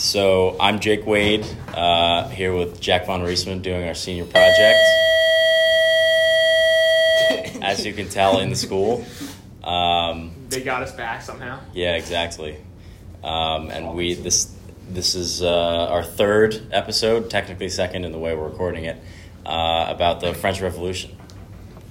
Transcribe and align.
So 0.00 0.56
I'm 0.58 0.80
Jake 0.80 1.04
Wade, 1.04 1.44
uh, 1.74 2.26
here 2.30 2.54
with 2.56 2.80
Jack 2.80 3.04
Von 3.04 3.20
Riesman 3.20 3.60
doing 3.60 3.86
our 3.86 3.92
senior 3.92 4.24
project. 4.24 4.78
As 7.62 7.84
you 7.84 7.92
can 7.92 8.08
tell 8.08 8.38
in 8.40 8.48
the 8.48 8.56
school. 8.56 9.04
Um, 9.62 10.32
They 10.48 10.62
got 10.62 10.82
us 10.82 10.92
back 10.92 11.20
somehow. 11.20 11.60
yeah, 11.74 11.96
exactly. 11.96 12.56
Um, 13.22 13.70
and 13.70 13.94
we 13.94 14.14
this 14.14 14.50
this 14.88 15.14
is 15.14 15.42
uh, 15.42 15.88
our 15.90 16.02
third 16.02 16.58
episode, 16.72 17.28
technically 17.28 17.68
second 17.68 18.06
in 18.06 18.12
the 18.12 18.18
way 18.18 18.34
we're 18.34 18.48
recording 18.48 18.86
it, 18.86 18.96
uh, 19.44 19.84
about 19.90 20.20
the 20.22 20.32
French 20.32 20.62
Revolution. 20.62 21.14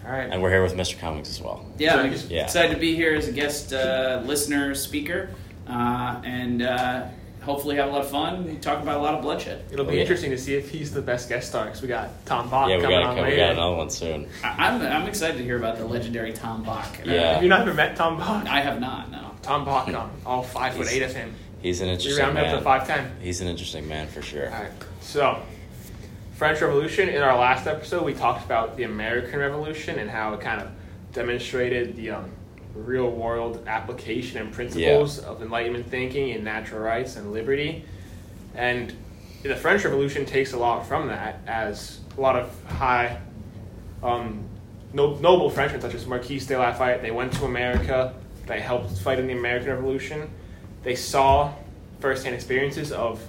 All 0.03 0.11
right. 0.11 0.27
And 0.31 0.41
we're 0.41 0.49
here 0.49 0.63
with 0.63 0.73
Mr. 0.73 0.97
Cummings 0.97 1.29
as 1.29 1.39
well. 1.39 1.63
Yeah, 1.77 1.97
I'm 1.97 2.11
Yeah. 2.27 2.45
excited 2.45 2.73
to 2.73 2.79
be 2.79 2.95
here 2.95 3.13
as 3.13 3.27
a 3.27 3.31
guest 3.31 3.71
uh, 3.71 4.23
listener 4.25 4.73
speaker, 4.73 5.29
uh, 5.67 6.19
and 6.25 6.63
uh, 6.63 7.03
hopefully 7.49 7.75
have 7.77 7.87
a 7.87 7.91
lot 7.91 8.01
of 8.01 8.09
fun. 8.11 8.59
Talk 8.61 8.83
about 8.83 8.97
a 8.97 9.01
lot 9.01 9.15
of 9.15 9.21
bloodshed. 9.23 9.63
It'll 9.71 9.83
be 9.83 9.91
Oh, 9.91 9.95
yeah. 9.95 10.01
interesting 10.01 10.29
to 10.29 10.37
see 10.37 10.53
if 10.55 10.69
he's 10.69 10.91
the 10.93 11.01
best 11.01 11.27
guest 11.29 11.49
star 11.49 11.65
because 11.65 11.81
we 11.81 11.87
got 11.87 12.09
Tom 12.27 12.47
Bach 12.47 12.69
yeah, 12.69 12.75
we 12.77 12.83
coming 12.83 12.99
got 12.99 13.09
on 13.09 13.15
we 13.15 13.21
later. 13.23 13.37
got 13.37 13.51
another 13.53 13.75
one 13.75 13.89
soon. 13.89 14.29
I- 14.43 14.67
I'm 14.67 14.81
I'm 14.81 15.07
excited 15.07 15.37
to 15.39 15.43
hear 15.43 15.57
about 15.57 15.77
the 15.79 15.85
legendary 15.85 16.31
Tom 16.31 16.61
Bach. 16.63 16.85
Uh, 16.99 17.11
Yeah. 17.11 17.33
Have 17.33 17.43
you 17.43 17.49
not 17.49 17.61
ever 17.61 17.73
met 17.73 17.95
Tom 17.95 18.17
Bach? 18.17 18.45
I 18.47 18.61
have 18.61 18.79
not. 18.79 19.09
No. 19.11 19.31
Tom 19.41 19.65
Bach, 19.65 19.87
um, 19.89 20.11
all 20.27 20.43
five 20.43 20.75
foot 20.75 20.87
eight 20.91 21.01
of 21.01 21.15
him. 21.15 21.33
He's 21.61 21.81
an 21.81 21.87
We 21.87 21.93
interesting 21.93 22.23
round 22.23 22.37
him 22.37 22.45
up 22.45 22.57
to 22.59 22.63
five 22.63 22.85
ten. 22.87 23.11
He's 23.19 23.41
an 23.41 23.47
interesting 23.47 23.87
man 23.87 24.07
for 24.07 24.21
sure. 24.21 24.45
All 24.53 24.61
right. 24.61 24.71
So, 25.01 25.39
French 26.35 26.61
Revolution. 26.61 27.09
In 27.09 27.21
our 27.23 27.37
last 27.37 27.65
episode, 27.67 28.05
we 28.05 28.13
talked 28.13 28.45
about 28.45 28.77
the 28.77 28.83
American 28.83 29.39
Revolution 29.39 29.97
and 29.97 30.09
how 30.09 30.33
it 30.35 30.41
kind 30.41 30.61
of 30.61 30.67
demonstrated 31.13 31.95
the 31.97 32.11
um, 32.11 32.29
real 32.75 33.09
world 33.09 33.63
application 33.67 34.39
and 34.39 34.51
principles 34.51 35.19
of 35.19 35.41
Enlightenment 35.41 35.87
thinking 35.87 36.31
and 36.31 36.43
natural 36.43 36.81
rights 36.81 37.15
and 37.15 37.31
liberty. 37.31 37.83
And 38.55 38.93
the 39.43 39.55
French 39.55 39.83
Revolution 39.83 40.25
takes 40.25 40.53
a 40.53 40.57
lot 40.57 40.85
from 40.87 41.07
that, 41.07 41.39
as 41.47 41.99
a 42.17 42.21
lot 42.21 42.35
of 42.35 42.63
high, 42.65 43.19
um, 44.03 44.43
no, 44.93 45.15
noble 45.15 45.49
Frenchmen 45.49 45.81
such 45.81 45.93
as 45.93 46.05
Marquis 46.05 46.39
de 46.39 46.57
Lafayette, 46.57 47.01
they 47.01 47.11
went 47.11 47.33
to 47.33 47.45
America, 47.45 48.13
they 48.47 48.59
helped 48.59 48.97
fight 48.99 49.19
in 49.19 49.27
the 49.27 49.33
American 49.33 49.69
Revolution. 49.69 50.29
They 50.83 50.95
saw 50.95 51.53
firsthand 51.99 52.35
experiences 52.35 52.91
of 52.91 53.21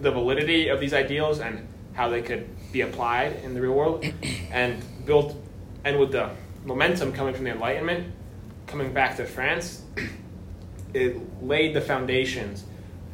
the 0.00 0.10
validity 0.10 0.68
of 0.68 0.80
these 0.80 0.92
ideals 0.92 1.40
and 1.40 1.66
how 1.94 2.10
they 2.10 2.20
could 2.20 2.46
be 2.72 2.82
applied 2.82 3.36
in 3.42 3.54
the 3.54 3.60
real 3.60 3.72
world, 3.72 4.04
and 4.50 4.82
built, 5.06 5.34
and 5.84 5.98
with 5.98 6.12
the 6.12 6.30
momentum 6.64 7.12
coming 7.12 7.32
from 7.32 7.44
the 7.44 7.50
Enlightenment, 7.50 8.12
coming 8.66 8.92
back 8.92 9.16
to 9.16 9.24
France, 9.24 9.82
it 10.94 11.16
laid 11.42 11.74
the 11.74 11.80
foundations 11.80 12.64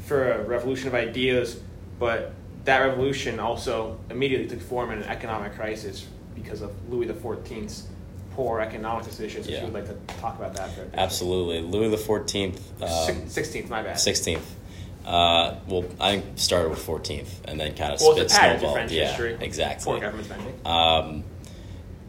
for 0.01 0.33
a 0.33 0.43
revolution 0.45 0.89
of 0.89 0.95
ideas, 0.95 1.61
but 1.99 2.33
that 2.65 2.79
revolution 2.79 3.41
also 3.41 3.99
immediately 4.11 4.47
took 4.49 4.61
form 4.61 4.91
in 4.91 4.99
an 5.03 5.09
economic 5.09 5.55
crisis 5.55 6.07
because 6.35 6.63
of 6.63 6.73
Louis 6.91 7.07
XIV's 7.07 7.89
poor 8.35 8.61
economic 8.61 9.05
decisions. 9.05 9.47
If 9.47 9.59
you 9.59 9.65
would 9.65 9.75
like 9.75 9.87
to 9.87 10.15
talk 10.21 10.37
about 10.39 10.55
that 10.55 10.71
for 10.75 10.83
a 10.83 10.85
bit. 10.87 10.99
Absolutely, 10.99 11.61
Louis 11.61 11.91
the 11.91 11.99
Fourteenth, 11.99 12.61
um, 12.83 13.29
Sixteenth, 13.29 13.69
my 13.69 13.83
bad. 13.83 13.99
sixteenth. 14.01 14.57
Uh, 15.05 15.57
well, 15.67 15.85
I 16.01 16.23
started 16.37 16.71
with 16.71 16.79
fourteenth, 16.79 17.41
and 17.47 17.59
then 17.61 17.75
kind 17.75 17.93
of 17.93 18.01
Well, 18.01 18.13
spit 18.13 18.25
it's 18.27 18.37
a 18.37 18.39
pattern 18.39 18.61
to 18.61 18.67
snowballed. 18.67 18.91
Yeah, 18.91 19.09
history. 19.09 19.37
exactly. 19.41 19.85
Poor 19.93 20.01
government 20.01 20.27
spending. 20.27 20.55
um, 20.65 21.25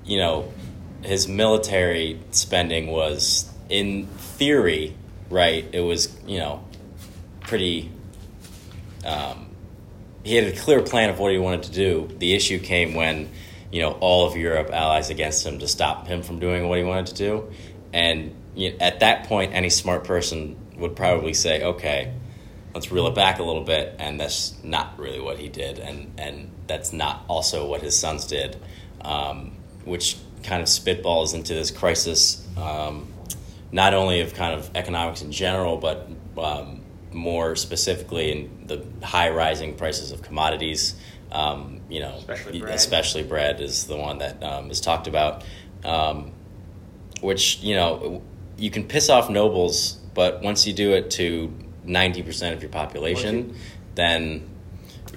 you 0.05 0.17
know, 0.17 0.51
his 1.03 1.27
military 1.27 2.19
spending 2.31 2.87
was, 2.87 3.51
in 3.69 4.07
theory, 4.07 4.95
right. 5.29 5.65
It 5.73 5.81
was, 5.81 6.15
you 6.25 6.39
know, 6.39 6.63
pretty. 7.41 7.91
Um, 9.05 9.49
he 10.23 10.35
had 10.35 10.45
a 10.45 10.55
clear 10.55 10.81
plan 10.81 11.09
of 11.09 11.19
what 11.19 11.31
he 11.31 11.37
wanted 11.37 11.63
to 11.63 11.71
do. 11.71 12.09
The 12.17 12.33
issue 12.33 12.59
came 12.59 12.93
when, 12.93 13.29
you 13.71 13.81
know, 13.81 13.91
all 13.93 14.27
of 14.27 14.37
Europe 14.37 14.69
allies 14.71 15.09
against 15.09 15.45
him 15.45 15.59
to 15.59 15.67
stop 15.67 16.07
him 16.07 16.23
from 16.23 16.39
doing 16.39 16.67
what 16.69 16.77
he 16.77 16.83
wanted 16.83 17.07
to 17.07 17.15
do, 17.15 17.51
and 17.91 18.33
you 18.55 18.71
know, 18.71 18.77
at 18.79 18.99
that 19.01 19.25
point, 19.25 19.53
any 19.53 19.69
smart 19.69 20.03
person 20.03 20.55
would 20.77 20.95
probably 20.95 21.33
say, 21.33 21.63
"Okay, 21.63 22.13
let's 22.73 22.91
reel 22.91 23.07
it 23.07 23.15
back 23.15 23.39
a 23.39 23.43
little 23.43 23.63
bit," 23.63 23.95
and 23.99 24.19
that's 24.19 24.53
not 24.63 24.97
really 24.97 25.19
what 25.19 25.37
he 25.39 25.49
did, 25.49 25.79
and 25.79 26.13
and 26.17 26.51
that's 26.67 26.93
not 26.93 27.23
also 27.27 27.67
what 27.67 27.81
his 27.81 27.97
sons 27.97 28.25
did, 28.25 28.55
um, 29.01 29.51
which 29.85 30.17
kind 30.43 30.61
of 30.61 30.67
spitballs 30.67 31.33
into 31.33 31.53
this 31.53 31.71
crisis, 31.71 32.45
um, 32.57 33.11
not 33.71 33.93
only 33.93 34.21
of 34.21 34.33
kind 34.33 34.53
of 34.53 34.69
economics 34.75 35.21
in 35.21 35.31
general, 35.31 35.77
but 35.77 36.07
um, 36.37 36.81
more 37.11 37.55
specifically 37.55 38.31
in 38.31 38.67
the 38.67 38.85
high 39.05 39.29
rising 39.29 39.75
prices 39.75 40.11
of 40.11 40.21
commodities. 40.21 40.95
Um, 41.31 41.81
you 41.89 41.99
know, 41.99 42.13
Especially 42.17 42.59
bread. 42.59 42.75
especially 42.75 43.23
bread 43.23 43.59
is 43.59 43.87
the 43.87 43.97
one 43.97 44.19
that 44.19 44.43
um, 44.43 44.69
is 44.69 44.79
talked 44.79 45.07
about. 45.07 45.43
Um, 45.83 46.31
which 47.21 47.59
you 47.61 47.75
know 47.75 48.21
you 48.57 48.69
can 48.69 48.83
piss 48.87 49.09
off 49.09 49.29
nobles, 49.29 49.93
but 50.13 50.41
once 50.41 50.67
you 50.67 50.73
do 50.73 50.93
it 50.93 51.09
to 51.11 51.51
ninety 51.83 52.21
percent 52.21 52.55
of 52.55 52.61
your 52.61 52.69
population, 52.69 53.47
Once 53.47 53.57
then 53.95 54.49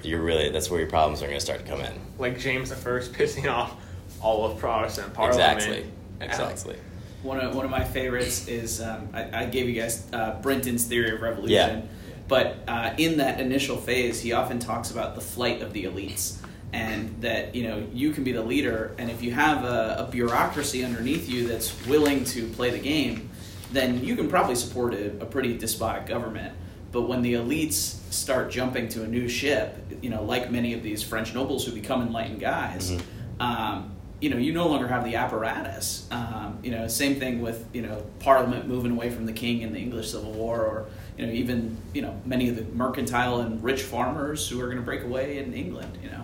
you're 0.03 0.21
really 0.21 0.49
that's 0.49 0.69
where 0.69 0.79
your 0.79 0.89
problems 0.89 1.21
are 1.21 1.25
going 1.27 1.37
to 1.37 1.43
start 1.43 1.59
to 1.59 1.65
come 1.65 1.81
in. 1.81 1.93
Like 2.17 2.39
James 2.39 2.69
the 2.69 2.75
First 2.75 3.13
pissing 3.13 3.51
off 3.51 3.75
all 4.21 4.45
of 4.45 4.57
Protestant 4.59 5.13
Parliament. 5.13 5.57
Exactly, 5.57 5.91
exactly. 6.21 6.75
One 7.23 7.39
of, 7.39 7.55
one 7.55 7.65
of 7.65 7.71
my 7.71 7.83
favorites 7.83 8.47
is 8.47 8.79
um, 8.81 9.09
I, 9.13 9.41
I 9.41 9.45
gave 9.45 9.67
you 9.67 9.79
guys 9.81 10.07
uh, 10.13 10.39
Brinton's 10.41 10.85
theory 10.85 11.15
of 11.15 11.21
revolution. 11.21 11.79
Yeah. 11.79 11.81
But 12.27 12.57
uh, 12.67 12.93
in 12.97 13.17
that 13.17 13.39
initial 13.39 13.77
phase, 13.77 14.21
he 14.21 14.33
often 14.33 14.59
talks 14.59 14.91
about 14.91 15.15
the 15.15 15.21
flight 15.21 15.61
of 15.61 15.73
the 15.73 15.85
elites, 15.85 16.37
and 16.73 17.21
that 17.21 17.55
you 17.55 17.63
know 17.63 17.87
you 17.93 18.11
can 18.11 18.23
be 18.23 18.33
the 18.33 18.43
leader, 18.43 18.93
and 18.97 19.09
if 19.09 19.23
you 19.23 19.31
have 19.31 19.63
a, 19.63 20.05
a 20.07 20.11
bureaucracy 20.11 20.83
underneath 20.83 21.29
you 21.29 21.47
that's 21.47 21.73
willing 21.87 22.25
to 22.25 22.47
play 22.49 22.69
the 22.69 22.79
game, 22.79 23.29
then 23.71 24.03
you 24.03 24.15
can 24.15 24.29
probably 24.29 24.55
support 24.55 24.93
a, 24.93 25.07
a 25.21 25.25
pretty 25.25 25.57
despotic 25.57 26.05
government. 26.05 26.53
But 26.91 27.03
when 27.03 27.21
the 27.21 27.33
elites 27.33 27.97
start 28.11 28.51
jumping 28.51 28.89
to 28.89 29.03
a 29.03 29.07
new 29.07 29.27
ship, 29.27 29.75
you 30.01 30.09
know, 30.09 30.23
like 30.23 30.51
many 30.51 30.73
of 30.73 30.83
these 30.83 31.03
French 31.03 31.33
nobles 31.33 31.65
who 31.65 31.71
become 31.71 32.01
enlightened 32.01 32.39
guys, 32.39 32.91
um, 33.39 33.95
you 34.19 34.29
know, 34.31 34.37
you 34.37 34.51
no 34.51 34.67
longer 34.67 34.87
have 34.87 35.03
the 35.05 35.15
apparatus. 35.15 36.07
Um, 36.11 36.57
you 36.63 36.71
know, 36.71 36.87
same 36.87 37.19
thing 37.19 37.41
with 37.41 37.65
you 37.73 37.81
know 37.83 38.03
Parliament 38.19 38.67
moving 38.67 38.91
away 38.91 39.09
from 39.09 39.25
the 39.25 39.33
king 39.33 39.61
in 39.61 39.73
the 39.73 39.79
English 39.79 40.11
Civil 40.11 40.31
War, 40.31 40.61
or 40.61 40.85
you 41.17 41.25
know 41.27 41.31
even 41.31 41.77
you 41.93 42.01
know 42.01 42.19
many 42.25 42.49
of 42.49 42.55
the 42.55 42.63
mercantile 42.75 43.41
and 43.41 43.63
rich 43.63 43.83
farmers 43.83 44.47
who 44.49 44.59
are 44.61 44.65
going 44.65 44.77
to 44.77 44.83
break 44.83 45.03
away 45.03 45.37
in 45.37 45.53
England. 45.53 45.97
You 46.03 46.09
know, 46.09 46.23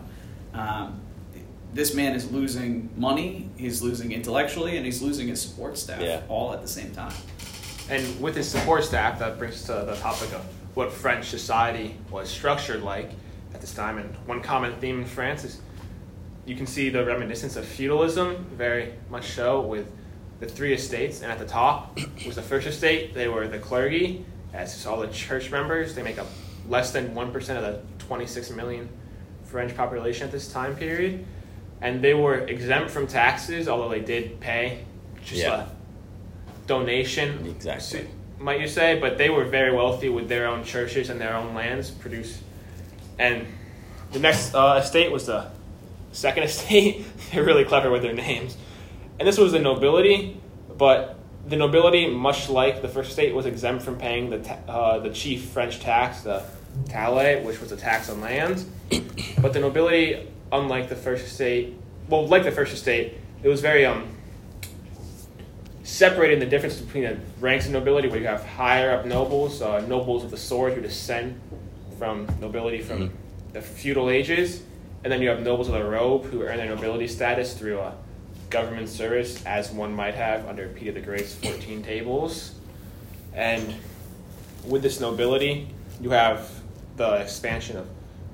um, 0.60 1.00
this 1.74 1.94
man 1.94 2.14
is 2.16 2.32
losing 2.32 2.90
money, 2.98 3.50
he's 3.58 3.82
losing 3.82 4.12
intellectually, 4.12 4.78
and 4.78 4.86
he's 4.86 5.02
losing 5.02 5.28
his 5.28 5.42
support 5.42 5.78
staff 5.78 6.02
Yeah. 6.02 6.22
all 6.30 6.54
at 6.54 6.62
the 6.62 6.68
same 6.68 6.92
time. 6.92 7.14
And 7.90 8.22
with 8.22 8.36
his 8.36 8.48
support 8.50 8.84
staff, 8.84 9.20
that 9.20 9.38
brings 9.38 9.56
us 9.56 9.66
to 9.66 9.86
the 9.86 9.96
topic 9.96 10.34
of 10.34 10.42
what 10.76 10.92
French 10.92 11.26
society 11.30 11.96
was 12.10 12.30
structured 12.30 12.82
like 12.82 13.12
at 13.54 13.62
this 13.62 13.74
time. 13.74 13.98
And 13.98 14.16
one 14.26 14.42
common 14.42 14.74
theme 14.80 15.00
in 15.00 15.06
France 15.06 15.44
is 15.44 15.60
you 16.46 16.56
can 16.56 16.68
see 16.68 16.90
the 16.90 17.06
reminiscence 17.06 17.56
of 17.56 17.66
feudalism, 17.66 18.46
very 18.56 18.94
much 19.10 19.32
so, 19.32 19.62
with 19.62 19.90
the 20.40 20.46
three 20.48 20.74
estates. 20.74 21.22
And 21.22 21.32
at 21.32 21.40
the 21.40 21.46
top 21.46 21.98
was 22.26 22.36
the 22.36 22.42
first 22.42 22.68
estate. 22.68 23.14
They 23.14 23.28
were 23.28 23.48
the 23.48 23.60
clergy, 23.60 24.26
as 24.54 24.86
all 24.86 25.00
the 25.00 25.08
church 25.08 25.52
members. 25.52 25.96
They 25.96 26.04
make 26.04 26.20
up 26.20 26.28
less 26.68 26.92
than 26.92 27.14
1% 27.16 27.36
of 27.36 27.62
the 27.64 27.80
26 28.06 28.52
million 28.52 28.90
French 29.46 29.76
population 29.76 30.26
at 30.26 30.32
this 30.32 30.52
time 30.52 30.76
period. 30.76 31.26
And 31.82 32.02
they 32.04 32.14
were 32.14 32.40
exempt 32.40 32.92
from 32.92 33.08
taxes, 33.08 33.68
although 33.68 33.90
they 33.90 34.00
did 34.02 34.40
pay 34.40 34.84
just 35.24 35.42
Yeah. 35.42 35.68
a 35.68 36.68
donation 36.68 37.46
Exactly. 37.48 38.08
might 38.40 38.60
you 38.60 38.68
say, 38.68 39.00
but 39.00 39.18
they 39.18 39.30
were 39.30 39.46
very 39.46 39.74
wealthy 39.76 40.10
with 40.10 40.28
their 40.30 40.48
own 40.48 40.64
churches 40.64 41.10
and 41.10 41.20
their 41.20 41.36
own 41.36 41.54
lands 41.54 41.92
produce. 41.92 42.42
And 43.20 43.46
the 44.12 44.20
next 44.20 44.54
uh, 44.56 44.80
estate 44.82 45.12
was 45.12 45.26
the 45.26 45.48
second 46.14 46.44
estate. 46.44 47.06
They're 47.34 47.44
really 47.44 47.66
clever 47.66 47.92
with 47.92 48.02
their 48.04 48.14
names. 48.14 48.56
And 49.20 49.28
this 49.28 49.38
was 49.38 49.52
the 49.52 49.60
nobility, 49.60 50.40
but 50.78 51.18
the 51.46 51.56
nobility, 51.58 52.08
much 52.10 52.50
like 52.50 52.82
the 52.82 52.88
first 52.88 53.10
estate, 53.12 53.36
was 53.36 53.46
exempt 53.46 53.84
from 53.84 53.98
paying 53.98 54.30
the, 54.30 54.40
ta- 54.40 54.58
uh, 54.68 55.00
the 55.00 55.10
chief 55.10 55.44
French 55.50 55.80
tax, 55.82 56.22
the 56.22 56.44
taille, 56.86 57.44
which 57.44 57.60
was 57.60 57.72
a 57.72 57.78
tax 57.78 58.10
on 58.10 58.22
land. 58.22 58.64
But 59.42 59.52
the 59.52 59.60
nobility, 59.60 60.26
unlike 60.54 60.88
the 60.88 60.96
first 60.96 61.26
estate, 61.26 61.74
well, 62.08 62.26
like 62.28 62.44
the 62.46 62.52
first 62.52 62.74
estate, 62.74 63.16
it 63.44 63.50
was 63.50 63.60
very 63.60 63.86
um, 63.86 64.08
separating 65.84 66.40
the 66.40 66.46
difference 66.46 66.78
between 66.80 67.04
the 67.04 67.18
ranks 67.42 67.66
of 67.66 67.74
nobility, 67.74 68.08
where 68.08 68.20
you 68.20 68.28
have 68.28 68.46
higher 68.46 68.92
up 68.92 69.06
nobles, 69.06 69.62
uh, 69.62 69.82
nobles 69.88 70.24
of 70.24 70.32
the 70.32 70.38
sword 70.38 70.74
who 70.74 70.82
descend 70.82 71.40
from 71.98 72.26
nobility 72.40 72.80
from 72.82 73.00
Mhm. 73.00 73.12
the 73.54 73.62
feudal 73.62 74.10
ages, 74.10 74.64
and 75.04 75.12
then 75.12 75.22
you 75.22 75.30
have 75.30 75.42
nobles 75.42 75.68
of 75.68 75.74
the 75.74 75.84
robe 75.84 76.26
who 76.26 76.44
earn 76.44 76.58
their 76.58 76.68
nobility 76.68 77.08
status 77.08 77.54
through 77.54 77.80
a 77.80 77.94
government 78.50 78.88
service, 78.88 79.44
as 79.46 79.72
one 79.72 79.94
might 79.94 80.14
have 80.16 80.48
under 80.48 80.68
Peter 80.70 80.92
the 80.92 81.02
Great's 81.02 81.36
14 81.36 81.84
tables. 81.84 82.56
And 83.34 83.74
with 84.66 84.84
this 84.84 85.00
nobility, 85.00 85.68
you 86.00 86.12
have 86.12 86.50
the 86.96 87.14
expansion 87.16 87.78
of 87.78 87.88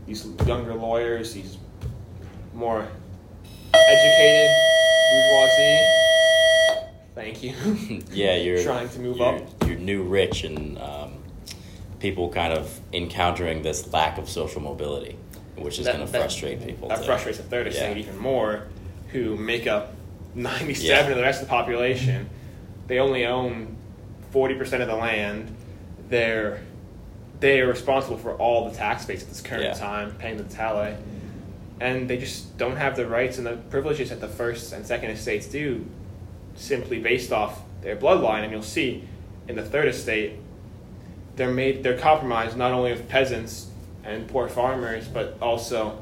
these 0.05 0.27
younger 0.45 0.73
lawyers, 0.73 1.33
these 1.33 1.57
more 2.53 2.87
educated 3.73 4.49
bourgeoisie. 5.11 5.79
Thank 7.15 7.43
you. 7.43 8.03
yeah, 8.11 8.35
you're 8.35 8.63
trying 8.63 8.89
to 8.89 8.99
move 8.99 9.17
you're, 9.17 9.35
up. 9.35 9.67
You're 9.67 9.77
new 9.77 10.03
rich 10.03 10.43
and 10.43 10.77
um, 10.79 11.13
people 11.99 12.29
kind 12.29 12.53
of 12.53 12.79
encountering 12.93 13.61
this 13.61 13.91
lack 13.91 14.17
of 14.17 14.29
social 14.29 14.61
mobility, 14.61 15.17
which 15.63 15.79
is 15.79 15.85
going 15.87 15.99
to 16.05 16.11
that- 16.11 16.21
frustrate 16.21 16.65
people. 16.65 16.87
That 16.89 16.99
too. 16.99 17.03
frustrates 17.05 17.37
the 17.37 17.43
third 17.43 17.67
estate 17.67 17.95
Yeah. 17.97 18.03
even 18.03 18.17
more, 18.17 18.63
who 19.11 19.35
make 19.35 19.67
up 19.67 19.93
97 20.35 21.05
Yeah. 21.05 21.09
of 21.11 21.15
the 21.17 21.23
rest 21.23 21.41
of 21.41 21.47
the 21.47 21.51
population. 21.51 22.29
They 22.87 22.99
only 22.99 23.25
own 23.25 23.75
40% 24.31 24.81
of 24.81 24.87
the 24.87 24.95
land. 24.95 25.55
They're 26.09 26.59
they 27.39 27.61
are 27.61 27.67
responsible 27.67 28.17
for 28.17 28.33
all 28.33 28.69
the 28.69 28.75
tax 28.75 29.05
base 29.05 29.21
at 29.23 29.29
this 29.29 29.39
current 29.39 29.63
Yeah. 29.63 29.73
time, 29.73 30.13
paying 30.19 30.35
the 30.35 30.43
tally. 30.43 30.93
And 31.79 32.09
they 32.09 32.17
just 32.17 32.57
don't 32.57 32.75
have 32.75 32.97
the 32.97 33.07
rights 33.07 33.37
and 33.37 33.47
the 33.47 33.53
privileges 33.69 34.09
that 34.09 34.19
the 34.19 34.27
first 34.27 34.73
and 34.73 34.85
second 34.85 35.11
estates 35.11 35.47
do, 35.47 35.85
simply 36.55 36.99
based 36.99 37.31
off 37.31 37.61
their 37.81 37.95
bloodline. 37.95 38.43
And 38.43 38.51
you'll 38.51 38.61
see 38.61 39.05
in 39.47 39.55
the 39.55 39.63
third 39.63 39.87
estate, 39.87 40.33
they're 41.37 41.49
made 41.49 41.81
they're 41.81 41.97
compromised 41.97 42.57
not 42.57 42.73
only 42.73 42.91
with 42.91 43.07
peasants 43.07 43.68
and 44.03 44.27
poor 44.27 44.47
farmers, 44.47 45.07
but 45.07 45.37
also 45.41 46.01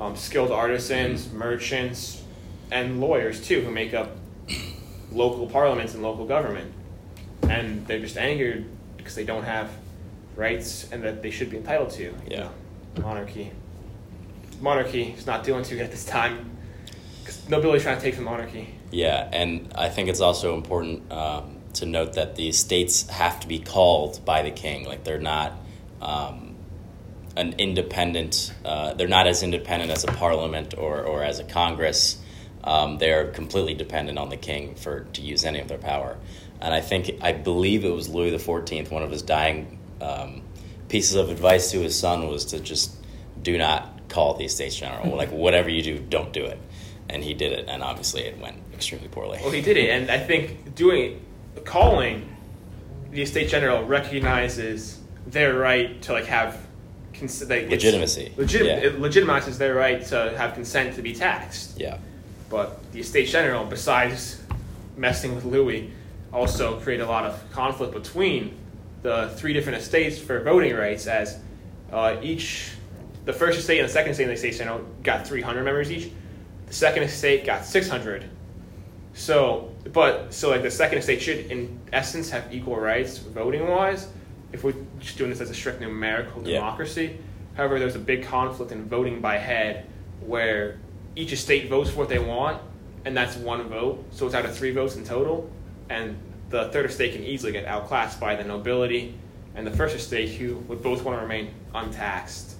um, 0.00 0.16
skilled 0.16 0.50
artisans, 0.50 1.32
merchants, 1.32 2.22
and 2.70 3.00
lawyers 3.00 3.40
too, 3.46 3.60
who 3.62 3.70
make 3.70 3.94
up 3.94 4.16
local 5.12 5.46
parliaments 5.46 5.94
and 5.94 6.02
local 6.02 6.26
government. 6.26 6.72
And 7.42 7.86
they're 7.86 8.00
just 8.00 8.16
angered 8.16 8.64
because 8.96 9.14
they 9.14 9.24
don't 9.24 9.44
have 9.44 9.70
rights 10.36 10.88
and 10.90 11.02
that 11.04 11.22
they 11.22 11.30
should 11.30 11.50
be 11.50 11.56
entitled 11.58 11.90
to. 11.90 12.14
Yeah. 12.28 12.48
monarchy. 13.00 13.50
Monarchy 14.60 15.14
is 15.18 15.26
not 15.26 15.44
doing 15.44 15.62
too 15.64 15.76
good 15.76 15.84
at 15.84 15.90
this 15.90 16.04
time. 16.04 16.50
'Cause 17.24 17.40
nobility's 17.48 17.82
trying 17.82 17.96
to 17.96 18.02
take 18.02 18.16
the 18.16 18.22
monarchy. 18.22 18.68
Yeah, 18.90 19.28
and 19.32 19.72
I 19.74 19.88
think 19.88 20.08
it's 20.08 20.20
also 20.20 20.54
important 20.54 21.10
um, 21.10 21.56
to 21.74 21.86
note 21.86 22.12
that 22.14 22.36
the 22.36 22.52
states 22.52 23.08
have 23.08 23.40
to 23.40 23.48
be 23.48 23.58
called 23.58 24.24
by 24.24 24.42
the 24.42 24.50
king. 24.50 24.84
Like 24.84 25.04
they're 25.04 25.18
not 25.18 25.52
um, 26.02 26.53
an 27.36 27.54
independent. 27.58 28.52
Uh, 28.64 28.94
they're 28.94 29.08
not 29.08 29.26
as 29.26 29.42
independent 29.42 29.90
as 29.90 30.04
a 30.04 30.08
parliament 30.08 30.74
or, 30.76 31.02
or 31.02 31.22
as 31.22 31.38
a 31.38 31.44
congress. 31.44 32.18
Um, 32.62 32.98
they're 32.98 33.30
completely 33.30 33.74
dependent 33.74 34.18
on 34.18 34.30
the 34.30 34.36
king 34.36 34.74
for 34.74 35.00
to 35.12 35.22
use 35.22 35.44
any 35.44 35.60
of 35.60 35.68
their 35.68 35.78
power. 35.78 36.16
And 36.60 36.72
I 36.72 36.80
think 36.80 37.18
I 37.20 37.32
believe 37.32 37.84
it 37.84 37.90
was 37.90 38.08
Louis 38.08 38.30
the 38.30 38.38
Fourteenth. 38.38 38.90
One 38.90 39.02
of 39.02 39.10
his 39.10 39.22
dying 39.22 39.78
um, 40.00 40.42
pieces 40.88 41.16
of 41.16 41.28
advice 41.28 41.70
to 41.72 41.80
his 41.80 41.98
son 41.98 42.28
was 42.28 42.46
to 42.46 42.60
just 42.60 42.94
do 43.42 43.58
not 43.58 44.08
call 44.08 44.34
the 44.34 44.44
Estates 44.44 44.76
General. 44.76 45.14
like 45.16 45.30
whatever 45.30 45.68
you 45.68 45.82
do, 45.82 45.98
don't 45.98 46.32
do 46.32 46.44
it. 46.44 46.58
And 47.10 47.22
he 47.22 47.34
did 47.34 47.52
it, 47.52 47.66
and 47.68 47.82
obviously 47.82 48.22
it 48.22 48.38
went 48.38 48.56
extremely 48.72 49.08
poorly. 49.08 49.38
Well, 49.42 49.50
he 49.50 49.60
did 49.60 49.76
it, 49.76 49.90
and 49.90 50.10
I 50.10 50.18
think 50.18 50.74
doing 50.74 51.20
calling 51.64 52.34
the 53.10 53.22
estate 53.22 53.48
general 53.48 53.84
recognizes 53.84 55.00
their 55.26 55.54
right 55.54 56.00
to 56.02 56.12
like 56.12 56.26
have 56.26 56.63
cons- 57.18 57.48
like, 57.48 57.68
Legitimacy. 57.70 58.32
Legit- 58.36 58.66
Yeah. 58.66 58.76
It 58.78 59.00
legitimizes 59.00 59.58
their 59.58 59.74
right 59.74 60.04
to 60.06 60.34
have 60.36 60.54
consent 60.54 60.94
to 60.96 61.02
be 61.02 61.12
taxed. 61.14 61.78
Yeah, 61.78 61.98
But 62.50 62.80
the 62.92 63.00
estate 63.00 63.28
general, 63.28 63.64
besides 63.64 64.40
messing 64.96 65.34
with 65.34 65.44
Louis, 65.44 65.90
also 66.32 66.78
create 66.80 67.00
a 67.00 67.06
lot 67.06 67.24
of 67.24 67.38
conflict 67.52 67.92
between 67.94 68.54
the 69.02 69.30
three 69.36 69.52
different 69.52 69.78
estates 69.78 70.18
for 70.18 70.40
voting 70.40 70.74
rights, 70.74 71.06
as 71.06 71.38
uh, 71.92 72.16
each, 72.22 72.70
the 73.24 73.32
first 73.32 73.58
estate 73.58 73.78
and 73.80 73.88
the 73.88 73.92
second 73.92 74.12
estate 74.12 74.24
in 74.24 74.28
the 74.30 74.34
estate 74.34 74.56
general 74.56 74.80
got 75.02 75.26
300 75.26 75.62
members 75.64 75.90
each. 75.92 76.10
The 76.66 76.74
second 76.74 77.02
estate 77.04 77.44
got 77.44 77.64
600. 77.64 78.24
So, 79.14 79.70
but 79.92 80.32
so 80.34 80.50
like 80.50 80.62
the 80.62 80.70
second 80.70 80.98
estate 80.98 81.22
should, 81.22 81.50
in 81.50 81.78
essence, 81.92 82.30
have 82.30 82.52
equal 82.52 82.76
rights 82.76 83.18
voting 83.18 83.66
wise. 83.68 84.08
If 84.54 84.62
we're 84.62 84.74
just 85.00 85.18
doing 85.18 85.30
this 85.30 85.40
as 85.40 85.50
a 85.50 85.54
strict 85.54 85.80
numerical 85.80 86.40
Yeah. 86.46 86.58
democracy, 86.60 87.16
however, 87.56 87.80
there's 87.80 87.96
a 87.96 87.98
big 87.98 88.22
conflict 88.22 88.70
in 88.70 88.84
voting 88.84 89.20
by 89.20 89.36
head, 89.36 89.84
where 90.24 90.76
each 91.16 91.32
estate 91.32 91.68
votes 91.68 91.90
for 91.90 91.98
what 91.98 92.08
they 92.08 92.20
want, 92.20 92.62
and 93.04 93.16
that's 93.16 93.36
one 93.36 93.64
vote. 93.68 94.04
So 94.12 94.26
it's 94.26 94.34
out 94.34 94.44
of 94.44 94.56
three 94.56 94.70
votes 94.70 94.94
in 94.94 95.02
total, 95.04 95.50
and 95.90 96.16
the 96.50 96.68
third 96.68 96.86
estate 96.86 97.14
can 97.14 97.24
easily 97.24 97.50
get 97.50 97.66
outclassed 97.66 98.20
by 98.20 98.36
the 98.36 98.44
nobility 98.44 99.14
and 99.56 99.66
the 99.66 99.72
first 99.72 99.94
estate, 99.96 100.30
who 100.30 100.56
would 100.68 100.82
both 100.82 101.02
want 101.04 101.18
to 101.18 101.22
remain 101.22 101.48
untaxed 101.74 102.54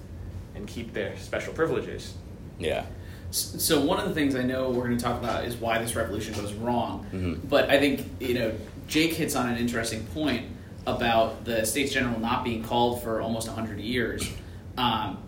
and 0.56 0.66
keep 0.66 0.92
their 0.92 1.16
special 1.18 1.52
privileges. 1.52 2.14
yeah, 2.58 2.84
So 3.30 3.80
one 3.80 3.98
of 4.00 4.06
the 4.08 4.14
things 4.14 4.34
I 4.36 4.42
know 4.42 4.70
we're 4.70 4.84
going 4.86 4.96
to 4.96 5.02
talk 5.04 5.20
about 5.22 5.44
is 5.44 5.56
why 5.56 5.78
this 5.78 5.94
revolution 5.96 6.34
goes 6.34 6.52
wrong. 6.54 7.04
Mhm. 7.12 7.38
But 7.48 7.68
I 7.70 7.78
think 7.80 8.02
you 8.20 8.34
know 8.34 8.52
Jake 8.86 9.12
hits 9.14 9.34
on 9.34 9.48
an 9.48 9.56
interesting 9.58 10.04
point 10.14 10.44
about 10.86 11.44
the 11.44 11.64
States 11.64 11.92
General 11.92 12.18
not 12.20 12.44
being 12.44 12.62
called 12.62 13.02
for 13.02 13.20
almost 13.20 13.48
hundred 13.48 13.80
years, 13.80 14.28
um, 14.76 15.18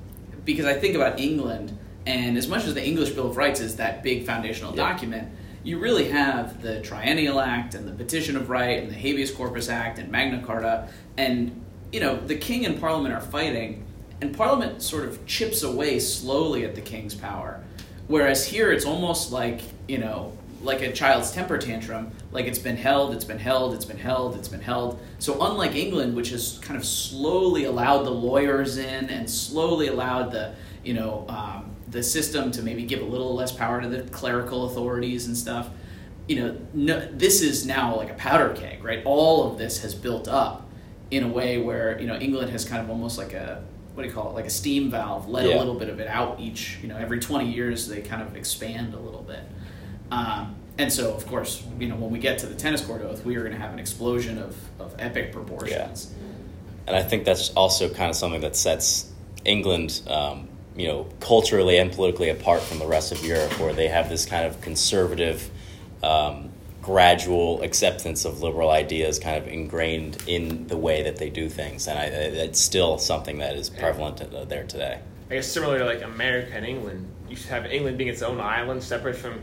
because 0.44 0.66
I 0.66 0.74
think 0.74 0.94
about 0.94 1.18
England, 1.18 1.76
and 2.06 2.36
as 2.36 2.46
much 2.48 2.64
as 2.66 2.74
the 2.74 2.84
English 2.86 3.10
Bill 3.10 3.28
of 3.28 3.36
Rights 3.36 3.60
is 3.60 3.76
that 3.76 4.02
big 4.02 4.24
foundational 4.24 4.72
Yeah. 4.76 4.88
document, 4.90 5.28
you 5.64 5.78
really 5.78 6.08
have 6.08 6.62
the 6.62 6.80
Triennial 6.80 7.40
Act 7.40 7.74
and 7.74 7.88
the 7.88 7.92
Petition 7.92 8.36
of 8.36 8.48
Right 8.50 8.80
and 8.80 8.90
the 8.90 8.94
Habeas 8.94 9.30
Corpus 9.32 9.68
Act 9.68 9.98
and 9.98 10.10
Magna 10.10 10.40
Carta, 10.42 10.88
and 11.16 11.60
you 11.92 12.00
know 12.00 12.16
the 12.26 12.36
King 12.36 12.66
and 12.66 12.78
Parliament 12.80 13.14
are 13.14 13.20
fighting, 13.20 13.82
and 14.20 14.36
Parliament 14.36 14.82
sort 14.82 15.04
of 15.04 15.24
chips 15.26 15.62
away 15.62 15.98
slowly 15.98 16.64
at 16.64 16.74
the 16.74 16.80
King's 16.80 17.14
power. 17.14 17.60
Whereas 18.08 18.46
here, 18.46 18.70
it's 18.70 18.84
almost 18.84 19.32
like 19.32 19.60
you 19.88 19.98
know, 19.98 20.32
like 20.66 20.82
a 20.82 20.92
child's 20.92 21.30
temper 21.32 21.56
tantrum. 21.58 22.10
Like 22.32 22.46
it's 22.46 22.58
been 22.58 22.76
held, 22.76 23.14
it's 23.14 23.24
been 23.24 23.38
held, 23.38 23.74
it's 23.74 23.84
been 23.84 23.98
held, 23.98 24.36
it's 24.36 24.48
been 24.48 24.60
held. 24.60 25.00
So 25.18 25.40
unlike 25.42 25.74
England, 25.74 26.14
which 26.14 26.30
has 26.30 26.58
kind 26.60 26.76
of 26.78 26.84
slowly 26.84 27.64
allowed 27.64 28.02
the 28.02 28.10
lawyers 28.10 28.76
in 28.76 29.08
and 29.08 29.28
slowly 29.30 29.88
allowed 29.88 30.32
the 30.32 30.54
you 30.84 30.94
know 30.94 31.24
um, 31.28 31.70
the 31.88 32.02
system 32.02 32.50
to 32.52 32.62
maybe 32.62 32.82
give 32.84 33.00
a 33.00 33.04
little 33.04 33.34
less 33.34 33.52
power 33.52 33.80
to 33.80 33.88
the 33.88 34.02
clerical 34.10 34.66
authorities 34.66 35.26
and 35.26 35.36
stuff. 35.36 35.70
You 36.28 36.36
know, 36.42 36.56
no, 36.74 37.08
this 37.12 37.40
is 37.40 37.64
now 37.64 37.96
like 37.96 38.10
a 38.10 38.14
powder 38.14 38.52
keg, 38.54 38.82
right? 38.82 39.00
All 39.04 39.50
of 39.50 39.58
this 39.58 39.80
has 39.82 39.94
built 39.94 40.26
up 40.28 40.68
in 41.12 41.22
a 41.22 41.28
way 41.28 41.58
where 41.58 41.98
you 42.00 42.06
know 42.06 42.16
England 42.16 42.50
has 42.50 42.64
kind 42.64 42.82
of 42.82 42.90
almost 42.90 43.16
like 43.16 43.32
a 43.32 43.62
what 43.94 44.02
do 44.02 44.08
you 44.08 44.14
call 44.14 44.28
it, 44.30 44.34
like 44.34 44.44
a 44.44 44.50
steam 44.50 44.90
valve, 44.90 45.26
let 45.26 45.46
Yeah. 45.48 45.56
a 45.56 45.58
little 45.58 45.74
bit 45.76 45.88
of 45.88 46.00
it 46.00 46.06
out 46.08 46.38
each. 46.38 46.78
You 46.82 46.88
know, 46.88 46.96
every 46.98 47.18
twenty 47.20 47.50
years 47.52 47.86
they 47.88 48.02
kind 48.02 48.20
of 48.22 48.36
expand 48.36 48.92
a 48.92 48.98
little 48.98 49.22
bit. 49.22 49.40
Um, 50.10 50.54
and 50.78 50.92
so, 50.92 51.14
of 51.14 51.26
course, 51.26 51.62
you 51.78 51.88
know, 51.88 51.96
when 51.96 52.10
we 52.10 52.18
get 52.18 52.38
to 52.40 52.46
the 52.46 52.54
tennis 52.54 52.84
court 52.84 53.02
oath, 53.02 53.24
we 53.24 53.36
are 53.36 53.40
going 53.40 53.54
to 53.54 53.58
have 53.58 53.72
an 53.72 53.78
explosion 53.78 54.38
of, 54.38 54.56
of 54.78 54.94
epic 54.98 55.32
proportions. 55.32 56.12
Yeah. 56.12 56.88
and 56.88 56.96
I 56.96 57.02
think 57.02 57.24
that's 57.24 57.50
also 57.54 57.88
kind 57.88 58.10
of 58.10 58.16
something 58.16 58.42
that 58.42 58.56
sets 58.56 59.10
England, 59.44 60.02
um, 60.08 60.48
you 60.76 60.86
know, 60.86 61.06
culturally 61.20 61.78
and 61.78 61.90
politically 61.90 62.28
apart 62.28 62.62
from 62.62 62.78
the 62.78 62.86
rest 62.86 63.10
of 63.10 63.24
Europe, 63.24 63.58
where 63.58 63.72
they 63.72 63.88
have 63.88 64.08
this 64.10 64.26
kind 64.26 64.46
of 64.46 64.60
conservative, 64.60 65.50
um, 66.02 66.50
gradual 66.82 67.62
acceptance 67.62 68.24
of 68.24 68.42
liberal 68.42 68.70
ideas, 68.70 69.18
kind 69.18 69.36
of 69.42 69.48
ingrained 69.48 70.22
in 70.26 70.66
the 70.68 70.76
way 70.76 71.02
that 71.02 71.16
they 71.16 71.30
do 71.30 71.48
things, 71.48 71.88
and 71.88 71.98
I, 71.98 72.04
it's 72.04 72.60
still 72.60 72.98
something 72.98 73.38
that 73.38 73.56
is 73.56 73.70
prevalent 73.70 74.20
uh, 74.22 74.44
there 74.44 74.64
today. 74.64 75.00
I 75.30 75.34
guess 75.34 75.48
similar 75.48 75.78
to 75.78 75.84
like 75.84 76.02
America 76.02 76.52
and 76.54 76.64
England, 76.64 77.08
you 77.28 77.34
should 77.34 77.48
have 77.48 77.66
England 77.66 77.98
being 77.98 78.10
its 78.10 78.22
own 78.22 78.40
island, 78.40 78.82
separate 78.82 79.16
from 79.16 79.40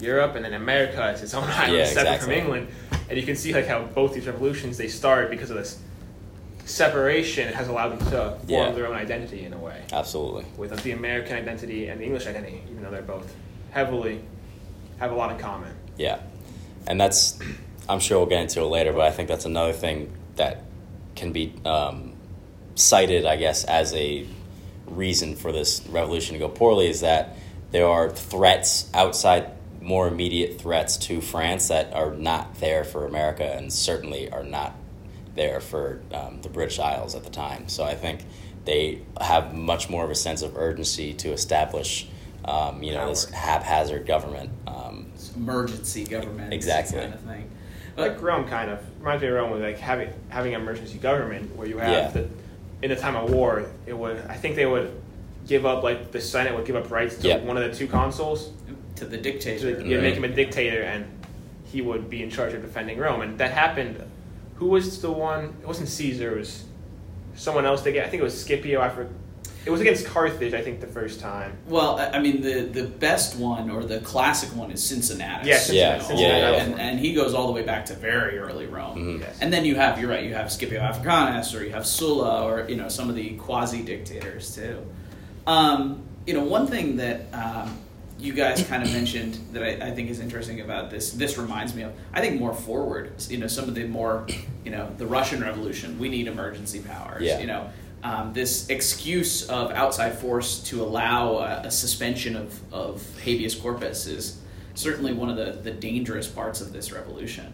Europe, 0.00 0.34
and 0.36 0.44
then 0.44 0.54
America 0.54 1.10
is 1.10 1.22
its 1.22 1.34
own 1.34 1.44
island, 1.48 1.76
Yeah, 1.78 1.84
separate 1.86 2.00
exactly. 2.14 2.24
from 2.24 2.32
England. 2.44 2.68
And 3.08 3.18
you 3.18 3.24
can 3.24 3.36
see 3.36 3.52
like 3.54 3.66
how 3.66 3.82
both 3.82 4.14
these 4.14 4.26
revolutions 4.26 4.76
they 4.76 4.88
start 4.88 5.30
because 5.30 5.50
of 5.50 5.56
this 5.56 5.78
separation 6.64 7.52
has 7.52 7.68
allowed 7.68 7.90
them 7.98 7.98
to 8.10 8.10
form 8.10 8.38
Yeah. 8.46 8.70
their 8.72 8.86
own 8.86 8.94
identity 8.96 9.44
in 9.44 9.52
a 9.52 9.58
way, 9.58 9.82
Absolutely. 9.92 10.44
with 10.56 10.82
the 10.82 10.92
American 10.92 11.36
identity 11.36 11.88
and 11.88 12.00
the 12.00 12.04
English 12.04 12.26
identity, 12.26 12.62
even 12.70 12.82
though 12.82 12.90
they're 12.90 13.02
both 13.02 13.34
heavily 13.70 14.20
have 14.98 15.12
a 15.12 15.14
lot 15.14 15.30
in 15.32 15.38
common. 15.38 15.74
Yeah, 15.96 16.18
and 16.86 17.00
that's 17.00 17.38
I'm 17.88 18.00
sure 18.00 18.18
we'll 18.18 18.26
get 18.28 18.42
into 18.42 18.60
it 18.60 18.66
later, 18.66 18.92
but 18.92 19.00
I 19.02 19.10
think 19.10 19.28
that's 19.28 19.46
another 19.46 19.72
thing 19.72 20.12
that 20.36 20.62
can 21.16 21.32
be 21.32 21.54
um, 21.64 22.12
cited, 22.74 23.24
I 23.24 23.36
guess, 23.36 23.64
as 23.64 23.94
a 23.94 24.26
reason 24.86 25.36
for 25.36 25.52
this 25.52 25.86
revolution 25.88 26.34
to 26.34 26.38
go 26.38 26.48
poorly 26.48 26.88
is 26.88 27.00
that 27.00 27.36
there 27.70 27.86
are 27.86 28.10
threats 28.10 28.90
outside 28.92 29.50
more 29.88 30.06
immediate 30.06 30.60
threats 30.60 30.98
to 30.98 31.18
France 31.22 31.68
that 31.68 31.90
are 31.94 32.12
not 32.12 32.54
there 32.60 32.84
for 32.84 33.06
America 33.06 33.42
and 33.56 33.72
certainly 33.72 34.30
are 34.30 34.44
not 34.44 34.74
there 35.34 35.60
for 35.60 36.02
um, 36.12 36.42
the 36.42 36.48
British 36.50 36.78
Isles 36.78 37.14
at 37.14 37.24
the 37.24 37.30
time. 37.30 37.68
So 37.70 37.84
I 37.84 37.94
think 37.94 38.20
they 38.66 39.00
have 39.18 39.54
much 39.54 39.88
more 39.88 40.04
of 40.04 40.10
a 40.10 40.14
sense 40.14 40.42
of 40.42 40.58
urgency 40.58 41.14
to 41.14 41.32
establish, 41.32 42.06
um, 42.44 42.82
you 42.82 42.92
know, 42.92 43.08
this 43.08 43.30
haphazard 43.30 44.06
government. 44.06 44.50
Um, 44.66 45.06
emergency 45.34 46.04
government, 46.04 46.52
Exactly. 46.52 47.00
kind 47.00 47.14
of 47.14 47.20
thing. 47.20 47.50
Like 47.96 48.20
Rome, 48.20 48.46
kind 48.46 48.70
of 48.70 48.80
reminds 48.98 49.22
me 49.22 49.28
of 49.28 49.34
Rome 49.36 49.50
with 49.52 49.62
like 49.62 49.78
having 49.78 50.10
having 50.28 50.52
emergency 50.52 50.98
government 50.98 51.56
where 51.56 51.66
you 51.66 51.78
have 51.78 51.90
Yeah. 51.90 52.08
the 52.10 52.28
in 52.82 52.90
the 52.90 52.96
time 52.96 53.16
of 53.16 53.30
war, 53.30 53.64
it 53.86 53.96
would 53.96 54.18
I 54.28 54.34
think 54.34 54.54
they 54.54 54.66
would 54.66 54.92
give 55.46 55.64
up 55.64 55.82
like 55.82 56.12
the 56.12 56.20
Senate 56.20 56.54
would 56.54 56.66
give 56.66 56.76
up 56.76 56.90
rights 56.90 57.16
to 57.16 57.26
Yep. 57.28 57.42
one 57.44 57.56
of 57.56 57.62
the 57.68 57.74
two 57.76 57.86
consuls 57.86 58.50
to 58.98 59.04
the 59.06 59.16
to 59.16 59.22
dictator. 59.22 59.70
yeah, 59.70 59.96
Right. 59.96 60.02
make 60.02 60.14
him 60.14 60.24
a 60.24 60.28
dictator, 60.28 60.82
and 60.82 61.04
he 61.64 61.80
would 61.82 62.08
be 62.08 62.22
in 62.22 62.30
charge 62.30 62.52
of 62.54 62.62
defending 62.62 62.98
Rome. 62.98 63.20
And 63.22 63.38
that 63.38 63.50
happened. 63.52 64.02
Who 64.56 64.66
was 64.68 65.00
the 65.02 65.10
one? 65.12 65.54
It 65.62 65.66
wasn't 65.66 65.88
Caesar. 65.88 66.34
It 66.36 66.38
was 66.40 66.64
someone 67.34 67.64
else. 67.66 67.82
They 67.82 67.92
get. 67.92 68.06
I 68.06 68.08
think 68.08 68.20
it 68.20 68.24
was 68.24 68.40
Scipio. 68.40 68.80
I 68.80 68.88
forget. 68.88 69.12
It 69.66 69.70
was 69.70 69.80
against 69.82 70.06
Carthage. 70.06 70.54
I 70.54 70.62
think 70.62 70.80
the 70.80 70.86
first 70.86 71.20
time. 71.20 71.58
Well, 71.66 71.98
I 71.98 72.06
I 72.16 72.20
mean, 72.20 72.40
the, 72.40 72.62
the 72.62 72.84
best 72.84 73.36
one 73.36 73.70
or 73.70 73.84
the 73.84 73.98
classic 74.00 74.48
one 74.56 74.70
is 74.70 74.82
Cincinnatus. 74.82 75.46
Yeah, 75.70 75.98
Yeah, 75.98 76.08
You 76.08 76.14
know, 76.14 76.20
yeah, 76.20 76.38
yeah. 76.52 76.62
And, 76.62 76.80
and 76.80 76.98
he 76.98 77.12
goes 77.12 77.34
all 77.34 77.46
the 77.48 77.52
way 77.52 77.62
back 77.62 77.84
to 77.86 77.94
very 77.94 78.38
early 78.38 78.66
Rome. 78.66 78.96
Mhm. 78.98 79.20
Yes. 79.20 79.38
And 79.42 79.52
then 79.52 79.64
you 79.66 79.74
have, 79.74 80.00
you're 80.00 80.08
right, 80.08 80.24
you 80.24 80.32
have 80.34 80.50
Scipio 80.50 80.80
Africanus 80.80 81.54
or 81.54 81.64
you 81.64 81.72
have 81.72 81.86
Sulla 81.86 82.44
or, 82.46 82.66
you 82.68 82.76
know, 82.76 82.88
some 82.88 83.10
of 83.10 83.14
the 83.16 83.30
quasi 83.36 83.82
dictators 83.82 84.54
too. 84.54 84.78
Um, 85.46 86.02
you 86.26 86.32
know, 86.34 86.44
one 86.44 86.66
thing 86.66 86.96
that 86.96 87.26
um, 87.34 87.76
you 88.18 88.32
guys 88.32 88.64
kind 88.64 88.82
of 88.82 88.92
mentioned 88.92 89.38
that 89.52 89.62
I, 89.62 89.88
I 89.88 89.90
think 89.92 90.10
is 90.10 90.18
interesting 90.18 90.60
about 90.60 90.90
this, 90.90 91.12
this 91.12 91.38
reminds 91.38 91.74
me 91.74 91.82
of, 91.82 91.92
I 92.12 92.20
think 92.20 92.40
more 92.40 92.52
forward, 92.52 93.12
you 93.28 93.38
know, 93.38 93.46
some 93.46 93.68
of 93.68 93.74
the 93.74 93.86
more, 93.86 94.26
you 94.64 94.72
know, 94.72 94.92
the 94.98 95.06
Russian 95.06 95.40
Revolution, 95.40 95.98
we 95.98 96.08
need 96.08 96.26
emergency 96.26 96.80
powers. 96.80 97.22
Yeah. 97.22 97.38
You 97.38 97.46
know, 97.46 97.70
um, 98.02 98.32
this 98.32 98.68
excuse 98.70 99.48
of 99.48 99.70
outside 99.70 100.18
force 100.18 100.60
to 100.64 100.82
allow 100.82 101.38
a, 101.38 101.62
a 101.64 101.70
suspension 101.70 102.36
of, 102.36 102.60
of 102.72 103.20
habeas 103.20 103.54
corpus 103.54 104.06
is 104.06 104.40
certainly 104.74 105.12
one 105.12 105.28
of 105.28 105.36
the, 105.36 105.52
the 105.62 105.70
dangerous 105.70 106.26
parts 106.28 106.60
of 106.60 106.72
this 106.72 106.92
revolution. 106.92 107.52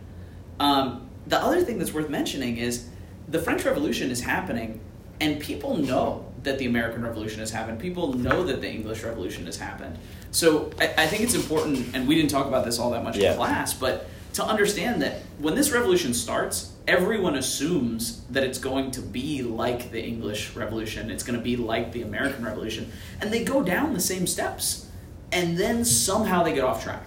Um, 0.61 1.09
the 1.27 1.39
other 1.39 1.63
thing 1.63 1.79
that's 1.79 1.93
worth 1.93 2.09
mentioning 2.11 2.57
is 2.59 2.89
the 3.29 3.39
French 3.39 3.65
Revolution 3.65 4.11
is 4.11 4.21
happening, 4.21 4.81
and 5.21 5.41
people 5.41 5.77
know 5.77 6.31
that 6.43 6.59
the 6.59 6.67
American 6.67 7.03
Revolution 7.03 7.41
has 7.41 7.51
happened. 7.51 7.81
People 7.81 8.13
know 8.13 8.45
that 8.45 8.61
the 8.61 8.71
English 8.71 9.03
Revolution 9.03 9.47
has 9.47 9.57
happened. 9.57 9.99
So 10.35 10.71
I, 10.81 10.93
I 10.99 11.07
think 11.07 11.23
it's 11.23 11.35
important, 11.37 11.95
and 11.95 12.09
we 12.09 12.17
didn't 12.17 12.31
talk 12.31 12.47
about 12.47 12.65
this 12.65 12.81
all 12.81 12.91
that 12.91 13.05
much 13.05 13.17
Yeah. 13.17 13.31
in 13.33 13.37
class, 13.37 13.73
but 13.73 14.09
to 14.35 14.45
understand 14.45 15.01
that 15.03 15.21
when 15.39 15.55
this 15.55 15.71
revolution 15.71 16.13
starts, 16.13 16.73
everyone 16.89 17.37
assumes 17.37 18.23
that 18.31 18.43
it's 18.43 18.59
going 18.59 18.91
to 18.91 19.01
be 19.01 19.43
like 19.45 19.93
the 19.93 20.03
English 20.05 20.57
Revolution, 20.57 21.09
it's 21.09 21.23
going 21.23 21.39
to 21.39 21.43
be 21.43 21.55
like 21.57 21.93
the 21.93 22.03
American 22.03 22.45
Revolution, 22.45 22.91
and 23.21 23.33
they 23.33 23.45
go 23.45 23.63
down 23.63 23.95
the 23.95 24.01
same 24.01 24.27
steps, 24.27 24.89
and 25.31 25.57
then 25.57 25.85
somehow 25.85 26.43
they 26.43 26.53
get 26.53 26.65
off 26.65 26.83
track. 26.83 27.05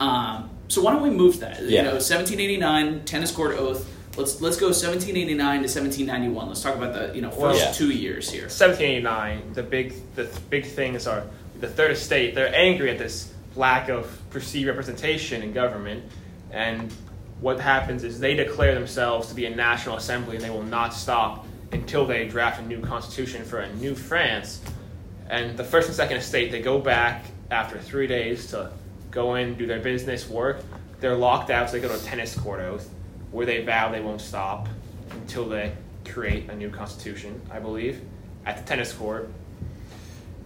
Um, 0.00 0.50
so 0.66 0.82
why 0.82 0.92
don't 0.92 1.02
we 1.02 1.10
move 1.10 1.38
that? 1.40 1.62
You 1.62 1.68
Yeah. 1.68 1.82
know, 1.82 2.00
1789 2.00 3.04
tennis 3.04 3.30
court 3.30 3.56
oath. 3.56 3.88
Let's 4.16 4.40
let's 4.40 4.56
go 4.56 4.66
1789 4.72 5.62
to 5.62 5.68
1791. 5.68 6.48
Let's 6.48 6.60
talk 6.62 6.74
about 6.74 6.92
the 6.92 7.14
you 7.14 7.20
know 7.22 7.30
first 7.30 7.60
Yeah. 7.60 7.70
two 7.72 7.90
years 7.90 8.28
here. 8.30 8.48
1789. 8.48 9.52
The 9.54 9.62
big 9.62 9.94
the 10.16 10.24
th- 10.24 10.36
big 10.50 10.64
things 10.66 11.06
are 11.06 11.22
the 11.60 11.68
third 11.68 11.92
estate. 11.92 12.34
They're 12.34 12.54
angry 12.54 12.90
at 12.90 12.98
this 12.98 13.32
lack 13.56 13.88
of 13.88 14.20
perceived 14.30 14.68
representation 14.68 15.42
in 15.42 15.52
government, 15.52 16.04
and 16.50 16.92
what 17.40 17.60
happens 17.60 18.04
is 18.04 18.20
they 18.20 18.34
declare 18.34 18.74
themselves 18.74 19.28
to 19.28 19.34
be 19.34 19.46
a 19.46 19.54
national 19.54 19.96
assembly, 19.96 20.36
and 20.36 20.44
they 20.44 20.50
will 20.50 20.62
not 20.62 20.94
stop 20.94 21.46
until 21.72 22.06
they 22.06 22.26
draft 22.26 22.60
a 22.60 22.66
new 22.66 22.80
constitution 22.80 23.44
for 23.44 23.58
a 23.58 23.72
new 23.74 23.94
France. 23.94 24.60
And 25.28 25.56
the 25.56 25.64
first 25.64 25.88
and 25.88 25.96
second 25.96 26.18
estate, 26.18 26.52
they 26.52 26.62
go 26.62 26.78
back 26.78 27.24
after 27.50 27.78
three 27.78 28.06
days 28.06 28.46
to 28.48 28.70
go 29.10 29.34
in, 29.34 29.54
do 29.54 29.66
their 29.66 29.80
business, 29.80 30.28
work. 30.28 30.62
They're 31.00 31.16
locked 31.16 31.50
out, 31.50 31.68
so 31.68 31.76
they 31.76 31.80
go 31.80 31.88
to 31.88 32.00
a 32.00 32.04
tennis 32.04 32.36
court 32.36 32.60
oath, 32.60 32.88
where 33.30 33.46
they 33.46 33.64
vow 33.64 33.90
they 33.90 34.00
won't 34.00 34.20
stop 34.20 34.68
until 35.10 35.48
they 35.48 35.72
create 36.08 36.48
a 36.50 36.56
new 36.56 36.70
constitution, 36.70 37.40
I 37.50 37.58
believe, 37.58 38.00
at 38.46 38.56
the 38.56 38.64
tennis 38.64 38.92
court. 38.92 39.30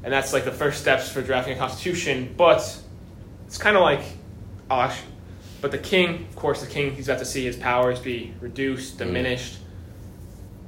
And 0.04 0.12
that's 0.12 0.32
like 0.32 0.44
the 0.44 0.52
first 0.52 0.80
steps 0.80 1.10
for 1.10 1.22
drafting 1.22 1.54
a 1.54 1.58
constitution, 1.58 2.34
but 2.36 2.78
it's 3.46 3.58
kind 3.58 3.76
of 3.76 3.82
like, 3.82 4.00
oh, 4.70 4.80
actually, 4.80 5.08
but 5.60 5.70
the 5.72 5.78
king, 5.78 6.26
of 6.28 6.36
course, 6.36 6.60
the 6.60 6.68
king, 6.68 6.94
he's 6.94 7.08
about 7.08 7.18
to 7.18 7.24
see 7.24 7.44
his 7.44 7.56
powers 7.56 7.98
be 7.98 8.32
reduced, 8.40 8.94
mm. 8.94 8.98
diminished. 8.98 9.58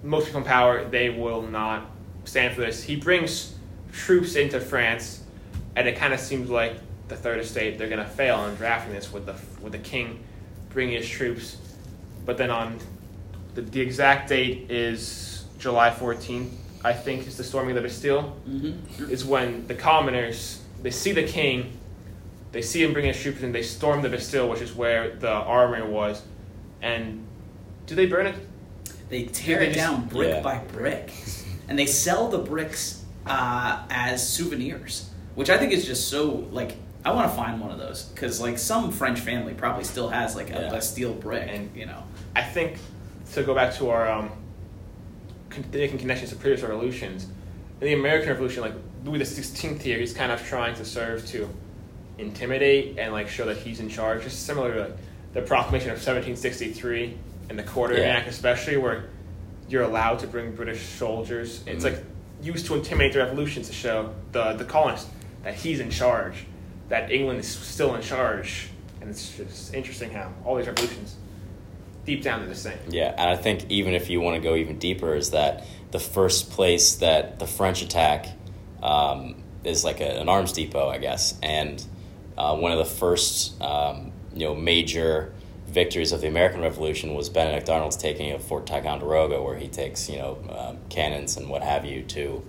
Most 0.03 0.27
people 0.27 0.41
in 0.41 0.47
power, 0.47 0.85
they 0.85 1.11
will 1.11 1.43
not 1.43 1.91
stand 2.25 2.55
for 2.55 2.61
this. 2.63 2.83
He 2.83 2.97
brings 2.97 3.55
troops 3.93 4.35
into 4.35 4.61
France, 4.61 5.23
and 5.77 5.87
it 5.87 5.97
kind 5.97 6.13
of 6.13 6.21
seems 6.21 6.51
like 6.51 6.75
the 7.09 7.17
third 7.17 7.41
estate 7.41 7.77
they're 7.77 7.89
going 7.89 8.03
to 8.03 8.09
fail 8.09 8.45
in 8.47 8.55
drafting 8.55 8.93
this 8.93 9.13
with 9.13 9.27
the 9.27 9.35
with 9.61 9.73
the 9.73 9.79
king 9.79 10.23
bringing 10.71 10.97
his 10.97 11.09
troops. 11.09 11.57
But 12.25 12.39
then 12.39 12.51
on 12.51 12.79
the, 13.55 13.63
the 13.63 13.81
exact 13.81 14.29
date 14.29 14.71
is 14.71 15.45
July 15.59 15.91
14th, 15.91 16.51
I 16.83 16.93
think, 16.93 17.27
is 17.27 17.37
the 17.37 17.45
storming 17.45 17.77
of 17.77 17.83
the 17.83 17.89
Bastille 17.89 18.37
Mm-hmm. 18.49 19.11
is 19.11 19.25
when 19.25 19.67
the 19.67 19.75
commoners 19.75 20.63
they 20.83 20.91
see 20.91 21.13
the 21.13 21.25
king, 21.25 21.77
they 22.53 22.63
see 22.63 22.83
him 22.83 22.93
bringing 22.93 23.13
his 23.13 23.23
troops 23.23 23.43
in, 23.43 23.53
they 23.53 23.63
storm 23.63 24.01
the 24.03 24.09
Bastille, 24.09 24.49
which 24.49 24.61
is 24.63 24.75
where 24.75 25.11
the 25.17 25.31
armory 25.31 25.83
was, 25.83 26.23
and 26.81 27.27
do 27.87 27.95
they 27.95 28.07
burn 28.07 28.27
it? 28.27 28.35
They 29.11 29.25
tear 29.25 29.59
They 29.59 29.67
it 29.69 29.75
just- 29.75 29.79
down 29.87 30.07
brick 30.07 30.31
Yeah. 30.37 30.41
by 30.43 30.59
brick, 30.73 31.11
and 31.69 31.79
they 31.79 31.87
sell 31.87 32.29
the 32.29 32.39
bricks 32.39 33.05
uh, 33.27 33.83
as 33.91 34.27
souvenirs, 34.27 35.11
which 35.35 35.51
I 35.51 35.59
think 35.59 35.73
is 35.73 35.85
just 35.87 36.09
so 36.09 36.49
like. 36.51 36.77
I 37.05 37.13
want 37.13 37.31
to 37.31 37.35
find 37.37 37.61
one 37.63 37.71
of 37.71 37.79
those 37.79 38.05
because 38.05 38.41
like 38.43 38.59
some 38.59 38.91
French 38.93 39.21
family 39.21 39.55
probably 39.55 39.85
still 39.85 40.09
has 40.11 40.37
like 40.37 40.51
a 40.51 40.63
Yeah. 40.65 40.71
Bastille 40.71 41.13
brick, 41.15 41.49
And- 41.51 41.71
you 41.75 41.87
know. 41.87 42.03
I 42.37 42.43
think 42.43 42.77
to 43.35 43.43
go 43.43 43.55
back 43.55 43.75
to 43.77 43.89
our 43.91 44.11
um, 44.11 44.29
con- 44.29 44.39
making 45.73 45.99
connections 45.99 46.31
to 46.31 46.37
previous 46.37 46.63
revolutions, 46.63 47.25
in 47.81 47.87
the 47.87 47.93
American 47.95 48.29
Revolution, 48.29 48.63
like 48.63 48.75
Louis 49.05 49.19
the 49.19 49.25
Sixteenth 49.25 49.83
here, 49.83 49.99
he's 49.99 50.13
kind 50.13 50.31
of 50.33 50.43
trying 50.47 50.75
to 50.77 50.85
serve 50.85 51.27
to 51.29 51.49
intimidate 52.19 52.99
and 52.99 53.13
like 53.13 53.29
show 53.29 53.47
that 53.47 53.57
he's 53.59 53.81
in 53.81 53.89
charge. 53.89 54.23
Just 54.25 54.45
similar 54.47 54.75
to 54.75 54.81
like, 54.83 54.97
the 55.33 55.43
Proclamation 55.43 55.91
of 55.91 55.97
1763 55.97 57.17
and 57.49 57.59
the 57.59 57.63
Quarter 57.63 57.95
Yeah. 57.99 58.09
Act, 58.17 58.29
especially 58.29 58.77
where 58.77 59.05
you're 59.69 59.83
allowed 59.85 60.19
to 60.19 60.27
bring 60.27 60.53
British 60.55 60.83
soldiers. 60.83 61.63
It's 61.67 61.85
Mhm. 61.85 61.93
like 61.93 62.05
used 62.43 62.67
to 62.67 62.75
intimidate 62.75 63.13
the 63.13 63.21
revolution 63.21 63.63
to 63.63 63.73
show 63.73 64.11
the 64.33 64.53
the 64.55 64.65
colonists 64.65 65.09
that 65.45 65.55
he's 65.55 65.81
in 65.81 65.91
charge, 65.91 66.45
that 66.89 67.11
England 67.11 67.41
is 67.41 67.49
still 67.49 67.95
in 67.95 68.03
charge, 68.03 68.69
and 69.01 69.09
it's 69.09 69.37
just 69.37 69.73
interesting 69.75 70.11
how 70.11 70.33
all 70.45 70.57
these 70.57 70.67
revolutions 70.67 71.15
deep 72.11 72.23
down 72.23 72.41
they're 72.41 72.49
the 72.49 72.55
same. 72.55 72.79
Yeah, 72.89 73.15
and 73.17 73.31
I 73.31 73.37
think 73.37 73.67
even 73.71 73.95
if 73.95 74.11
you 74.11 74.21
want 74.21 74.37
to 74.37 74.43
go 74.43 74.57
even 74.57 74.79
deeper, 74.79 75.15
is 75.15 75.31
that 75.31 75.65
the 75.91 76.01
first 76.01 76.51
place 76.51 76.97
that 76.97 77.39
the 77.39 77.47
French 77.47 77.83
attack 77.83 78.27
um, 78.83 79.43
is 79.65 79.85
like 79.85 80.01
a, 80.01 80.21
an 80.21 80.29
arms 80.29 80.53
depot, 80.53 80.89
I 80.89 80.99
guess, 80.99 81.39
and 81.43 81.85
uh, 82.37 82.57
one 82.57 82.73
of 82.73 82.79
the 82.79 82.85
first 82.85 83.61
um, 83.63 84.13
you 84.35 84.47
know 84.47 84.55
major 84.55 85.33
victories 85.69 86.11
of 86.11 86.21
the 86.21 86.27
American 86.27 86.61
Revolution 86.61 87.15
was 87.15 87.29
Benedict 87.29 87.69
Arnold's 87.71 87.97
taking 87.97 88.33
of 88.33 88.43
Fort 88.43 88.67
Ticonderoga, 88.67 89.41
where 89.43 89.57
he 89.57 89.69
takes 89.69 90.09
you 90.09 90.19
know 90.19 90.39
um, 90.51 90.79
cannons 90.89 91.37
and 91.37 91.49
what 91.49 91.63
have 91.63 91.85
you 91.85 92.03
to 92.03 92.43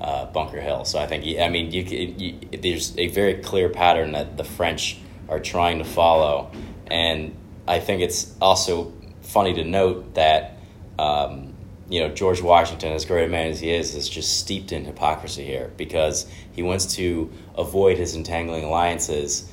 uh, 0.00 0.26
Bunker 0.26 0.60
Hill. 0.60 0.84
So 0.84 0.98
I 0.98 1.06
think 1.06 1.38
I 1.38 1.48
mean 1.48 1.70
you, 1.70 1.82
you 1.82 2.58
there's 2.58 2.96
a 2.98 3.08
very 3.08 3.34
clear 3.34 3.68
pattern 3.68 4.12
that 4.12 4.36
the 4.36 4.44
French 4.44 4.98
are 5.28 5.40
trying 5.40 5.78
to 5.78 5.84
follow, 5.84 6.50
and 6.86 7.36
I 7.68 7.78
think 7.78 8.00
it's 8.00 8.34
also 8.40 8.92
funny 9.22 9.54
to 9.54 9.64
note 9.64 10.14
that 10.14 10.56
um, 10.98 11.54
you 11.88 12.00
know 12.00 12.08
George 12.14 12.42
Washington, 12.42 12.92
as 12.92 13.04
great 13.04 13.24
a 13.24 13.28
man 13.28 13.48
as 13.48 13.60
he 13.60 13.70
is, 13.70 13.94
is 13.94 14.08
just 14.08 14.38
steeped 14.38 14.72
in 14.72 14.84
hypocrisy 14.84 15.44
here 15.44 15.72
because 15.76 16.26
he 16.52 16.62
wants 16.62 16.94
to 16.96 17.30
avoid 17.56 17.98
his 17.98 18.14
entangling 18.14 18.64
alliances, 18.64 19.50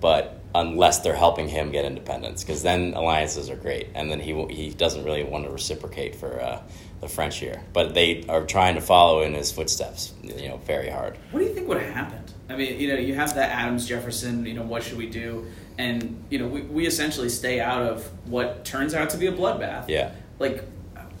but 0.00 0.40
unless 0.54 0.98
they're 0.98 1.16
helping 1.16 1.48
him 1.48 1.70
get 1.70 1.84
independence, 1.84 2.44
because 2.44 2.62
then 2.62 2.94
alliances 2.94 3.48
are 3.48 3.56
great, 3.56 3.88
and 3.94 4.10
then 4.10 4.20
he 4.20 4.46
he 4.46 4.70
doesn't 4.70 5.04
really 5.04 5.24
want 5.24 5.44
to 5.44 5.50
reciprocate 5.50 6.14
for 6.14 6.40
uh, 6.40 6.62
the 7.00 7.08
French 7.08 7.38
here, 7.38 7.62
but 7.72 7.94
they 7.94 8.24
are 8.28 8.44
trying 8.46 8.76
to 8.76 8.80
follow 8.80 9.22
in 9.22 9.34
his 9.34 9.50
footsteps, 9.50 10.14
you 10.22 10.48
know, 10.48 10.58
very 10.58 10.88
hard. 10.88 11.18
What 11.32 11.40
do 11.40 11.46
you 11.46 11.52
think 11.52 11.68
would 11.68 11.82
have 11.82 11.92
happened? 11.92 12.32
I 12.48 12.56
mean, 12.56 12.78
you 12.78 12.88
know, 12.88 12.94
you 12.94 13.14
have 13.14 13.34
that 13.34 13.50
Adams 13.50 13.86
Jefferson, 13.88 14.46
you 14.46 14.54
know, 14.54 14.62
what 14.62 14.82
should 14.84 14.98
we 14.98 15.08
do? 15.08 15.46
And, 15.78 16.22
you 16.30 16.38
know, 16.38 16.46
we, 16.46 16.62
we 16.62 16.86
essentially 16.86 17.28
stay 17.28 17.60
out 17.60 17.82
of 17.82 18.04
what 18.28 18.64
turns 18.64 18.94
out 18.94 19.10
to 19.10 19.16
be 19.16 19.26
a 19.26 19.32
bloodbath. 19.32 19.88
Yeah. 19.88 20.12
Like, 20.38 20.64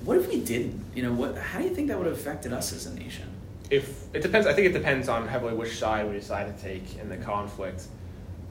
what 0.04 0.16
if 0.18 0.28
we 0.28 0.40
didn't? 0.40 0.84
You 0.94 1.04
know, 1.04 1.12
what? 1.12 1.36
how 1.38 1.58
do 1.58 1.64
you 1.64 1.74
think 1.74 1.88
that 1.88 1.96
would 1.98 2.06
have 2.06 2.16
affected 2.16 2.52
us 2.52 2.72
as 2.72 2.86
a 2.86 2.94
nation? 2.94 3.28
if 3.70 4.14
it 4.14 4.20
depends, 4.20 4.46
I 4.46 4.52
think 4.52 4.66
it 4.66 4.72
depends 4.74 5.08
on 5.08 5.26
heavily 5.26 5.54
which 5.54 5.78
side 5.78 6.06
we 6.06 6.12
decide 6.12 6.54
to 6.54 6.62
take 6.62 6.98
in 6.98 7.08
the 7.08 7.16
conflict. 7.16 7.84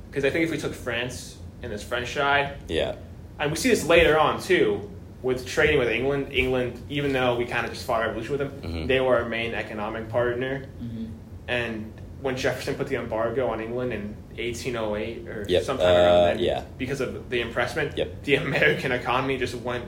Because 0.09 0.25
I 0.25 0.31
think 0.31 0.45
if 0.45 0.49
we 0.51 0.57
took 0.57 0.73
France 0.73 1.37
in 1.61 1.69
this 1.69 1.83
French 1.83 2.11
side, 2.15 2.55
Yeah. 2.67 2.95
and 3.39 3.51
we 3.51 3.55
see 3.57 3.69
this 3.69 3.85
later 3.85 4.17
on 4.17 4.41
too, 4.41 4.89
with 5.21 5.45
trading 5.45 5.77
with 5.77 5.89
England. 5.89 6.29
England, 6.31 6.81
even 6.89 7.13
though 7.13 7.35
we 7.35 7.45
kind 7.45 7.67
of 7.67 7.71
just 7.71 7.85
fought 7.85 8.01
a 8.01 8.07
revolution 8.07 8.31
with 8.31 8.39
them, 8.39 8.61
Mhm. 8.63 8.87
they 8.87 8.99
were 8.99 9.15
our 9.17 9.29
main 9.29 9.53
economic 9.53 10.09
partner. 10.09 10.65
Mm-hmm. 10.83 11.05
And 11.47 11.93
when 12.21 12.35
Jefferson 12.35 12.73
put 12.73 12.87
the 12.87 12.95
embargo 12.95 13.47
on 13.47 13.61
England 13.61 13.93
in 13.93 14.15
1808 14.37 15.27
or 15.27 15.45
Yep, 15.47 15.63
sometime 15.63 15.87
around 15.87 15.97
uh, 16.07 16.25
then, 16.25 16.39
yeah. 16.39 16.63
because 16.77 17.01
of 17.01 17.29
the 17.29 17.41
impressment, 17.41 17.97
Yep. 17.97 18.23
the 18.23 18.35
American 18.47 18.91
economy 18.91 19.37
just 19.37 19.55
went 19.55 19.85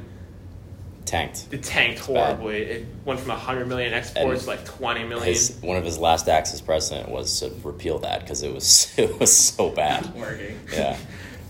tanked. 1.06 1.48
It 1.52 1.64
tanked 1.64 2.00
horribly. 2.00 2.58
It 2.64 2.86
went 3.06 3.20
from 3.20 3.30
100 3.30 3.68
million 3.68 3.94
exports 3.94 4.44
to 4.44 4.48
like 4.50 4.66
20 4.66 5.04
million. 5.04 5.28
His, 5.28 5.58
one 5.62 5.78
of 5.78 5.84
his 5.84 5.98
last 5.98 6.30
acts 6.30 6.54
as 6.54 6.62
president 6.62 7.10
was 7.10 7.40
to 7.42 7.52
repeal 7.64 8.00
that 8.00 8.22
because 8.22 8.42
it 8.44 8.54
was 8.54 8.94
it 8.98 9.20
was 9.20 9.36
so 9.36 9.70
bad. 9.70 10.14
Working. 10.16 10.58
Yeah, 10.72 10.98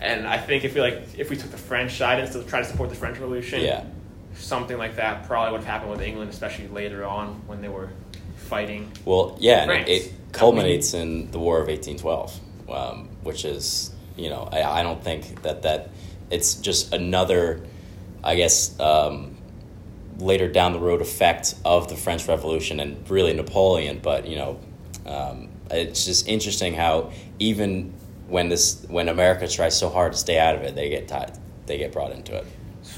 and 0.02 0.28
I 0.28 0.38
think 0.38 0.64
if 0.64 0.74
we 0.76 0.82
like 0.82 1.04
if 1.18 1.30
we 1.30 1.36
took 1.38 1.52
the 1.52 1.58
French 1.58 1.94
side 1.98 2.20
and 2.20 2.28
still 2.28 2.44
try 2.44 2.60
to 2.62 2.66
support 2.66 2.90
the 2.90 2.96
French 2.96 3.20
Revolution, 3.20 3.62
yeah, 3.62 3.86
something 4.36 4.78
like 4.78 4.96
that 4.96 5.28
probably 5.28 5.52
would 5.52 5.62
have 5.62 5.70
happened 5.70 5.92
with 5.92 6.02
England, 6.02 6.32
especially 6.32 6.68
later 6.68 7.06
on 7.06 7.42
when 7.48 7.62
they 7.62 7.70
were 7.70 7.90
fighting. 8.38 8.92
Well, 9.06 9.38
yeah, 9.40 9.60
and 9.62 9.66
France. 9.72 9.90
it, 9.90 9.94
it 10.08 10.14
culminates 10.32 10.94
in 10.96 11.30
the 11.32 11.40
War 11.40 11.62
of 11.62 11.70
eighteen 11.70 11.98
twelve, 11.98 12.38
um, 12.70 13.10
which 13.24 13.46
is 13.46 13.92
you 14.18 14.30
know 14.30 14.48
I, 14.52 14.80
I 14.80 14.84
don't 14.84 15.04
think 15.04 15.42
that 15.44 15.64
that 15.64 15.90
it's 16.30 16.56
just 16.56 16.94
another, 16.94 17.62
I 18.24 18.36
guess. 18.36 18.80
Um, 18.80 19.38
later 20.20 20.48
down 20.48 20.74
the 20.74 20.80
road 20.80 21.02
effect 21.02 21.56
of 21.66 21.90
the 21.90 21.96
French 21.96 22.28
Revolution 22.28 22.80
and 22.80 23.10
really 23.10 23.34
Napoleon, 23.34 24.00
but 24.02 24.28
you 24.28 24.36
know, 24.36 24.60
um, 25.06 25.50
it's 25.72 26.06
just 26.06 26.28
interesting 26.28 26.74
how 26.74 27.12
even 27.40 27.94
when 28.28 28.50
this 28.50 28.86
when 28.88 29.10
America 29.10 29.48
tries 29.48 29.78
so 29.78 29.90
hard 29.90 30.14
to 30.14 30.18
stay 30.18 30.40
out 30.40 30.56
of 30.56 30.62
it, 30.62 30.76
they 30.76 30.90
get 30.90 31.08
tied, 31.08 31.38
they 31.66 31.78
get 31.78 31.92
brought 31.92 32.12
into 32.12 32.36
it. 32.36 32.46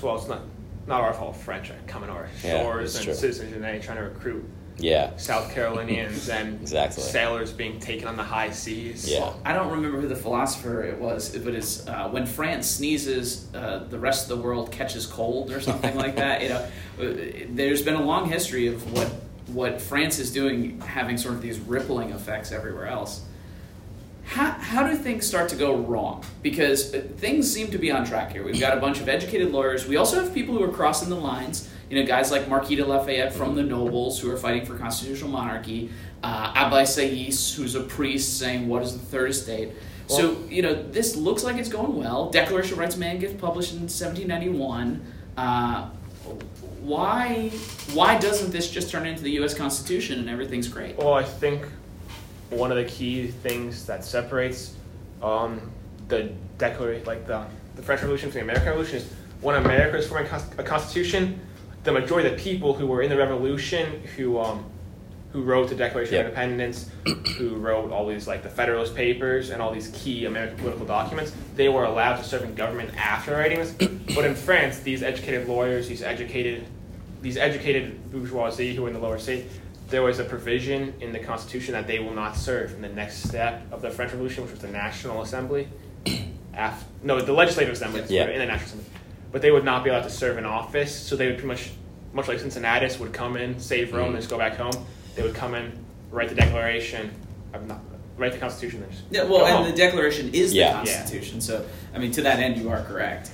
Well, 0.01 0.17
it's 0.17 0.27
not 0.27 0.41
not 0.87 1.01
our 1.01 1.13
fault. 1.13 1.35
French 1.35 1.69
are 1.71 1.75
coming 1.87 2.09
to 2.09 2.15
our 2.15 2.29
shores 2.41 2.93
that's 2.93 2.95
and 2.97 3.05
true. 3.05 3.13
citizens 3.13 3.53
and 3.53 3.63
they 3.63 3.79
trying 3.79 3.97
to 3.97 4.03
recruit 4.03 4.45
Yeah, 4.77 5.15
South 5.17 5.53
Carolinians 5.53 6.27
and 6.37 6.59
Exactly. 6.61 7.01
sailors 7.03 7.51
being 7.53 7.79
taken 7.79 8.07
on 8.07 8.17
the 8.17 8.23
high 8.23 8.51
seas. 8.51 9.09
Yeah. 9.09 9.31
I 9.45 9.53
don't 9.53 9.71
remember 9.71 10.01
who 10.01 10.07
the 10.07 10.15
philosopher 10.15 10.83
it 10.83 10.99
was, 10.99 11.35
but 11.37 11.53
it's 11.53 11.87
uh, 11.87 12.09
when 12.09 12.25
France 12.25 12.67
sneezes, 12.67 13.47
uh, 13.55 13.85
the 13.89 13.97
rest 13.99 14.29
of 14.29 14.37
the 14.37 14.43
world 14.43 14.71
catches 14.71 15.05
cold 15.07 15.51
or 15.51 15.61
something 15.61 15.95
like 15.95 16.15
that. 16.17 16.41
You 16.41 16.49
know, 16.49 16.67
uh, 16.99 17.45
there's 17.49 17.81
been 17.81 17.95
a 17.95 18.03
long 18.03 18.29
history 18.29 18.67
of 18.67 18.91
what 18.93 19.09
what 19.47 19.79
France 19.79 20.19
is 20.19 20.33
doing, 20.33 20.81
having 20.81 21.17
sort 21.17 21.35
of 21.35 21.41
these 21.41 21.59
rippling 21.59 22.09
effects 22.09 22.51
everywhere 22.51 22.87
else. 22.87 23.23
How, 24.25 24.51
how 24.51 24.87
do 24.87 24.95
things 24.95 25.25
start 25.27 25.49
to 25.49 25.55
go 25.55 25.75
wrong? 25.75 26.23
Because 26.41 26.95
uh, 26.95 27.01
things 27.17 27.49
seem 27.53 27.69
to 27.69 27.77
be 27.77 27.91
on 27.91 28.05
track 28.05 28.31
here. 28.31 28.43
We've 28.43 28.59
got 28.59 28.75
a 28.75 28.81
bunch 28.81 28.99
of 28.99 29.07
educated 29.07 29.51
lawyers. 29.51 29.87
We 29.87 29.97
also 29.97 30.21
have 30.21 30.33
people 30.33 30.55
who 30.57 30.63
are 30.63 30.71
crossing 30.71 31.09
the 31.09 31.15
lines. 31.15 31.69
You 31.89 32.01
know, 32.01 32.07
guys 32.07 32.31
like 32.31 32.47
Marquis 32.47 32.75
de 32.75 32.85
Lafayette 32.85 33.33
from 33.33 33.55
the 33.55 33.63
nobles 33.63 34.19
who 34.19 34.31
are 34.31 34.37
fighting 34.37 34.65
for 34.65 34.77
constitutional 34.77 35.29
monarchy. 35.29 35.91
Uh, 36.23 36.51
Sieyès, 36.53 37.55
who's 37.55 37.75
a 37.75 37.81
priest, 37.81 38.39
saying, 38.39 38.67
"What 38.67 38.81
is 38.81 38.93
the 38.93 39.05
third 39.05 39.29
estate?" 39.29 39.71
so 40.07 40.37
you 40.49 40.61
know, 40.61 40.73
this 40.73 41.15
looks 41.15 41.43
like 41.43 41.57
it's 41.57 41.69
going 41.69 41.95
well. 41.95 42.29
Declaration 42.29 42.73
of 42.73 42.79
Rights 42.79 42.95
of 42.95 43.01
Man 43.01 43.19
gets 43.19 43.33
published 43.33 43.73
in 43.73 43.81
1791. 43.81 45.01
Uh, 45.37 45.89
why 46.81 47.49
why 47.93 48.17
doesn't 48.17 48.51
this 48.51 48.69
just 48.69 48.89
turn 48.89 49.05
into 49.05 49.23
the 49.23 49.31
U.S. 49.31 49.53
Constitution 49.53 50.19
and 50.19 50.29
everything's 50.29 50.67
great? 50.67 50.97
Well, 50.97 51.13
I 51.13 51.23
think 51.23 51.65
one 52.49 52.71
of 52.71 52.77
the 52.77 52.85
key 52.85 53.27
things 53.27 53.85
that 53.85 54.03
separates 54.03 54.75
um, 55.21 55.71
the 56.07 56.31
declaration, 56.57 57.05
like 57.05 57.25
the, 57.27 57.45
the 57.75 57.81
French 57.81 58.01
Revolution 58.01 58.29
from 58.29 58.39
the 58.39 58.43
American 58.43 58.67
Revolution, 58.67 58.97
is 58.97 59.13
when 59.41 59.55
America 59.55 59.97
is 59.97 60.07
forming 60.07 60.31
a 60.57 60.63
constitution, 60.63 61.39
the 61.85 61.91
majority 61.91 62.27
of 62.29 62.35
the 62.35 62.41
people 62.43 62.73
who 62.73 62.87
were 62.87 63.01
in 63.01 63.09
the 63.09 63.17
Revolution, 63.17 64.01
who 64.17 64.39
um, 64.39 64.65
who 65.31 65.41
wrote 65.43 65.69
the 65.69 65.75
Declaration 65.75 66.15
Yep. 66.15 66.21
of 66.21 66.27
Independence, 66.31 66.89
who 67.37 67.55
wrote 67.55 67.91
all 67.91 68.07
these 68.07 68.27
like 68.27 68.41
the 68.43 68.49
Federalist 68.49 68.95
Papers 68.95 69.49
and 69.51 69.61
all 69.61 69.71
these 69.71 69.89
key 69.93 70.25
American 70.25 70.57
political 70.57 70.85
documents, 70.85 71.33
they 71.55 71.69
were 71.69 71.83
allowed 71.85 72.17
to 72.17 72.23
serve 72.23 72.43
in 72.43 72.55
government 72.55 72.89
after 72.97 73.31
writing 73.33 73.59
this. 73.59 73.71
but 74.15 74.25
in 74.25 74.33
France, 74.35 74.79
these 74.79 75.03
educated 75.03 75.47
lawyers, 75.47 75.87
these 75.87 76.01
educated 76.01 76.65
these 77.21 77.37
educated 77.37 78.11
bourgeoisie 78.11 78.75
who 78.75 78.83
were 78.83 78.87
in 78.87 78.93
the 78.93 78.99
lower 78.99 79.17
state, 79.17 79.45
there 79.89 80.03
was 80.03 80.19
a 80.19 80.23
provision 80.23 80.93
in 81.01 81.11
the 81.11 81.19
Constitution 81.19 81.73
that 81.73 81.87
they 81.87 81.99
will 81.99 82.13
not 82.13 82.35
serve 82.35 82.73
in 82.73 82.81
the 82.81 82.89
next 82.89 83.23
step 83.23 83.63
of 83.71 83.81
the 83.81 83.89
French 83.89 84.11
Revolution, 84.11 84.43
which 84.43 84.51
was 84.51 84.61
the 84.61 84.67
National 84.67 85.21
Assembly. 85.21 85.67
After, 86.53 86.85
no, 87.03 87.19
the 87.21 87.33
Legislative 87.33 87.73
Assembly 87.73 88.03
Yeah. 88.09 88.29
in 88.29 88.39
the 88.39 88.45
National 88.45 88.65
Assembly. 88.79 88.85
But 89.35 89.41
they 89.41 89.51
would 89.51 89.65
not 89.65 89.83
be 89.83 89.89
allowed 89.89 90.03
to 90.03 90.09
serve 90.09 90.37
in 90.37 90.45
office, 90.45 90.95
so 90.95 91.17
they 91.17 91.25
would 91.25 91.35
pretty 91.35 91.49
much, 91.49 91.69
much 92.13 92.29
like 92.29 92.39
Cincinnatus, 92.39 92.97
would 93.01 93.11
come 93.11 93.35
in, 93.35 93.59
save 93.59 93.91
Rome, 93.91 94.05
Mhm. 94.05 94.07
and 94.11 94.15
just 94.19 94.29
go 94.29 94.37
back 94.37 94.55
home. 94.55 94.71
They 95.13 95.23
would 95.23 95.35
come 95.35 95.55
in, 95.55 95.73
write 96.09 96.29
the 96.29 96.35
Declaration, 96.35 97.11
not, 97.67 97.81
write 98.17 98.31
the 98.31 98.37
Constitution. 98.37 98.81
and 98.83 98.91
just 98.93 99.03
Yeah, 99.11 99.23
well, 99.23 99.39
go 99.39 99.45
and 99.47 99.55
home. 99.57 99.65
the 99.69 99.73
Declaration 99.75 100.29
is 100.33 100.51
the 100.51 100.59
Yeah. 100.59 100.71
Constitution. 100.71 101.41
So, 101.41 101.65
I 101.93 101.97
mean, 101.97 102.13
to 102.13 102.21
that 102.21 102.39
end, 102.39 102.55
you 102.55 102.69
are 102.69 102.81
correct. 102.83 103.29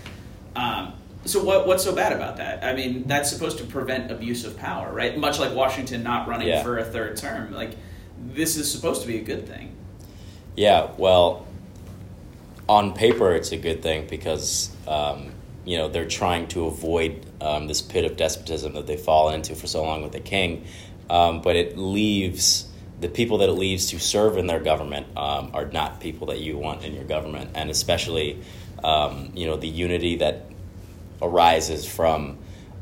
Um, 0.56 0.94
so, 1.26 1.44
what, 1.44 1.68
what's 1.68 1.84
so 1.84 1.94
bad 1.94 2.14
about 2.14 2.38
that? 2.38 2.64
I 2.64 2.74
mean, 2.74 3.04
that's 3.06 3.30
supposed 3.30 3.60
to 3.60 3.64
prevent 3.66 4.10
abuse 4.10 4.44
of 4.44 4.58
power, 4.58 4.92
right? 4.92 5.16
Much 5.16 5.38
like 5.38 5.54
Washington 5.54 6.02
not 6.02 6.28
running 6.28 6.48
Yeah. 6.48 6.64
for 6.64 6.80
a 6.80 6.84
third 6.84 7.16
term. 7.16 7.54
Like, 7.54 7.76
this 8.34 8.58
is 8.58 8.72
supposed 8.72 9.04
to 9.04 9.08
be 9.08 9.18
a 9.20 9.24
good 9.24 9.48
thing. 9.48 9.74
Yeah, 10.56 10.88
well, 10.98 11.46
on 12.68 12.94
paper, 12.96 13.36
it's 13.36 13.52
a 13.52 13.58
good 13.58 13.84
thing 13.84 14.08
because 14.10 14.72
um, 14.88 15.34
you 15.65 15.78
know 15.78 15.88
they're 15.88 16.08
trying 16.08 16.47
to 16.50 16.65
avoid 16.65 17.26
um, 17.41 17.67
this 17.67 17.82
pit 17.82 18.06
of 18.06 18.17
despotism 18.17 18.74
that 18.74 18.88
they 18.88 18.97
fall 18.97 19.30
into 19.30 19.56
for 19.56 19.67
so 19.67 19.84
long 19.84 20.02
with 20.02 20.12
the 20.12 20.19
king. 20.19 20.65
Um, 21.10 21.41
but 21.41 21.56
it 21.56 21.78
leaves 21.78 22.69
the 23.02 23.10
people 23.10 23.39
that 23.39 23.50
it 23.50 23.54
leaves 23.54 23.89
to 23.89 24.00
serve 24.00 24.38
in 24.38 24.47
their 24.47 24.60
government 24.60 25.08
um, 25.17 25.52
are 25.54 25.65
not 25.65 26.00
people 26.00 26.28
that 26.28 26.39
you 26.39 26.58
want 26.58 26.84
in 26.84 26.93
your 26.93 27.04
government, 27.04 27.52
and 27.56 27.69
especially 27.69 28.41
um, 28.84 29.32
you 29.36 29.45
know 29.45 29.58
the 29.58 29.67
unity 29.67 30.17
that 30.17 30.45
arises 31.21 31.86
from 31.86 32.38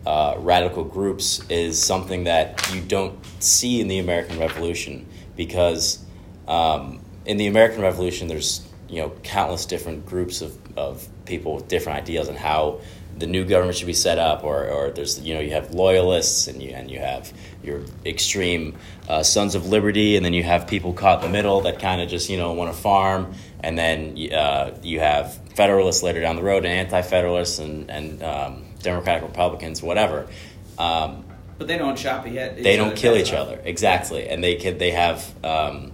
uh, 0.06 0.36
radical 0.40 0.84
groups 0.84 1.44
is 1.50 1.82
something 1.82 2.24
that 2.24 2.74
you 2.74 2.82
don't 2.82 3.20
see 3.42 3.82
in 3.82 3.88
the 3.88 4.00
American 4.00 4.40
Revolution 4.40 5.06
because 5.36 6.04
um, 6.48 7.02
in 7.26 7.38
the 7.38 7.48
American 7.48 7.82
Revolution 7.82 8.28
there's 8.28 8.66
you 8.90 9.02
know 9.02 9.12
countless 9.24 9.66
different 9.66 10.06
groups 10.06 10.42
of, 10.42 10.58
of 10.78 11.08
people 11.26 11.56
with 11.56 11.68
different 11.68 12.00
ideas 12.00 12.28
on 12.30 12.36
how 12.36 12.80
the 13.18 13.28
new 13.28 13.44
government 13.44 13.78
should 13.78 13.88
be 13.88 13.94
set 13.94 14.18
up 14.18 14.44
or, 14.44 14.68
or 14.70 14.92
there's 14.92 15.20
you 15.20 15.34
know 15.34 15.40
you 15.42 15.52
have 15.52 15.74
loyalists 15.74 16.48
and 16.48 16.62
you 16.64 16.72
and 16.72 16.90
you 16.90 17.00
have 17.00 17.32
your 17.64 17.82
extreme 18.06 18.76
uh, 19.10 19.22
sons 19.22 19.56
of 19.56 19.68
liberty 19.68 20.16
and 20.16 20.26
then 20.26 20.34
you 20.34 20.44
have 20.44 20.68
people 20.68 20.94
caught 20.94 21.24
in 21.24 21.30
the 21.30 21.38
middle 21.38 21.62
that 21.62 21.80
kind 21.80 22.02
of 22.02 22.08
just 22.10 22.30
you 22.30 22.38
know 22.38 22.54
want 22.54 22.74
to 22.74 22.82
farm 22.82 23.34
and 23.62 23.78
then 23.78 24.18
uh, 24.34 24.72
you 24.82 25.00
have 25.00 25.36
federalists 25.56 26.02
later 26.02 26.22
down 26.22 26.38
the 26.38 26.44
road 26.44 26.64
and 26.64 26.74
anti-federalists 26.74 27.60
and, 27.60 27.92
and 27.92 28.24
um, 28.24 28.64
democratic 28.82 29.24
republicans 29.24 29.84
whatever. 29.84 30.28
Um, 30.78 31.26
But 31.58 31.68
they 31.68 31.78
don't 31.78 31.98
chop 31.98 32.26
yet. 32.26 32.64
they 32.64 32.78
don't 32.78 32.96
kill 32.96 33.18
each 33.18 33.34
other. 33.34 33.60
Exactly. 33.66 34.30
And 34.30 34.42
they 34.42 34.56
can 34.56 34.78
they 34.78 34.92
have 34.92 35.34
um, 35.44 35.89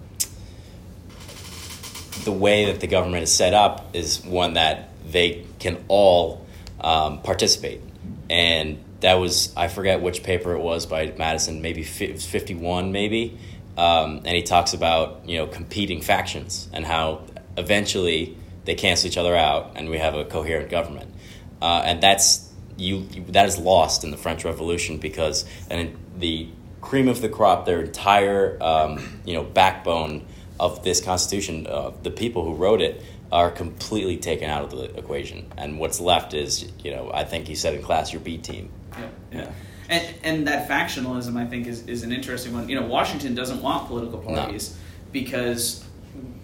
the 2.26 2.32
way 2.32 2.66
that 2.66 2.82
the 2.82 2.88
government 2.88 3.24
is 3.24 3.34
set 3.34 3.54
up 3.54 3.96
is 3.96 4.24
one 4.24 4.54
that 4.54 4.90
they 5.10 5.46
can 5.60 5.84
all 5.88 6.46
um, 6.82 7.22
participate. 7.22 7.82
And 8.30 8.84
that 9.02 9.16
was 9.16 9.54
i 9.58 9.68
forget 9.68 10.02
which 10.02 10.24
paper 10.24 10.54
it 10.54 10.62
was 10.62 10.86
by 10.86 11.14
madison 11.18 11.62
maybe 11.62 11.84
fi- 11.84 12.16
51 12.16 12.94
maybe 12.94 13.38
um, 13.78 14.22
and 14.24 14.36
he 14.36 14.42
talks 14.42 14.74
about 14.74 15.28
you 15.28 15.38
know 15.38 15.48
competing 15.48 16.02
factions 16.02 16.70
and 16.74 16.86
how 16.86 17.22
eventually 17.58 18.38
they 18.66 18.76
cancel 18.76 19.08
each 19.08 19.18
other 19.18 19.36
out 19.36 19.74
and 19.76 19.90
we 19.90 19.98
have 19.98 20.16
a 20.16 20.26
coherent 20.26 20.70
government. 20.70 21.14
Uh, 21.62 21.82
and 21.86 22.02
that's 22.02 22.52
you, 22.78 23.08
you 23.12 23.24
that 23.30 23.48
is 23.48 23.58
lost 23.58 24.04
in 24.04 24.12
the 24.12 24.18
French 24.18 24.44
Revolution 24.44 24.98
because 24.98 25.46
and 25.70 25.96
the 26.18 26.50
cream 26.82 27.08
of 27.08 27.22
the 27.22 27.30
crop, 27.30 27.66
their 27.66 27.82
entire 27.82 28.58
um, 28.62 29.22
you 29.26 29.34
know 29.34 29.44
backbone 29.44 30.26
of 30.60 30.84
this 30.84 31.02
Constitution, 31.02 31.68
uh, 31.68 31.91
the 32.04 32.12
people 32.12 32.44
who 32.44 32.54
wrote 32.56 32.82
it 32.82 33.02
are 33.32 33.52
completely 33.52 34.18
taken 34.18 34.50
out 34.50 34.63
of 34.63 34.72
the 34.72 34.96
equation, 34.98 35.52
and 35.58 35.80
what's 35.80 36.00
left 36.00 36.34
is 36.34 36.72
you 36.84 36.91
know 36.91 37.12
I 37.13 37.24
think 37.24 37.50
you 37.50 37.56
said 37.56 37.74
in 37.76 37.82
class 37.82 38.13
your 38.13 38.22
B 38.22 38.38
team. 38.38 38.70
Yeah, 38.98 39.08
yeah. 39.34 39.52
And, 39.88 40.15
and 40.24 40.48
that 40.48 40.68
factionalism, 40.68 41.38
I 41.39 41.46
think, 41.46 41.68
is, 41.68 41.86
is 41.88 42.02
an 42.02 42.12
interesting 42.12 42.54
one. 42.54 42.68
You 42.68 42.80
know, 42.80 42.88
Washington 42.88 43.36
doesn't 43.36 43.62
want 43.62 43.88
political 43.88 44.20
No. 44.24 44.34
parties 44.41 44.76
because, 45.12 45.84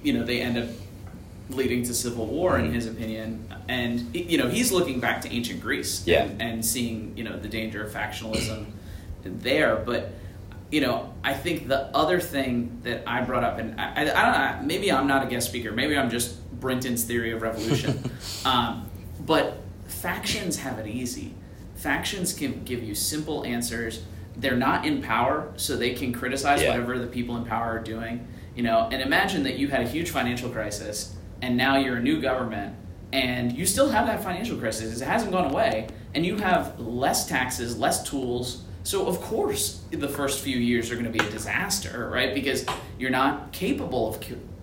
you 0.04 0.14
know, 0.14 0.24
they 0.24 0.42
end 0.42 0.60
up 0.60 0.70
leading 1.50 1.82
to 1.86 1.94
civil 1.96 2.28
war, 2.28 2.60
in 2.60 2.70
Mhm. 2.70 2.74
his 2.76 2.86
opinion. 2.86 3.52
And, 3.68 4.16
you 4.16 4.38
know, 4.38 4.48
he's 4.48 4.72
looking 4.72 5.00
back 5.00 5.22
to 5.24 5.34
ancient 5.34 5.60
Greece 5.60 6.04
Yeah. 6.06 6.26
and, 6.26 6.40
and 6.42 6.66
seeing, 6.66 7.14
you 7.16 7.24
know, 7.24 7.36
the 7.40 7.48
danger 7.48 7.84
of 7.84 7.92
factionalism 7.92 8.66
there. 9.24 9.76
But, 9.78 10.12
you 10.72 10.80
know, 10.80 11.14
I 11.24 11.34
think 11.34 11.68
the 11.68 11.96
other 11.96 12.20
thing 12.20 12.80
that 12.84 13.04
I 13.06 13.22
brought 13.22 13.44
up, 13.44 13.60
and 13.60 13.80
I, 13.80 13.88
I, 13.88 14.02
I 14.02 14.04
don't 14.04 14.62
know, 14.62 14.68
maybe 14.68 14.92
I'm 14.92 15.06
not 15.06 15.26
a 15.26 15.30
guest 15.30 15.50
speaker, 15.50 15.72
maybe 15.72 15.98
I'm 15.98 16.10
just 16.10 16.38
Brinton's 16.60 17.04
theory 17.04 17.32
of 17.32 17.42
revolution. 17.42 18.10
um, 18.46 18.90
but 19.20 19.58
factions 19.88 20.58
have 20.58 20.80
it 20.80 20.88
easy. 20.88 21.34
Factions 21.76 22.34
can 22.34 22.64
give 22.64 22.82
you 22.84 22.96
simple 22.96 23.44
answers. 23.44 24.04
They're 24.38 24.56
not 24.56 24.86
in 24.86 25.02
power, 25.02 25.52
so 25.58 25.76
they 25.76 25.94
can 25.94 26.14
criticize 26.14 26.62
Yeah. 26.62 26.70
whatever 26.70 26.98
the 26.98 27.08
people 27.08 27.36
in 27.36 27.46
power 27.46 27.78
are 27.78 27.84
doing. 27.84 28.28
You 28.56 28.64
know, 28.64 28.88
and 28.92 29.02
imagine 29.02 29.44
that 29.44 29.58
you 29.58 29.68
had 29.68 29.82
a 29.82 29.88
huge 29.88 30.10
financial 30.10 30.50
crisis, 30.50 31.16
and 31.42 31.58
now 31.58 31.78
you're 31.78 31.98
a 31.98 32.02
new 32.02 32.22
government, 32.22 32.76
and 33.12 33.52
you 33.52 33.66
still 33.66 33.90
have 33.90 34.08
that 34.08 34.24
financial 34.24 34.58
crisis. 34.58 35.02
It 35.02 35.06
hasn't 35.06 35.32
gone 35.32 35.52
away, 35.52 35.88
and 36.14 36.26
you 36.26 36.38
have 36.38 36.80
less 36.80 37.28
taxes, 37.28 37.78
less 37.78 38.08
tools. 38.10 38.64
So 38.84 39.08
of 39.08 39.22
course, 39.22 39.84
the 39.92 40.10
first 40.10 40.44
few 40.44 40.58
years 40.58 40.92
are 40.92 40.96
going 40.96 41.06
to 41.06 41.12
be 41.12 41.20
a 41.20 41.30
disaster, 41.30 42.10
right? 42.12 42.34
Because 42.34 42.66
you're 42.98 43.12
not 43.12 43.52
capable 43.52 44.10
of 44.10 44.20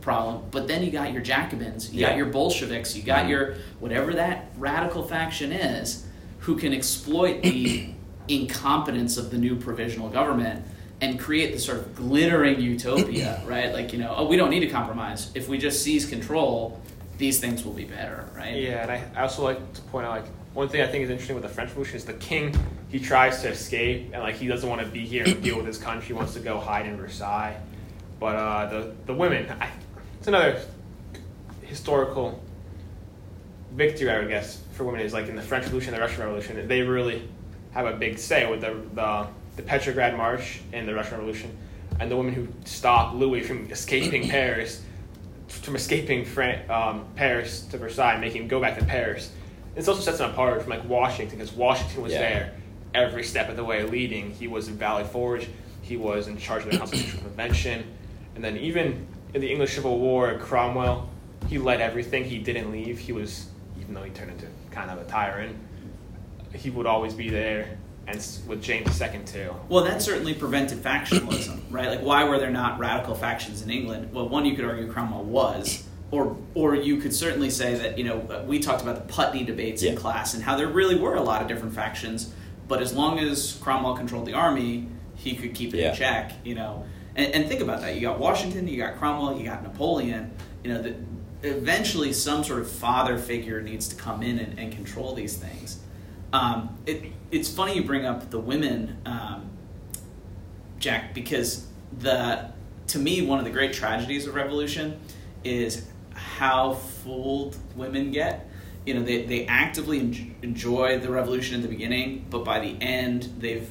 problem. 0.09 0.43
But 0.51 0.67
then 0.69 0.83
you 0.83 0.91
got 0.91 1.13
your 1.13 1.21
Jacobins, 1.23 1.93
you 1.93 2.01
yeah. 2.01 2.09
got 2.09 2.17
your 2.17 2.27
Bolsheviks, 2.27 2.97
you 2.97 3.03
got 3.03 3.21
mm-hmm. 3.21 3.31
your 3.31 3.55
whatever 3.79 4.15
that 4.15 4.51
radical 4.57 5.03
faction 5.03 5.53
is, 5.53 6.07
who 6.41 6.57
can 6.57 6.73
exploit 6.73 7.43
the 7.43 7.91
incompetence 8.29 9.19
of 9.19 9.31
the 9.31 9.37
new 9.37 9.55
provisional 9.55 10.09
government 10.09 10.65
and 11.01 11.21
create 11.21 11.53
this 11.53 11.65
sort 11.65 11.79
of 11.79 11.95
glittering 11.95 12.59
utopia, 12.59 13.43
right? 13.47 13.73
Like, 13.73 13.93
you 13.93 13.99
know, 13.99 14.15
oh, 14.17 14.27
we 14.27 14.37
don't 14.37 14.51
need 14.51 14.61
to 14.61 14.71
compromise. 14.71 15.31
If 15.35 15.47
we 15.47 15.59
just 15.59 15.83
seize 15.83 16.09
control, 16.09 16.81
these 17.19 17.39
things 17.39 17.65
will 17.65 17.75
be 17.75 17.85
better, 17.85 18.29
right? 18.35 18.57
Yeah, 18.57 18.83
and 18.91 19.17
I 19.17 19.23
also 19.23 19.45
like 19.45 19.73
to 19.75 19.83
point 19.83 20.07
out, 20.07 20.23
like, 20.23 20.31
one 20.59 20.68
thing 20.68 20.81
I 20.81 20.88
think 20.88 21.05
is 21.05 21.11
interesting 21.11 21.37
with 21.37 21.44
the 21.44 21.49
French 21.49 21.68
Revolution 21.71 21.99
is 21.99 22.05
the 22.05 22.14
king, 22.14 22.53
he 22.88 22.99
tries 22.99 23.42
to 23.42 23.49
escape, 23.49 24.11
and, 24.12 24.21
like, 24.21 24.35
he 24.35 24.49
doesn't 24.49 24.68
want 24.68 24.81
to 24.81 24.88
be 24.88 25.07
here 25.07 25.23
and 25.25 25.40
deal 25.40 25.57
with 25.57 25.66
his 25.66 25.79
country, 25.79 26.09
he 26.09 26.12
wants 26.14 26.35
to 26.35 26.40
go 26.40 26.59
hide 26.59 26.85
in 26.85 26.97
Versailles. 26.97 27.57
But 28.18 28.35
uh, 28.35 28.66
the, 28.66 28.92
the 29.07 29.14
women, 29.14 29.49
I, 29.61 29.71
it's 30.18 30.27
another 30.27 30.61
historical 31.62 32.42
victory, 33.73 34.11
I 34.11 34.18
would 34.18 34.29
guess, 34.29 34.61
for 34.73 34.83
women 34.83 35.01
is 35.01 35.12
like 35.12 35.29
in 35.29 35.37
the 35.37 35.42
French 35.42 35.62
Revolution, 35.66 35.94
and 35.94 36.03
the 36.03 36.05
Russian 36.05 36.25
Revolution, 36.25 36.66
they 36.66 36.83
really 36.83 37.29
have 37.71 37.87
a 37.87 37.92
big 37.92 38.18
say 38.18 38.51
with 38.51 38.61
the, 38.61 38.75
the 38.94 39.29
the 39.55 39.62
Petrograd 39.62 40.16
March 40.16 40.61
in 40.73 40.87
the 40.87 40.94
Russian 40.94 41.14
Revolution, 41.18 41.57
and 42.01 42.11
the 42.11 42.16
women 42.16 42.35
who 42.35 42.49
stopped 42.64 43.14
Louis 43.14 43.42
from 43.42 43.71
escaping 43.71 44.29
Paris, 44.29 44.83
from 45.47 45.77
escaping 45.77 46.25
Fran- 46.25 46.68
um, 46.68 47.05
Paris 47.14 47.62
to 47.71 47.79
Versailles, 47.79 48.18
making 48.18 48.42
him 48.42 48.49
go 48.49 48.61
back 48.61 48.77
to 48.79 48.85
Paris. 48.85 49.33
This 49.79 49.87
also 49.87 50.01
sets 50.01 50.19
him 50.19 50.31
apart 50.31 50.61
from 50.61 50.71
like 50.71 50.85
Washington, 50.88 51.38
because 51.38 51.55
Washington 51.55 52.03
was 52.03 52.12
yeah. 52.12 52.19
there 52.19 52.55
every 52.95 53.23
step 53.23 53.49
of 53.49 53.55
the 53.55 53.62
way, 53.62 53.85
leading. 53.85 54.33
He 54.33 54.49
was 54.49 54.67
in 54.67 54.75
Valley 54.77 55.05
Forge. 55.05 55.49
He 55.83 55.97
was 55.97 56.27
in 56.27 56.37
charge 56.37 56.64
of 56.64 56.73
the 56.73 56.79
Constitutional 56.79 57.23
Convention, 57.29 57.85
and 58.35 58.43
then 58.43 58.57
even 58.57 59.07
in 59.35 59.41
the 59.41 59.49
English 59.49 59.77
Civil 59.77 60.01
War, 60.01 60.37
Cromwell, 60.38 61.09
he 61.47 61.59
led 61.59 61.81
everything. 61.81 62.25
He 62.25 62.38
didn't 62.38 62.73
leave. 62.73 62.99
He 62.99 63.12
was, 63.12 63.51
even 63.81 63.95
though 63.95 64.03
he 64.03 64.11
turned 64.11 64.33
into 64.33 64.47
kind 64.73 64.91
of 64.91 64.99
a 64.99 65.05
tyrant, 65.05 65.57
he 66.53 66.71
would 66.71 66.87
always 66.87 67.14
be 67.14 67.31
there 67.31 67.79
and 68.09 68.17
with 68.49 68.61
James 68.61 69.01
II 69.01 69.21
too. 69.27 69.55
Well, 69.69 69.85
that 69.85 70.03
certainly 70.03 70.35
prevented 70.35 70.79
factionalism, 70.79 71.61
right? 71.71 71.87
Like, 71.87 72.03
why 72.03 72.25
were 72.25 72.41
there 72.41 72.51
not 72.51 72.81
radical 72.81 73.14
factions 73.14 73.62
in 73.62 73.71
England? 73.71 74.12
Well, 74.12 74.29
one 74.29 74.45
you 74.45 74.57
could 74.57 74.64
argue 74.64 74.91
Cromwell 74.91 75.23
was, 75.23 75.85
or 76.11 76.37
or 76.55 76.75
you 76.75 76.97
could 76.97 77.14
certainly 77.14 77.51
say 77.51 77.75
that 77.75 77.99
you 77.99 78.05
know 78.05 78.44
we 78.47 78.59
talked 78.59 78.83
about 78.83 79.07
the 79.07 79.12
Putney 79.12 79.44
debates 79.44 79.83
yeah. 79.83 79.92
in 79.92 79.97
class 79.97 80.35
and 80.35 80.42
how 80.42 80.57
there 80.57 80.68
really 80.68 80.97
were 80.97 81.14
a 81.14 81.23
lot 81.23 81.42
of 81.42 81.49
different 81.49 81.75
factions, 81.75 82.33
but 82.66 82.81
as 82.81 82.94
long 82.94 83.18
as 83.18 83.59
Cromwell 83.61 83.97
controlled 83.97 84.27
the 84.27 84.35
army, 84.35 84.88
he 85.14 85.35
could 85.35 85.55
keep 85.55 85.75
it 85.75 85.79
yeah. 85.79 85.90
in 85.90 85.97
check, 85.97 86.33
you 86.44 86.55
know. 86.55 86.85
And, 87.14 87.35
and 87.35 87.49
think 87.49 87.61
about 87.61 87.81
that: 87.83 87.94
you 87.94 88.01
got 88.01 88.18
Washington, 88.18 88.66
you 88.68 88.79
got 88.79 88.99
Cromwell, 88.99 89.38
you 89.38 89.44
got 89.44 89.62
Napoleon. 89.62 90.31
You 90.64 90.75
know 90.75 90.83
that 90.83 90.94
eventually 91.42 92.12
some 92.12 92.42
sort 92.42 92.61
of 92.61 92.71
father 92.71 93.18
figure 93.18 93.61
needs 93.62 93.88
to 93.88 93.97
come 93.97 94.23
in 94.23 94.38
and, 94.38 94.59
and 94.59 94.73
control 94.73 95.14
these 95.14 95.37
things. 95.37 95.79
Um, 96.33 96.77
it, 96.87 97.12
it's 97.31 97.53
funny 97.53 97.75
you 97.75 97.85
bring 97.85 98.05
up 98.05 98.31
the 98.31 98.40
women, 98.40 98.99
um, 99.07 99.51
Jack, 100.79 101.14
because 101.14 101.66
the 101.99 102.51
to 102.88 102.99
me 102.99 103.23
one 103.23 103.38
of 103.38 103.44
the 103.44 103.51
great 103.51 103.73
tragedies 103.73 104.27
of 104.27 104.35
revolution 104.35 104.99
is 105.44 105.87
how 106.38 106.74
fooled 106.74 107.57
women 107.74 108.12
get. 108.12 108.48
You 108.87 108.94
know, 108.94 109.03
they, 109.03 109.27
they 109.27 109.44
actively 109.46 109.98
enjoy 110.42 110.98
the 110.98 111.11
revolution 111.11 111.57
in 111.57 111.62
the 111.62 111.68
beginning, 111.68 112.27
but 112.31 112.44
by 112.44 112.61
the 112.61 112.77
end, 112.81 113.24
they've 113.38 113.68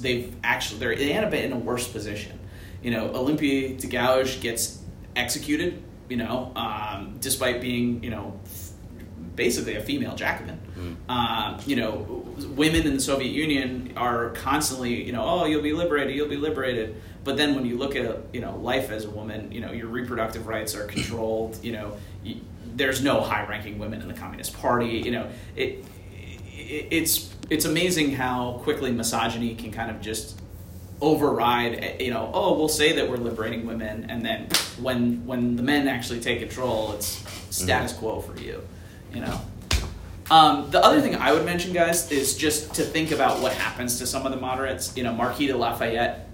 they've 0.00 0.34
actually 0.42 0.80
they're 0.80 0.96
they 0.96 1.12
end 1.12 1.26
up 1.26 1.34
in 1.34 1.52
a 1.52 1.58
worse 1.58 1.86
position. 1.86 2.38
You 2.82 2.90
know, 2.92 3.12
Olympia 3.14 3.76
de 3.76 3.86
Gouges 3.86 4.40
gets 4.40 4.82
executed. 5.14 5.82
You 6.08 6.16
know, 6.16 6.50
um, 6.56 7.18
despite 7.20 7.60
being 7.60 8.02
you 8.02 8.10
know 8.10 8.40
basically 9.36 9.74
a 9.76 9.80
female 9.80 10.14
Jacobin. 10.16 10.60
Mm-hmm. 10.76 10.94
Uh, 11.08 11.60
you 11.66 11.76
know, 11.76 12.24
women 12.56 12.86
in 12.86 12.94
the 12.94 13.00
Soviet 13.00 13.32
Union 13.32 13.92
are 13.96 14.30
constantly, 14.30 15.02
you 15.04 15.12
know, 15.12 15.24
oh, 15.24 15.44
you'll 15.44 15.62
be 15.62 15.72
liberated, 15.72 16.14
you'll 16.14 16.28
be 16.28 16.36
liberated. 16.36 17.00
But 17.22 17.36
then 17.36 17.54
when 17.54 17.66
you 17.66 17.76
look 17.76 17.96
at, 17.96 18.18
you 18.32 18.40
know, 18.40 18.56
life 18.56 18.90
as 18.90 19.04
a 19.04 19.10
woman, 19.10 19.52
you 19.52 19.60
know, 19.60 19.72
your 19.72 19.88
reproductive 19.88 20.46
rights 20.46 20.74
are 20.74 20.86
controlled. 20.86 21.62
You 21.62 21.72
know, 21.72 21.96
you, 22.24 22.40
there's 22.74 23.02
no 23.02 23.20
high-ranking 23.20 23.78
women 23.78 24.00
in 24.00 24.08
the 24.08 24.14
Communist 24.14 24.54
Party. 24.54 24.98
You 25.04 25.10
know, 25.10 25.30
it, 25.56 25.84
it 26.54 26.86
it's 26.90 27.34
it's 27.50 27.64
amazing 27.64 28.12
how 28.12 28.60
quickly 28.62 28.92
misogyny 28.92 29.54
can 29.54 29.72
kind 29.72 29.90
of 29.90 30.00
just 30.00 30.40
override 31.02 31.98
you 31.98 32.10
know 32.10 32.30
oh 32.34 32.58
we'll 32.58 32.68
say 32.68 32.92
that 32.92 33.08
we're 33.08 33.16
liberating 33.16 33.66
women 33.66 34.04
and 34.10 34.22
then 34.22 34.46
when 34.78 35.24
when 35.24 35.56
the 35.56 35.62
men 35.62 35.88
actually 35.88 36.20
take 36.20 36.38
control 36.40 36.92
it's 36.92 37.24
status 37.48 37.92
mm-hmm. 37.92 38.00
quo 38.00 38.20
for 38.20 38.38
you 38.38 38.62
you 39.14 39.20
know. 39.20 39.40
Um, 40.30 40.70
the 40.70 40.82
other 40.82 41.00
thing 41.00 41.16
I 41.16 41.32
would 41.32 41.44
mention, 41.44 41.72
guys, 41.72 42.10
is 42.12 42.36
just 42.36 42.74
to 42.74 42.82
think 42.82 43.10
about 43.10 43.40
what 43.40 43.52
happens 43.52 43.98
to 43.98 44.06
some 44.06 44.24
of 44.26 44.32
the 44.32 44.38
moderates. 44.38 44.96
You 44.96 45.02
know, 45.02 45.12
Marquis 45.12 45.48
de 45.48 45.56
Lafayette 45.56 46.28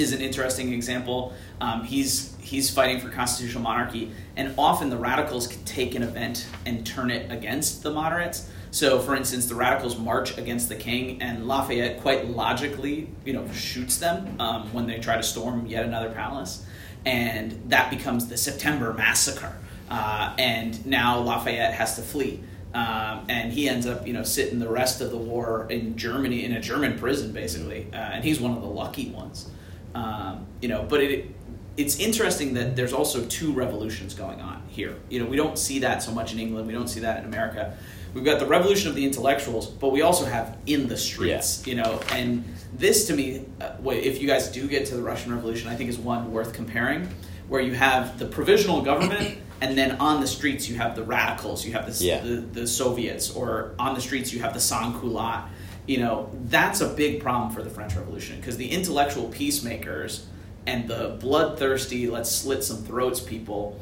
is 0.00 0.12
an 0.12 0.20
interesting 0.20 0.72
example. 0.72 1.32
Um, 1.60 1.84
he's 1.84 2.36
he's 2.40 2.70
fighting 2.70 3.00
for 3.00 3.08
constitutional 3.08 3.62
monarchy, 3.62 4.10
and 4.36 4.54
often 4.58 4.90
the 4.90 4.96
radicals 4.96 5.46
can 5.46 5.64
take 5.64 5.94
an 5.94 6.02
event 6.02 6.46
and 6.66 6.86
turn 6.86 7.10
it 7.10 7.30
against 7.30 7.82
the 7.82 7.90
moderates. 7.90 8.48
So, 8.72 9.00
for 9.00 9.16
instance, 9.16 9.46
the 9.46 9.56
radicals 9.56 9.98
march 9.98 10.38
against 10.38 10.68
the 10.68 10.76
king, 10.76 11.20
and 11.20 11.46
Lafayette 11.46 12.00
quite 12.00 12.30
logically, 12.30 13.08
you 13.24 13.32
know, 13.32 13.50
shoots 13.52 13.98
them 13.98 14.40
um, 14.40 14.72
when 14.72 14.86
they 14.86 14.98
try 15.00 15.16
to 15.16 15.22
storm 15.22 15.66
yet 15.66 15.84
another 15.84 16.10
palace, 16.10 16.64
and 17.04 17.60
that 17.68 17.90
becomes 17.90 18.28
the 18.28 18.36
September 18.36 18.92
Massacre. 18.94 19.56
Uh, 19.90 20.34
and 20.38 20.86
now 20.86 21.18
Lafayette 21.18 21.74
has 21.74 21.96
to 21.96 22.02
flee. 22.02 22.40
Um, 22.72 23.26
and 23.28 23.52
he 23.52 23.68
ends 23.68 23.86
up, 23.86 24.06
you 24.06 24.12
know, 24.12 24.22
sitting 24.22 24.60
the 24.60 24.68
rest 24.68 25.00
of 25.00 25.10
the 25.10 25.16
war 25.16 25.66
in 25.68 25.96
Germany 25.96 26.44
in 26.44 26.52
a 26.52 26.60
German 26.60 26.98
prison, 26.98 27.32
basically. 27.32 27.88
Uh, 27.92 27.96
and 27.96 28.24
he's 28.24 28.40
one 28.40 28.52
of 28.52 28.62
the 28.62 28.68
lucky 28.68 29.10
ones, 29.10 29.50
um, 29.94 30.46
you 30.60 30.68
know. 30.68 30.84
But 30.88 31.02
it, 31.02 31.34
it's 31.76 31.98
interesting 31.98 32.54
that 32.54 32.76
there's 32.76 32.92
also 32.92 33.24
two 33.26 33.52
revolutions 33.52 34.14
going 34.14 34.40
on 34.40 34.62
here. 34.68 34.96
You 35.08 35.20
know, 35.20 35.26
we 35.26 35.36
don't 35.36 35.58
see 35.58 35.80
that 35.80 36.02
so 36.02 36.12
much 36.12 36.32
in 36.32 36.38
England. 36.38 36.66
We 36.66 36.72
don't 36.72 36.88
see 36.88 37.00
that 37.00 37.18
in 37.18 37.24
America. 37.24 37.76
We've 38.12 38.24
got 38.24 38.40
the 38.40 38.46
revolution 38.46 38.88
of 38.88 38.96
the 38.96 39.04
intellectuals, 39.04 39.66
but 39.66 39.90
we 39.90 40.02
also 40.02 40.24
have 40.24 40.58
in 40.66 40.88
the 40.88 40.96
streets. 40.96 41.64
Yeah. 41.64 41.70
You 41.70 41.82
know, 41.82 42.00
and 42.12 42.44
this 42.72 43.06
to 43.06 43.14
me, 43.14 43.46
uh, 43.60 43.74
if 43.86 44.20
you 44.20 44.26
guys 44.26 44.48
do 44.48 44.66
get 44.66 44.86
to 44.86 44.96
the 44.96 45.02
Russian 45.02 45.32
Revolution, 45.32 45.68
I 45.68 45.76
think 45.76 45.90
is 45.90 45.98
one 45.98 46.32
worth 46.32 46.52
comparing, 46.52 47.08
where 47.48 47.60
you 47.60 47.74
have 47.74 48.18
the 48.18 48.26
provisional 48.26 48.82
government 48.82 49.38
and 49.60 49.76
then 49.76 49.92
on 50.00 50.20
the 50.20 50.26
streets 50.26 50.68
you 50.68 50.76
have 50.76 50.96
the 50.96 51.02
radicals, 51.02 51.64
you 51.64 51.72
have 51.72 51.86
the, 51.86 52.04
yeah. 52.04 52.20
the, 52.20 52.36
the, 52.36 52.66
Soviets, 52.66 53.30
or 53.30 53.74
on 53.78 53.94
the 53.94 54.00
streets 54.00 54.32
you 54.32 54.40
have 54.40 54.54
the 54.54 54.60
sans-culottes. 54.60 55.50
You 55.90 55.98
know, 55.98 56.30
that's 56.44 56.80
a 56.82 56.86
big 56.86 57.20
problem 57.20 57.50
for 57.50 57.64
the 57.64 57.68
French 57.68 57.96
Revolution 57.96 58.36
because 58.36 58.56
the 58.56 58.70
intellectual 58.70 59.28
peacemakers 59.28 60.24
and 60.64 60.86
the 60.86 61.16
bloodthirsty, 61.18 62.06
let's 62.06 62.30
slit 62.30 62.62
some 62.62 62.84
throats 62.84 63.18
people, 63.18 63.76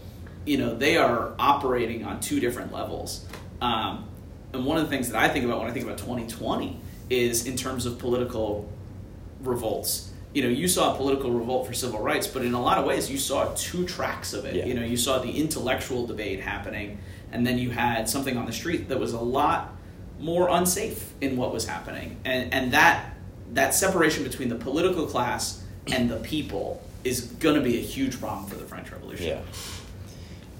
you 0.46 0.56
know, 0.56 0.74
they 0.74 0.96
are 0.96 1.34
operating 1.38 2.06
on 2.06 2.20
two 2.20 2.40
different 2.40 2.72
levels. 2.72 3.26
Um, 3.60 4.08
and 4.54 4.64
one 4.64 4.78
of 4.78 4.84
the 4.84 4.88
things 4.88 5.10
that 5.10 5.22
I 5.22 5.28
think 5.28 5.44
about 5.44 5.58
when 5.58 5.68
I 5.68 5.70
think 5.74 5.84
about 5.84 5.98
2020 5.98 6.80
is 7.10 7.46
in 7.46 7.58
terms 7.58 7.84
of 7.84 7.98
political 7.98 8.72
revolts 9.42 10.10
you 10.34 10.42
know, 10.42 10.50
you 10.50 10.68
saw 10.68 10.94
a 10.94 10.96
political 10.96 11.30
revolt 11.30 11.66
for 11.66 11.72
civil 11.72 12.00
rights, 12.00 12.26
but 12.26 12.42
in 12.42 12.52
a 12.52 12.60
lot 12.60 12.76
of 12.76 12.84
ways, 12.84 13.10
you 13.10 13.16
saw 13.16 13.52
two 13.56 13.86
tracks 13.86 14.34
of 14.34 14.44
it. 14.44 14.56
Yeah. 14.56 14.66
You 14.66 14.74
know, 14.74 14.84
you 14.84 14.98
saw 14.98 15.18
the 15.18 15.30
intellectual 15.30 16.06
debate 16.06 16.40
happening, 16.40 16.98
and 17.32 17.46
then 17.46 17.58
you 17.58 17.70
had 17.70 18.08
something 18.08 18.36
on 18.36 18.44
the 18.44 18.52
street 18.52 18.90
that 18.90 19.00
was 19.00 19.14
a 19.14 19.20
lot 19.20 19.74
more 20.20 20.48
unsafe 20.48 21.12
in 21.20 21.36
what 21.36 21.52
was 21.52 21.66
happening, 21.66 22.18
and 22.24 22.52
and 22.52 22.72
that 22.72 23.14
that 23.52 23.74
separation 23.74 24.24
between 24.24 24.48
the 24.48 24.56
political 24.56 25.06
class 25.06 25.64
and 25.86 26.10
the 26.10 26.16
people 26.16 26.82
is 27.04 27.22
going 27.22 27.54
to 27.54 27.62
be 27.62 27.78
a 27.78 27.82
huge 27.82 28.20
problem 28.20 28.46
for 28.46 28.56
the 28.56 28.64
French 28.64 28.90
Revolution. 28.90 29.26
Yeah, 29.26 29.40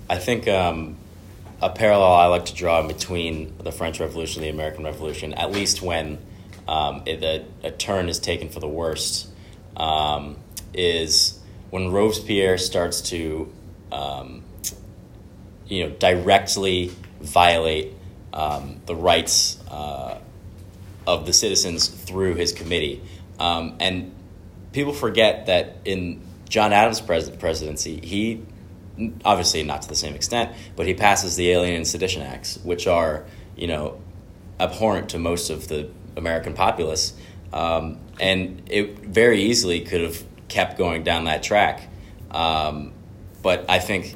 I 0.09 0.19
think 0.19 0.49
um, 0.49 0.97
a 1.61 1.71
parallel 1.71 2.13
I 2.13 2.27
like 2.27 2.47
to 2.47 2.55
draw 2.55 2.87
between 2.87 3.57
the 3.59 3.73
French 3.73 4.01
Revolution 4.01 4.43
and 4.43 4.51
the 4.51 4.55
American 4.55 4.85
Revolution, 4.85 5.35
at 5.35 5.51
least 5.51 5.83
when 5.83 6.19
um, 6.67 7.03
it, 7.07 7.23
a, 7.23 7.45
a 7.67 7.71
turn 7.71 8.09
is 8.09 8.19
taken 8.19 8.49
for 8.49 8.61
the 8.61 8.69
worst 8.69 9.29
um, 9.77 10.37
is 10.75 11.39
when 11.71 11.91
Robespierre 11.91 12.59
starts 12.59 13.01
to, 13.11 13.53
um, 13.91 14.43
you 15.67 15.85
know, 15.85 15.91
directly 15.97 16.93
violate 17.21 17.93
um, 18.39 18.81
the 18.87 18.95
rights 18.95 19.59
uh, 19.69 20.17
of 21.07 21.27
the 21.27 21.33
citizens 21.33 21.89
through 21.89 22.37
his 22.37 22.53
committee. 22.53 23.03
Um, 23.41 23.77
and 23.81 24.15
people 24.73 24.93
forget 24.93 25.47
that 25.47 25.79
in 25.85 26.23
John 26.49 26.73
Adams' 26.73 27.01
pres- 27.01 27.31
presidency, 27.31 28.01
he 28.01 28.47
obviously 29.25 29.63
not 29.65 29.83
to 29.83 29.89
the 29.89 29.97
same 29.97 30.15
extent, 30.15 30.55
but 30.77 30.87
he 30.87 30.95
passes 30.95 31.35
the 31.37 31.51
Alien 31.51 31.75
and 31.75 31.87
Sedition 31.87 32.23
Acts, 32.23 32.59
which 32.63 32.87
are 32.87 33.25
you 33.57 33.67
know 33.67 34.01
abhorrent 34.61 35.11
to 35.11 35.19
most 35.19 35.51
of 35.51 35.67
the 35.67 35.91
American 36.17 36.55
populace, 36.55 37.15
um, 37.53 37.99
and 38.21 38.63
it 38.71 39.01
very 39.01 39.43
easily 39.43 39.81
could 39.81 40.01
have 40.01 40.23
kept 40.47 40.79
going 40.79 41.03
down 41.03 41.25
that 41.25 41.43
track. 41.43 41.89
Um, 42.31 42.93
but 43.43 43.69
I 43.69 43.81
think 43.81 44.15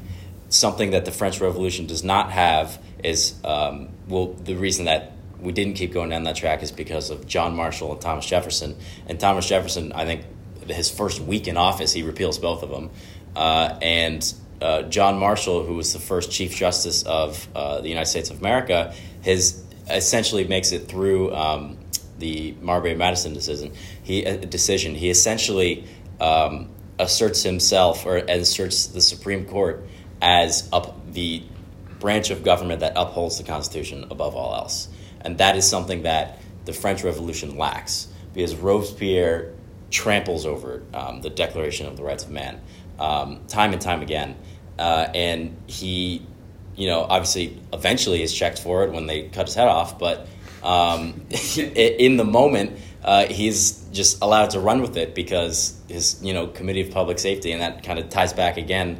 something 0.48 0.92
that 0.92 1.06
the 1.06 1.12
French 1.12 1.40
Revolution 1.40 1.86
does 1.86 2.04
not 2.04 2.30
have 2.30 2.80
is 3.02 3.34
um, 3.44 3.88
well 4.08 4.32
the 4.34 4.54
reason 4.54 4.86
that 4.86 5.12
we 5.42 5.52
didn't 5.52 5.74
keep 5.74 5.92
going 5.92 6.10
down 6.10 6.22
that 6.24 6.36
track 6.36 6.62
is 6.62 6.70
because 6.70 7.10
of 7.10 7.26
John 7.26 7.56
Marshall 7.56 7.92
and 7.92 8.00
Thomas 8.00 8.24
Jefferson. 8.24 8.76
And 9.08 9.18
Thomas 9.18 9.48
Jefferson, 9.48 9.92
I 9.92 10.04
think, 10.04 10.24
his 10.68 10.88
first 10.88 11.20
week 11.20 11.48
in 11.48 11.56
office, 11.56 11.92
he 11.92 12.04
repeals 12.04 12.38
both 12.38 12.62
of 12.62 12.70
them. 12.70 12.90
Uh, 13.34 13.76
and 13.82 14.32
uh, 14.60 14.82
John 14.82 15.18
Marshall, 15.18 15.64
who 15.66 15.74
was 15.74 15.92
the 15.92 15.98
first 15.98 16.30
Chief 16.30 16.54
Justice 16.54 17.02
of 17.02 17.48
uh, 17.54 17.80
the 17.80 17.88
United 17.88 18.08
States 18.08 18.30
of 18.30 18.38
America, 18.38 18.94
his 19.22 19.62
essentially 19.90 20.46
makes 20.46 20.70
it 20.70 20.86
through 20.86 21.34
um, 21.34 21.76
the 22.18 22.54
Marbury 22.60 22.94
Madison 22.94 23.34
decision. 23.34 23.72
He 24.04 24.24
uh, 24.24 24.36
decision. 24.36 24.94
He 24.94 25.10
essentially 25.10 25.84
um, 26.20 26.70
asserts 27.00 27.42
himself 27.42 28.06
or 28.06 28.18
asserts 28.18 28.86
the 28.86 29.00
Supreme 29.00 29.44
Court 29.46 29.84
as 30.20 30.68
up 30.72 31.12
the 31.12 31.42
branch 32.02 32.30
of 32.30 32.42
government 32.42 32.80
that 32.80 32.92
upholds 32.96 33.38
the 33.38 33.44
Constitution 33.44 34.04
above 34.10 34.34
all 34.34 34.56
else. 34.56 34.88
And 35.20 35.38
that 35.38 35.56
is 35.56 35.66
something 35.66 36.02
that 36.02 36.40
the 36.64 36.72
French 36.72 37.04
Revolution 37.04 37.56
lacks 37.56 38.08
because 38.34 38.56
Robespierre 38.56 39.54
tramples 39.90 40.44
over 40.44 40.82
um, 40.92 41.22
the 41.22 41.30
Declaration 41.30 41.86
of 41.86 41.96
the 41.96 42.02
Rights 42.02 42.24
of 42.24 42.30
Man 42.30 42.60
um, 42.98 43.40
time 43.46 43.72
and 43.72 43.80
time 43.80 44.02
again. 44.02 44.34
Uh, 44.80 45.06
and 45.14 45.56
he, 45.68 46.26
you 46.74 46.88
know, 46.88 47.02
obviously 47.02 47.62
eventually 47.72 48.20
is 48.20 48.34
checked 48.34 48.58
for 48.58 48.82
it 48.82 48.90
when 48.90 49.06
they 49.06 49.28
cut 49.28 49.46
his 49.46 49.54
head 49.54 49.68
off, 49.68 49.96
but 50.00 50.26
um, 50.64 51.24
in 51.56 52.16
the 52.16 52.24
moment, 52.24 52.80
uh, 53.04 53.26
he's 53.26 53.84
just 53.92 54.20
allowed 54.22 54.50
to 54.50 54.60
run 54.60 54.82
with 54.82 54.96
it 54.96 55.14
because 55.14 55.80
his, 55.88 56.20
you 56.20 56.34
know, 56.34 56.48
Committee 56.48 56.80
of 56.80 56.90
Public 56.90 57.20
Safety, 57.20 57.52
and 57.52 57.62
that 57.62 57.84
kind 57.84 58.00
of 58.00 58.08
ties 58.08 58.32
back 58.32 58.56
again 58.56 58.98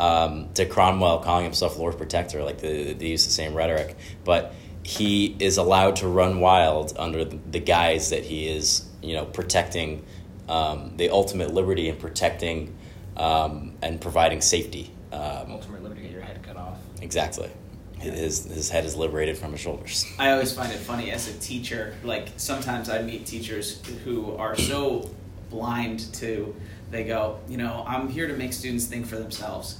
um, 0.00 0.48
to 0.54 0.64
Cromwell 0.64 1.20
calling 1.20 1.44
himself 1.44 1.78
Lord 1.78 1.98
Protector, 1.98 2.42
like 2.42 2.58
the, 2.58 2.94
they 2.94 3.06
use 3.06 3.26
the 3.26 3.30
same 3.30 3.54
rhetoric. 3.54 3.96
But 4.24 4.54
he 4.82 5.36
is 5.38 5.58
allowed 5.58 5.96
to 5.96 6.08
run 6.08 6.40
wild 6.40 6.94
under 6.98 7.24
the, 7.24 7.38
the 7.50 7.60
guise 7.60 8.10
that 8.10 8.24
he 8.24 8.48
is, 8.48 8.88
you 9.02 9.14
know, 9.14 9.26
protecting 9.26 10.02
um, 10.48 10.96
the 10.96 11.10
ultimate 11.10 11.52
liberty 11.52 11.90
and 11.90 11.98
protecting 11.98 12.74
um, 13.18 13.76
and 13.82 14.00
providing 14.00 14.40
safety. 14.40 14.90
Um, 15.12 15.52
ultimate 15.52 15.82
liberty 15.82 16.00
get 16.00 16.12
your 16.12 16.22
head 16.22 16.42
cut 16.42 16.56
off. 16.56 16.78
Exactly. 17.02 17.50
His, 17.98 18.46
his 18.46 18.70
head 18.70 18.86
is 18.86 18.96
liberated 18.96 19.36
from 19.36 19.52
his 19.52 19.60
shoulders. 19.60 20.10
I 20.18 20.30
always 20.30 20.50
find 20.50 20.72
it 20.72 20.78
funny 20.78 21.10
as 21.10 21.28
a 21.28 21.38
teacher. 21.38 21.94
Like 22.02 22.30
sometimes 22.38 22.88
I 22.88 23.02
meet 23.02 23.26
teachers 23.26 23.86
who 24.04 24.34
are 24.36 24.56
so 24.56 25.10
blind 25.50 26.10
to, 26.14 26.56
they 26.90 27.04
go, 27.04 27.38
you 27.46 27.58
know, 27.58 27.84
I'm 27.86 28.08
here 28.08 28.26
to 28.26 28.34
make 28.34 28.54
students 28.54 28.86
think 28.86 29.04
for 29.04 29.16
themselves, 29.16 29.79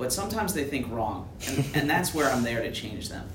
but 0.00 0.14
sometimes 0.14 0.54
they 0.54 0.64
think 0.64 0.90
wrong, 0.90 1.28
and, 1.46 1.64
and 1.74 1.90
that's 1.90 2.14
where 2.14 2.32
I'm 2.32 2.42
there 2.42 2.62
to 2.62 2.72
change 2.72 3.10
them. 3.10 3.28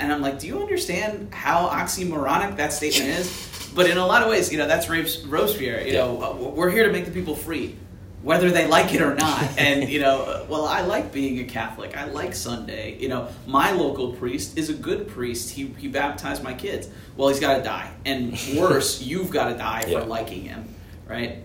And 0.00 0.12
I'm 0.12 0.20
like, 0.20 0.40
do 0.40 0.48
you 0.48 0.58
understand 0.58 1.32
how 1.32 1.68
oxymoronic 1.68 2.56
that 2.56 2.72
statement 2.72 3.10
is? 3.10 3.70
But 3.76 3.88
in 3.88 3.96
a 3.96 4.04
lot 4.04 4.22
of 4.22 4.28
ways, 4.28 4.50
you 4.50 4.58
know, 4.58 4.66
that's 4.66 4.88
Robespierre. 4.88 5.86
You 5.86 5.92
know, 5.92 6.20
uh, 6.20 6.50
we're 6.50 6.70
here 6.70 6.84
to 6.84 6.92
make 6.92 7.04
the 7.04 7.12
people 7.12 7.36
free, 7.36 7.76
whether 8.22 8.50
they 8.50 8.66
like 8.66 8.92
it 8.92 9.02
or 9.02 9.14
not. 9.14 9.56
And 9.56 9.88
you 9.88 10.00
know, 10.00 10.22
uh, 10.22 10.46
well, 10.48 10.64
I 10.64 10.80
like 10.80 11.12
being 11.12 11.38
a 11.38 11.44
Catholic. 11.44 11.96
I 11.96 12.06
like 12.06 12.34
Sunday. 12.34 12.98
You 12.98 13.08
know, 13.08 13.28
my 13.46 13.70
local 13.70 14.12
priest 14.14 14.58
is 14.58 14.68
a 14.68 14.74
good 14.74 15.06
priest. 15.06 15.50
He 15.50 15.66
he 15.78 15.86
baptized 15.86 16.42
my 16.42 16.54
kids. 16.54 16.88
Well, 17.16 17.28
he's 17.28 17.38
got 17.38 17.58
to 17.58 17.62
die, 17.62 17.88
and 18.04 18.32
worse, 18.56 19.00
you've 19.10 19.30
got 19.30 19.50
to 19.50 19.56
die 19.56 19.82
for 19.82 20.04
liking 20.04 20.42
him, 20.42 20.74
right? 21.06 21.38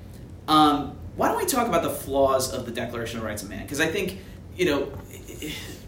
Um, 0.48 0.98
why 1.16 1.30
don't 1.30 1.38
we 1.38 1.46
talk 1.46 1.68
about 1.68 1.84
the 1.84 1.90
flaws 1.90 2.52
of 2.52 2.66
the 2.66 2.72
Declaration 2.72 3.20
of 3.20 3.26
Rights 3.26 3.44
of 3.44 3.50
Man? 3.50 3.62
Because 3.62 3.80
I 3.80 3.88
think 3.88 4.20
you 4.56 4.66
know 4.66 4.92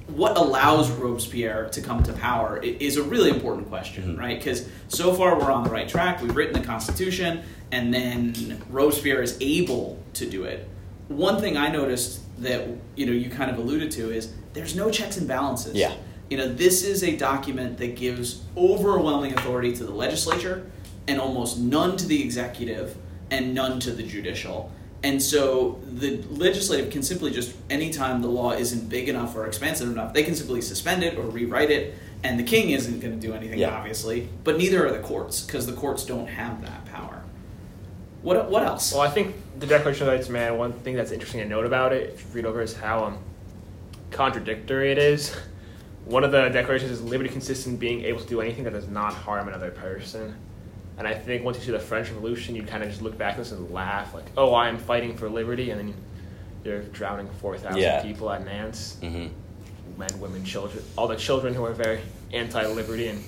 what 0.08 0.38
allows 0.38 0.90
Robespierre 0.92 1.70
to 1.70 1.82
come 1.82 2.02
to 2.04 2.14
power 2.14 2.58
is 2.58 2.98
a 2.98 3.04
really 3.04 3.30
important 3.30 3.68
question, 3.68 4.04
mm-hmm. 4.04 4.20
right? 4.20 4.38
Because 4.38 4.68
so 4.88 5.14
far 5.14 5.38
we're 5.38 5.52
on 5.52 5.64
the 5.64 5.70
right 5.70 5.88
track. 5.88 6.22
We've 6.22 6.36
written 6.36 6.60
the 6.60 6.66
Constitution, 6.66 7.44
and 7.72 7.94
then 7.94 8.62
Robespierre 8.70 9.22
is 9.22 9.38
able 9.42 10.02
to 10.14 10.30
do 10.30 10.44
it. 10.44 10.68
One 11.08 11.40
thing 11.40 11.58
I 11.58 11.70
noticed 11.70 12.22
that 12.42 12.68
you 12.96 13.06
know 13.06 13.12
you 13.12 13.30
kind 13.30 13.52
of 13.52 13.58
alluded 13.58 13.92
to 13.92 14.12
is 14.12 14.34
there's 14.54 14.76
no 14.76 14.90
checks 14.90 15.18
and 15.18 15.28
balances. 15.28 15.76
Yeah. 15.76 15.94
You 16.30 16.38
know, 16.38 16.54
this 16.54 16.84
is 16.84 17.04
a 17.04 17.16
document 17.16 17.78
that 17.78 17.96
gives 17.96 18.44
overwhelming 18.58 19.34
authority 19.34 19.74
to 19.78 19.86
the 19.86 19.94
legislature 19.94 20.70
and 21.08 21.22
almost 21.22 21.58
none 21.58 21.96
to 21.96 22.06
the 22.06 22.22
executive 22.22 22.98
and 23.32 23.54
none 23.54 23.80
to 23.82 23.92
the 23.92 24.04
judicial. 24.04 24.72
And 25.08 25.24
so 25.24 25.80
the 25.86 26.22
legislative 26.30 26.92
can 26.92 27.02
simply 27.02 27.32
just, 27.32 27.56
anytime 27.70 28.22
the 28.22 28.28
law 28.28 28.52
isn't 28.52 28.90
big 28.90 29.08
enough 29.08 29.38
or 29.38 29.48
expansive 29.48 29.90
enough, 29.90 30.14
they 30.14 30.22
can 30.22 30.36
simply 30.36 30.60
suspend 30.60 31.02
it 31.02 31.18
or 31.18 31.22
rewrite 31.22 31.72
it. 31.72 31.96
And 32.26 32.38
the 32.38 32.44
king 32.44 32.72
isn't 32.72 33.00
going 33.00 33.18
to 33.18 33.28
do 33.28 33.34
anything, 33.34 33.58
yeah. 33.58 33.70
obviously, 33.70 34.28
but 34.44 34.58
neither 34.58 34.86
are 34.86 34.92
the 34.92 35.00
courts 35.00 35.46
because 35.46 35.66
the 35.66 35.72
courts 35.72 36.04
don't 36.04 36.28
have 36.28 36.62
that 36.62 36.84
power. 36.88 37.24
What, 38.22 38.50
what 38.50 38.64
else? 38.64 38.92
Well, 38.92 39.02
I 39.02 39.10
think 39.10 39.34
the 39.58 39.66
Declaration 39.66 40.06
of 40.06 40.14
Rights 40.14 40.28
of 40.28 40.34
Man, 40.34 40.58
one 40.58 40.74
thing 40.74 40.98
that's 40.98 41.12
interesting 41.12 41.40
to 41.40 41.48
note 41.48 41.66
about 41.66 41.94
it, 41.94 42.16
if 42.16 42.26
you 42.26 42.28
read 42.34 42.46
over, 42.46 42.62
is 42.62 42.76
how 42.76 43.06
um, 43.06 43.18
contradictory 44.12 44.92
it 44.92 44.98
is. 44.98 45.34
One 46.04 46.26
of 46.26 46.34
the 46.34 46.50
declarations 46.50 46.92
is 46.92 47.02
liberty 47.02 47.30
consists 47.30 47.66
in 47.66 47.78
being 47.78 48.04
able 48.04 48.20
to 48.20 48.28
do 48.28 48.42
anything 48.42 48.66
that 48.66 48.74
does 48.74 48.90
not 48.90 49.14
harm 49.14 49.48
another 49.48 49.72
person. 49.72 50.36
And 50.98 51.08
I 51.08 51.14
think 51.14 51.44
once 51.44 51.58
you 51.58 51.64
see 51.64 51.72
the 51.72 51.80
French 51.80 52.10
Revolution, 52.10 52.56
you 52.56 52.64
kind 52.64 52.84
of 52.84 52.90
just 52.90 53.02
look 53.02 53.18
back 53.18 53.34
at 53.34 53.38
this 53.40 53.52
and 53.52 53.70
laugh, 53.72 54.14
like, 54.14 54.26
oh, 54.36 54.54
I 54.54 54.68
am 54.68 54.78
fighting 54.78 55.16
for 55.16 55.30
liberty, 55.30 55.70
and 55.70 55.80
then 55.80 55.94
you're 56.64 56.82
drowning 56.82 57.30
4,000 57.40 57.80
yeah. 57.80 58.02
people 58.02 58.30
at 58.32 58.44
Nantes 58.44 58.98
mm-hmm. 59.02 59.28
men, 60.00 60.20
women, 60.20 60.44
children, 60.44 60.84
all 60.98 61.08
the 61.08 61.16
children 61.16 61.54
who 61.54 61.64
are 61.64 61.74
very 61.74 62.02
anti 62.34 62.66
liberty 62.66 63.08
and 63.08 63.24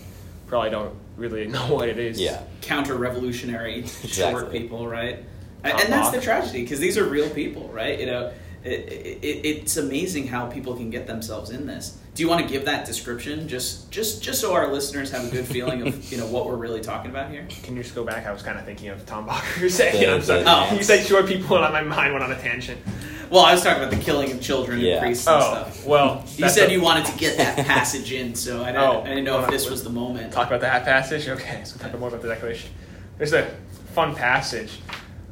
probably 0.47 0.71
don't 0.71 0.95
really 1.15 1.47
know 1.55 1.73
what 1.73 1.89
it 1.89 1.99
is. 1.99 2.19
Yeah. 2.19 2.41
Counter 2.61 2.95
revolutionary 2.95 3.79
exactly. 3.79 4.11
short 4.17 4.51
people, 4.51 4.87
right? 4.87 5.23
and 5.63 5.91
that's 5.91 6.11
the 6.11 6.21
tragedy, 6.21 6.63
because 6.63 6.79
these 6.79 6.97
are 6.97 7.03
real 7.03 7.29
people, 7.29 7.67
right? 7.69 7.99
You 7.99 8.05
know, 8.05 8.31
it, 8.63 8.69
it, 8.69 9.45
it's 9.45 9.77
amazing 9.77 10.27
how 10.27 10.47
people 10.47 10.75
can 10.75 10.89
get 10.89 11.05
themselves 11.05 11.49
in 11.49 11.67
this. 11.67 11.97
Do 12.19 12.23
you 12.25 12.29
want 12.29 12.45
to 12.45 12.53
give 12.53 12.65
that 12.65 12.85
description 12.85 13.47
just 13.47 13.89
just 13.91 14.21
just 14.21 14.41
so 14.41 14.53
our 14.53 14.67
listeners 14.67 15.09
have 15.11 15.25
a 15.25 15.29
good 15.29 15.47
feeling 15.47 15.87
of 15.87 16.11
you 16.11 16.17
know 16.17 16.27
what 16.27 16.47
we're 16.47 16.57
really 16.57 16.81
talking 16.81 17.09
about 17.09 17.31
here? 17.31 17.47
Can 17.63 17.77
you 17.77 17.81
just 17.81 17.95
go 17.95 18.03
back? 18.03 18.25
I 18.25 18.33
was 18.33 18.43
kind 18.43 18.59
of 18.59 18.65
thinking 18.65 18.89
of 18.89 19.05
Tom 19.05 19.25
Bacher 19.25 19.71
saying, 19.71 20.01
you 20.01 20.07
know, 20.07 20.43
oh. 20.45 20.75
you 20.75 20.83
said 20.83 21.05
short 21.05 21.27
people, 21.27 21.63
and 21.63 21.71
my 21.71 21.81
mind 21.81 22.11
went 22.11 22.25
on 22.25 22.33
a 22.33 22.37
tangent. 22.37 22.81
Well, 23.29 23.45
I 23.45 23.53
was 23.53 23.63
talking 23.63 23.81
about 23.81 23.95
the 23.95 24.03
killing 24.03 24.33
of 24.33 24.41
children 24.41 24.81
yeah. 24.81 24.95
and 24.95 25.01
priests 25.03 25.27
and 25.27 25.41
oh, 25.41 25.49
stuff. 25.49 25.85
Well, 25.85 26.25
you 26.35 26.49
said 26.49 26.67
a... 26.67 26.73
you 26.73 26.81
wanted 26.81 27.05
to 27.05 27.17
get 27.17 27.37
that 27.37 27.65
passage 27.65 28.11
in, 28.11 28.35
so 28.35 28.63
I 28.63 28.73
didn't, 28.73 28.83
oh, 28.83 29.01
I 29.03 29.07
didn't 29.07 29.23
know 29.23 29.39
if 29.41 29.49
this 29.49 29.69
was 29.69 29.85
the 29.85 29.89
moment. 29.89 30.33
Talk 30.33 30.47
about 30.47 30.59
that 30.59 30.83
passage. 30.83 31.25
Okay, 31.25 31.61
so 31.63 31.79
talk 31.79 31.97
more 31.97 32.09
about 32.09 32.21
the 32.21 32.27
Declaration. 32.27 32.69
There's 33.17 33.31
a 33.31 33.45
fun 33.93 34.13
passage 34.13 34.81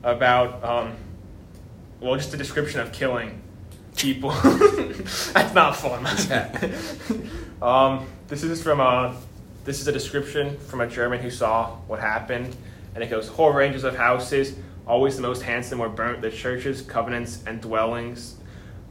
about, 0.04 0.64
um, 0.64 0.96
well, 2.00 2.16
just 2.16 2.34
a 2.34 2.38
description 2.38 2.80
of 2.80 2.94
killing 2.94 3.42
people. 3.98 4.30
That's 5.34 5.54
not 5.54 5.76
fun. 5.76 6.06
um, 7.62 8.08
this 8.28 8.44
is 8.44 8.62
from 8.62 8.80
a. 8.80 9.16
This 9.66 9.82
is 9.82 9.88
a 9.88 9.92
description 9.92 10.58
from 10.58 10.80
a 10.80 10.88
German 10.88 11.20
who 11.20 11.30
saw 11.30 11.76
what 11.88 12.00
happened, 12.00 12.56
and 12.96 13.04
it 13.04 13.10
goes: 13.10 13.28
whole 13.28 13.52
ranges 13.52 13.84
of 13.84 13.96
houses, 13.96 14.56
always 14.86 15.16
the 15.16 15.22
most 15.22 15.42
handsome, 15.42 15.80
were 15.80 15.90
burnt. 15.90 16.22
The 16.22 16.32
churches, 16.32 16.82
covenants, 16.82 17.44
and 17.46 17.62
dwellings 17.62 18.38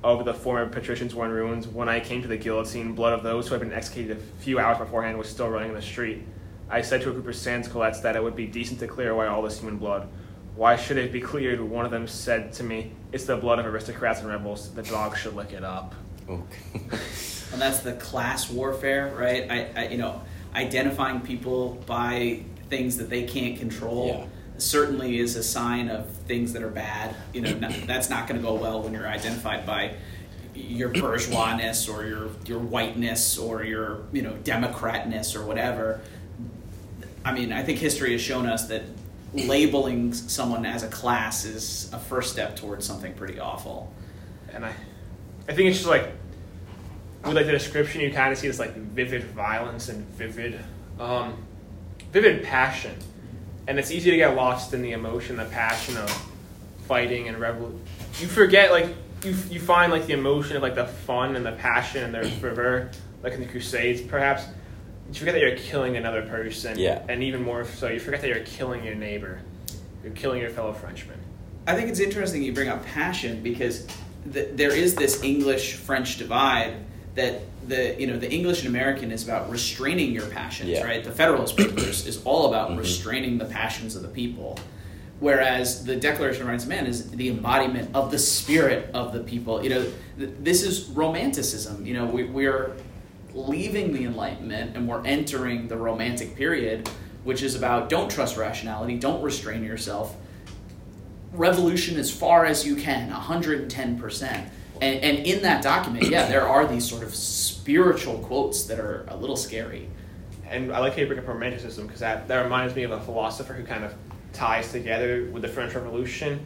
of 0.05 0.25
the 0.25 0.35
former 0.35 0.69
patricians 0.69 1.15
were 1.15 1.25
in 1.25 1.33
ruins. 1.33 1.67
When 1.67 1.89
I 1.89 2.01
came 2.01 2.23
to 2.23 2.29
the 2.29 2.37
guillotine, 2.37 2.95
blood 2.95 3.13
of 3.13 3.23
those 3.23 3.49
who 3.49 3.55
had 3.55 3.61
been 3.61 3.73
executed 3.73 4.19
a 4.19 4.43
few 4.43 4.59
hours 4.59 4.79
beforehand 4.79 5.19
was 5.19 5.29
still 5.29 5.49
running 5.49 5.71
in 5.71 5.75
the 5.75 5.83
street. 5.83 6.23
I 6.69 6.83
said 6.83 7.01
to 7.03 7.11
a 7.11 7.13
group 7.13 7.29
of 7.29 7.37
sans 7.37 7.69
culottes 7.69 8.01
that 8.01 8.17
it 8.17 8.23
would 8.23 8.37
be 8.37 8.47
decent 8.47 8.81
to 8.81 8.89
clear 8.89 9.11
away 9.11 9.27
all 9.27 9.43
this 9.43 9.61
human 9.61 9.79
blood. 9.79 10.09
Why 10.57 10.77
should 10.77 10.97
it 10.97 11.13
be 11.13 11.21
cleared? 11.21 11.61
One 11.61 11.85
of 11.85 11.91
them 11.91 12.09
said 12.09 12.53
to 12.55 12.63
me, 12.63 12.93
It's 13.17 13.25
the 13.25 13.35
blood 13.35 13.59
of 13.59 13.65
aristocrats 13.65 14.21
and 14.21 14.29
rebels. 14.29 14.69
The 14.75 14.83
dog 14.83 15.17
should 15.17 15.35
lick 15.35 15.55
it 15.55 15.65
up. 15.65 15.95
Okay. 16.29 16.59
and 17.51 17.59
that's 17.59 17.81
the 17.81 17.95
class 17.95 18.51
warfare, 18.51 19.11
right? 19.17 19.51
I, 19.51 19.71
I, 19.75 19.89
you 19.89 19.97
know, 19.97 20.21
identifying 20.55 21.23
people 21.23 21.83
by 21.87 22.43
things 22.69 22.99
that 22.99 23.09
they 23.09 23.23
can't 23.23 23.59
control. 23.59 24.09
Yeah. 24.09 24.27
Certainly 24.59 25.19
is 25.19 25.35
a 25.35 25.43
sign 25.43 25.89
of 25.89 26.11
things 26.11 26.53
that 26.53 26.63
are 26.63 26.69
bad. 26.69 27.17
You 27.33 27.41
know, 27.41 27.55
not, 27.55 27.73
that's 27.87 28.11
not 28.11 28.29
going 28.29 28.39
to 28.39 28.47
go 28.47 28.53
well 28.53 28.83
when 28.83 28.93
you're 28.93 29.09
identified 29.09 29.65
by 29.65 29.95
your 30.55 30.91
bourgeoisness 30.91 31.89
or 31.89 32.05
your 32.05 32.29
your 32.45 32.59
whiteness 32.59 33.39
or 33.39 33.65
your 33.65 34.03
you 34.13 34.21
know 34.21 34.37
democratness 34.45 35.35
or 35.35 35.43
whatever. 35.47 36.03
I 37.25 37.33
mean, 37.33 37.51
I 37.51 37.63
think 37.63 37.79
history 37.79 38.13
has 38.13 38.21
shown 38.21 38.45
us 38.45 38.69
that 38.69 38.83
labeling 39.37 40.13
someone 40.13 40.65
as 40.65 40.83
a 40.83 40.89
class 40.89 41.45
is 41.45 41.93
a 41.93 41.99
first 41.99 42.33
step 42.33 42.57
towards 42.57 42.87
something 42.87 43.13
pretty 43.15 43.39
awful. 43.39 43.93
And 44.53 44.65
I, 44.65 44.73
I 45.49 45.53
think 45.53 45.69
it's 45.69 45.79
just 45.79 45.89
like 45.89 46.11
with 47.25 47.37
like 47.37 47.47
the 47.47 47.53
description, 47.53 48.01
you 48.01 48.13
kind 48.13 48.33
of 48.33 48.39
see 48.39 48.49
this 48.49 48.59
like 48.59 48.75
vivid 48.75 49.25
violence 49.25 49.89
and 49.89 50.07
vivid, 50.15 50.61
um, 50.99 51.37
vivid 52.13 52.45
passion, 52.45 52.95
and 53.67 53.79
it's 53.79 53.91
easy 53.91 54.11
to 54.11 54.17
get 54.17 54.37
lost 54.37 54.73
in 54.75 54.83
the 54.83 54.93
emotion, 54.93 55.37
the 55.37 55.45
passion 55.47 55.97
of 55.97 56.11
fighting 56.87 57.29
and 57.29 57.39
rebel. 57.39 57.79
You 58.21 58.29
forget 58.29 58.71
like 58.71 58.87
you 59.25 59.35
you 59.51 59.61
find 59.61 59.91
like 59.91 60.07
the 60.07 60.13
emotion 60.13 60.57
of 60.57 60.63
like 60.63 60.75
the 60.75 60.87
fun 60.87 61.37
and 61.37 61.45
the 61.45 61.53
passion 61.53 62.05
and 62.05 62.15
the 62.15 62.31
fervor, 62.31 62.91
like 63.23 63.33
in 63.33 63.41
the 63.41 63.47
Crusades, 63.47 64.01
perhaps. 64.01 64.45
You 65.09 65.15
forget 65.15 65.35
that 65.35 65.41
you're 65.41 65.57
killing 65.57 65.97
another 65.97 66.23
person, 66.23 66.79
Yeah. 66.79 67.03
and 67.09 67.23
even 67.23 67.43
more 67.43 67.65
so, 67.65 67.89
you 67.89 68.01
forget 68.01 68.21
that 68.23 68.29
you're 68.29 68.41
killing 68.41 68.85
your 68.85 68.95
neighbor, 68.95 69.39
you're 70.03 70.13
killing 70.13 70.41
your 70.41 70.51
fellow 70.51 70.73
Frenchman. 70.73 71.19
I 71.67 71.75
think 71.75 71.89
it's 71.89 72.01
interesting 72.01 72.43
you 72.43 72.53
bring 72.53 72.69
up 72.69 72.85
passion 72.87 73.43
because 73.43 73.87
th- 74.33 74.49
there 74.55 74.73
is 74.75 74.95
this 74.95 75.23
English 75.23 75.75
French 75.75 76.19
divide 76.19 76.75
that 77.15 77.41
the 77.67 77.97
you 77.99 78.07
know 78.07 78.19
the 78.19 78.31
English 78.31 78.61
and 78.61 78.69
American 78.69 79.11
is 79.11 79.25
about 79.25 79.51
restraining 79.51 80.13
your 80.13 80.27
passions, 80.27 80.71
Yeah. 80.71 80.85
right? 80.85 81.03
The 81.03 81.11
Federalist 81.11 81.57
Papers 81.57 82.07
is 82.11 82.21
all 82.25 82.49
about 82.49 82.71
Mhm. 82.71 82.79
restraining 82.79 83.39
the 83.39 83.47
passions 83.47 83.97
of 83.97 84.03
the 84.03 84.09
people, 84.09 84.59
whereas 85.19 85.85
the 85.85 85.97
Declaration 85.97 86.43
of 86.43 86.49
Rights 86.49 86.65
of 86.65 86.69
Man 86.71 86.87
is 86.87 87.11
the 87.11 87.29
embodiment 87.29 87.91
of 87.95 88.11
the 88.11 88.19
spirit 88.19 88.91
of 88.95 89.13
the 89.13 89.21
people. 89.21 89.63
You 89.63 89.71
know, 89.71 89.85
th- 90.19 90.31
this 90.41 90.63
is 90.63 90.85
romanticism. 90.91 91.85
You 91.87 91.95
know, 91.95 92.05
we, 92.07 92.25
we're 92.25 92.73
leaving 93.37 93.93
the 93.93 94.05
Enlightenment 94.05 94.77
and 94.77 94.89
we're 94.89 95.05
entering 95.05 95.69
the 95.69 95.77
Romantic 95.77 96.35
period, 96.35 96.89
which 97.25 97.43
is 97.43 97.55
about 97.55 97.89
don't 97.89 98.11
trust 98.11 98.37
rationality, 98.37 98.99
don't 98.99 99.23
restrain 99.23 99.63
yourself. 99.63 100.17
Revolution 101.33 101.99
as 101.99 102.11
far 102.11 102.47
as 102.47 102.67
you 102.67 102.77
can 102.77 103.11
110% 103.11 104.51
and, 104.81 105.03
and 105.03 105.27
in 105.27 105.41
that 105.43 105.63
document 105.63 106.05
yeah 106.11 106.27
there 106.27 106.47
are 106.47 106.67
these 106.67 106.87
sort 106.87 107.03
of 107.03 107.15
spiritual 107.15 108.19
quotes 108.19 108.63
that 108.65 108.79
are 108.79 109.05
a 109.09 109.17
little 109.17 109.37
scary. 109.37 109.89
And 110.49 110.73
I 110.73 110.79
like 110.79 110.95
how 110.95 111.01
you 111.01 111.07
bring 111.09 111.19
up 111.19 111.27
romanticism 111.27 111.85
because 111.87 111.99
that, 111.99 112.29
that 112.29 112.43
reminds 112.43 112.77
me 112.77 112.85
of 112.85 112.93
a 112.93 113.01
philosopher 113.01 113.55
who 113.55 113.65
kind 113.65 113.85
of 113.85 113.93
ties 114.33 114.71
together 114.71 115.29
with 115.33 115.43
the 115.43 115.49
French 115.49 115.75
Revolution, 115.75 116.39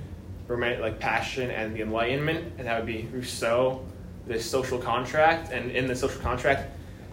romantic 0.49 0.81
like 0.81 0.99
passion 0.99 1.51
and 1.51 1.77
the 1.77 1.83
Enlightenment, 1.83 2.55
and 2.57 2.67
that 2.67 2.79
would 2.79 2.87
be 2.87 3.07
Rousseau, 3.13 3.85
the 4.27 4.41
social 4.41 4.79
contract. 4.79 5.53
And 5.53 5.71
in 5.73 5.87
the 5.87 5.95
social 5.95 6.23
contract, 6.23 6.71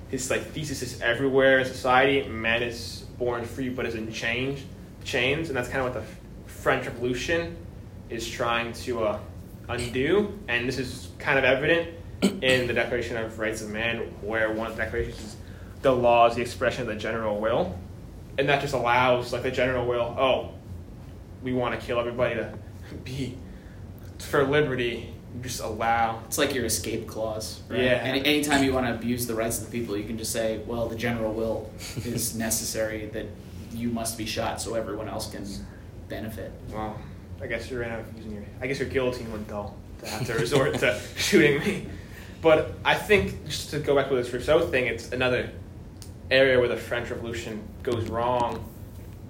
his 0.09 0.29
like 0.29 0.43
thesis 0.51 0.81
is 0.81 1.01
everywhere 1.01 1.59
in 1.59 1.65
society, 1.65 2.27
man 2.27 2.63
is 2.63 3.05
born 3.17 3.45
free 3.45 3.69
but 3.69 3.85
is 3.85 3.95
in 3.95 4.11
change, 4.11 4.63
chains, 5.03 5.49
and 5.49 5.57
that's 5.57 5.69
kind 5.69 5.85
of 5.85 5.93
what 5.93 6.03
the 6.03 6.51
French 6.51 6.85
Revolution 6.85 7.55
is 8.09 8.27
trying 8.27 8.73
to 8.73 9.03
uh, 9.03 9.19
undo. 9.69 10.37
And 10.47 10.67
this 10.67 10.77
is 10.79 11.09
kind 11.19 11.37
of 11.37 11.45
evident 11.45 11.89
in 12.41 12.67
the 12.67 12.73
Declaration 12.73 13.17
of 13.17 13.37
Rights 13.39 13.61
of 13.61 13.69
Man, 13.69 13.99
where 14.21 14.51
one 14.51 14.67
of 14.71 14.77
the 14.77 14.83
declarations 14.83 15.19
is 15.19 15.35
the 15.81 15.91
law 15.91 16.27
is 16.27 16.35
the 16.35 16.41
expression 16.41 16.81
of 16.81 16.87
the 16.87 16.95
general 16.95 17.39
will, 17.39 17.77
and 18.37 18.49
that 18.49 18.61
just 18.61 18.73
allows 18.73 19.33
like 19.33 19.43
the 19.43 19.51
general 19.51 19.85
will. 19.85 20.15
Oh, 20.17 20.51
we 21.43 21.53
want 21.53 21.79
to 21.79 21.85
kill 21.85 21.99
everybody 21.99 22.35
to 22.35 22.53
be 23.03 23.37
for 24.19 24.43
liberty. 24.45 25.13
Just 25.41 25.59
allow. 25.61 26.21
it's 26.25 26.37
like 26.37 26.53
your 26.55 26.65
escape 26.65 27.07
clause 27.07 27.59
right? 27.69 27.81
Yeah. 27.81 27.91
Any, 28.03 28.25
anytime 28.25 28.63
you 28.63 28.73
want 28.73 28.87
to 28.87 28.93
abuse 28.93 29.27
the 29.27 29.35
rights 29.35 29.59
of 29.59 29.69
the 29.69 29.77
people 29.77 29.95
you 29.97 30.03
can 30.05 30.17
just 30.17 30.31
say 30.31 30.59
well 30.65 30.87
the 30.87 30.95
general 30.95 31.33
will 31.33 31.71
is 32.05 32.35
necessary 32.35 33.05
that 33.07 33.25
you 33.73 33.89
must 33.89 34.17
be 34.17 34.25
shot 34.25 34.61
so 34.61 34.73
everyone 34.73 35.07
else 35.07 35.29
can 35.29 35.45
benefit 36.09 36.51
Well, 36.71 36.97
I 37.41 37.47
guess 37.47 37.69
you're 37.69 37.83
in 37.83 38.05
using 38.15 38.31
your. 38.33 38.43
I 38.61 38.67
guess 38.67 38.79
your 38.79 38.89
guillotine 38.89 39.31
went 39.31 39.47
dull 39.47 39.75
to 39.99 40.07
have 40.09 40.25
to 40.27 40.33
resort 40.33 40.75
to 40.79 40.99
shooting 41.17 41.59
me. 41.59 41.85
But 42.41 42.71
I 42.85 42.95
think 42.95 43.45
just 43.45 43.69
to 43.71 43.79
go 43.79 43.95
back 43.95 44.09
to 44.09 44.15
this 44.15 44.31
Rousseau 44.33 44.65
thing, 44.67 44.87
it's 44.87 45.11
another 45.11 45.49
area 46.31 46.57
where 46.59 46.67
the 46.69 46.77
French 46.77 47.09
Revolution 47.11 47.61
goes 47.83 48.07
wrong 48.09 48.63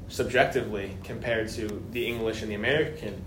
subjectively 0.10 0.98
compared 1.04 1.50
to 1.50 1.84
the 1.92 2.06
English 2.08 2.42
and 2.42 2.52
the 2.52 2.56
American, 2.56 3.22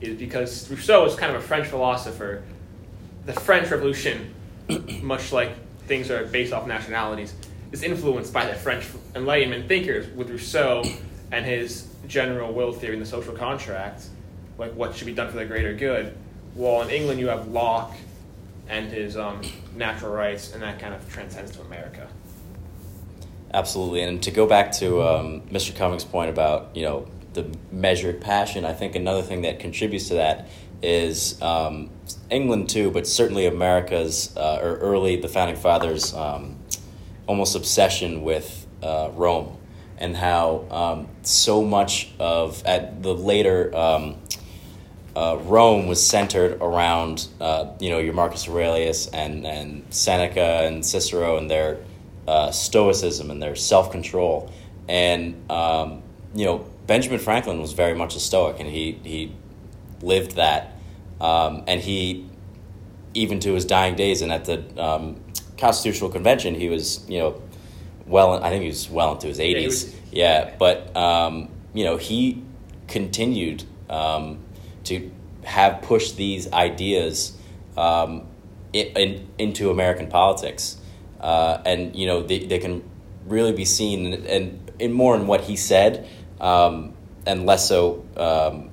is 0.00 0.18
because 0.18 0.70
Rousseau 0.70 1.04
is 1.06 1.14
kind 1.14 1.34
of 1.34 1.42
a 1.42 1.46
French 1.46 1.68
philosopher. 1.68 2.42
The 3.26 3.32
French 3.32 3.70
Revolution, 3.70 4.34
much 5.02 5.32
like 5.32 5.52
things 5.86 6.10
are 6.10 6.24
based 6.26 6.52
off 6.52 6.66
nationalities, 6.66 7.34
is 7.72 7.82
influenced 7.82 8.32
by 8.32 8.46
the 8.46 8.54
French 8.54 8.86
Enlightenment 9.14 9.68
thinkers 9.68 10.06
with 10.14 10.30
Rousseau 10.30 10.84
and 11.32 11.44
his 11.44 11.88
general 12.06 12.52
will 12.52 12.72
theory 12.72 12.94
and 12.94 13.02
the 13.02 13.06
social 13.06 13.34
contract, 13.34 14.04
like 14.58 14.72
what 14.74 14.94
should 14.94 15.06
be 15.06 15.14
done 15.14 15.30
for 15.30 15.36
the 15.36 15.44
greater 15.44 15.74
good. 15.74 16.16
While 16.54 16.82
in 16.82 16.90
England 16.90 17.18
you 17.18 17.28
have 17.28 17.48
Locke 17.48 17.94
and 18.68 18.90
his 18.90 19.16
um, 19.16 19.40
natural 19.74 20.12
rights, 20.12 20.52
and 20.52 20.62
that 20.62 20.78
kind 20.78 20.94
of 20.94 21.10
transcends 21.12 21.50
to 21.52 21.62
America. 21.62 22.08
Absolutely, 23.52 24.02
and 24.02 24.22
to 24.22 24.30
go 24.30 24.46
back 24.46 24.72
to 24.72 25.02
um, 25.02 25.42
Mr. 25.42 25.74
Cummings' 25.74 26.04
point 26.04 26.30
about 26.30 26.74
you 26.74 26.82
know 26.82 27.06
the 27.34 27.46
measured 27.70 28.20
passion, 28.20 28.64
I 28.64 28.72
think 28.72 28.94
another 28.94 29.22
thing 29.22 29.42
that 29.42 29.60
contributes 29.60 30.08
to 30.08 30.14
that 30.14 30.48
is 30.82 31.40
um, 31.42 31.90
England 32.30 32.68
too, 32.68 32.90
but 32.90 33.06
certainly 33.06 33.46
America's 33.46 34.36
uh, 34.36 34.60
or 34.62 34.76
early 34.76 35.16
the 35.16 35.28
founding 35.28 35.56
fathers' 35.56 36.14
um, 36.14 36.58
almost 37.26 37.56
obsession 37.56 38.22
with 38.22 38.66
uh, 38.82 39.10
Rome 39.14 39.56
and 39.98 40.16
how 40.16 40.66
um, 40.70 41.08
so 41.22 41.62
much 41.62 42.10
of 42.18 42.64
at 42.66 43.02
the 43.02 43.14
later 43.14 43.74
um, 43.76 44.16
uh, 45.16 45.38
Rome 45.44 45.86
was 45.86 46.04
centered 46.04 46.58
around 46.60 47.28
uh, 47.40 47.72
you 47.78 47.90
know 47.90 47.98
your 47.98 48.14
Marcus 48.14 48.48
Aurelius 48.48 49.06
and 49.08 49.46
and 49.46 49.84
Seneca 49.90 50.64
and 50.64 50.84
Cicero 50.84 51.36
and 51.36 51.50
their 51.50 51.78
uh, 52.26 52.50
stoicism 52.50 53.30
and 53.30 53.42
their 53.42 53.54
self 53.54 53.90
control 53.92 54.50
and 54.88 55.50
um, 55.50 56.02
you 56.34 56.44
know 56.44 56.66
Benjamin 56.86 57.18
Franklin 57.18 57.60
was 57.60 57.72
very 57.72 57.94
much 57.94 58.16
a 58.16 58.20
Stoic 58.20 58.60
and 58.60 58.68
he 58.68 58.98
he 59.04 59.34
lived 60.02 60.36
that 60.36 60.72
um, 61.20 61.64
and 61.66 61.80
he 61.80 62.26
even 63.14 63.40
to 63.40 63.54
his 63.54 63.64
dying 63.64 63.94
days 63.94 64.22
and 64.22 64.32
at 64.32 64.44
the 64.44 64.82
um, 64.82 65.20
Constitutional 65.58 66.10
Convention 66.10 66.54
he 66.54 66.68
was 66.68 67.08
you 67.08 67.18
know 67.18 67.42
well 68.06 68.42
I 68.42 68.50
think 68.50 68.62
he 68.62 68.68
was 68.68 68.90
well 68.90 69.12
into 69.12 69.26
his 69.28 69.40
eighties 69.40 69.84
was- 69.84 69.94
yeah 70.12 70.54
but 70.58 70.94
um, 70.96 71.48
you 71.72 71.84
know 71.84 71.96
he 71.96 72.42
continued 72.88 73.64
um, 73.88 74.38
to 74.84 75.10
have 75.44 75.82
pushed 75.82 76.16
these 76.16 76.50
ideas 76.52 77.36
um, 77.76 78.26
in, 78.72 78.86
in, 78.96 79.28
into 79.38 79.70
American 79.70 80.08
politics. 80.08 80.76
Uh, 81.20 81.62
and, 81.64 81.94
you 81.96 82.06
know, 82.06 82.22
they, 82.22 82.44
they 82.46 82.58
can 82.58 82.82
really 83.26 83.52
be 83.52 83.64
seen 83.64 84.12
and, 84.12 84.26
and 84.26 84.72
in 84.78 84.92
more 84.92 85.16
in 85.16 85.26
what 85.26 85.42
he 85.42 85.56
said 85.56 86.06
um, 86.40 86.94
and 87.26 87.46
less 87.46 87.68
so 87.68 88.04
um, 88.16 88.70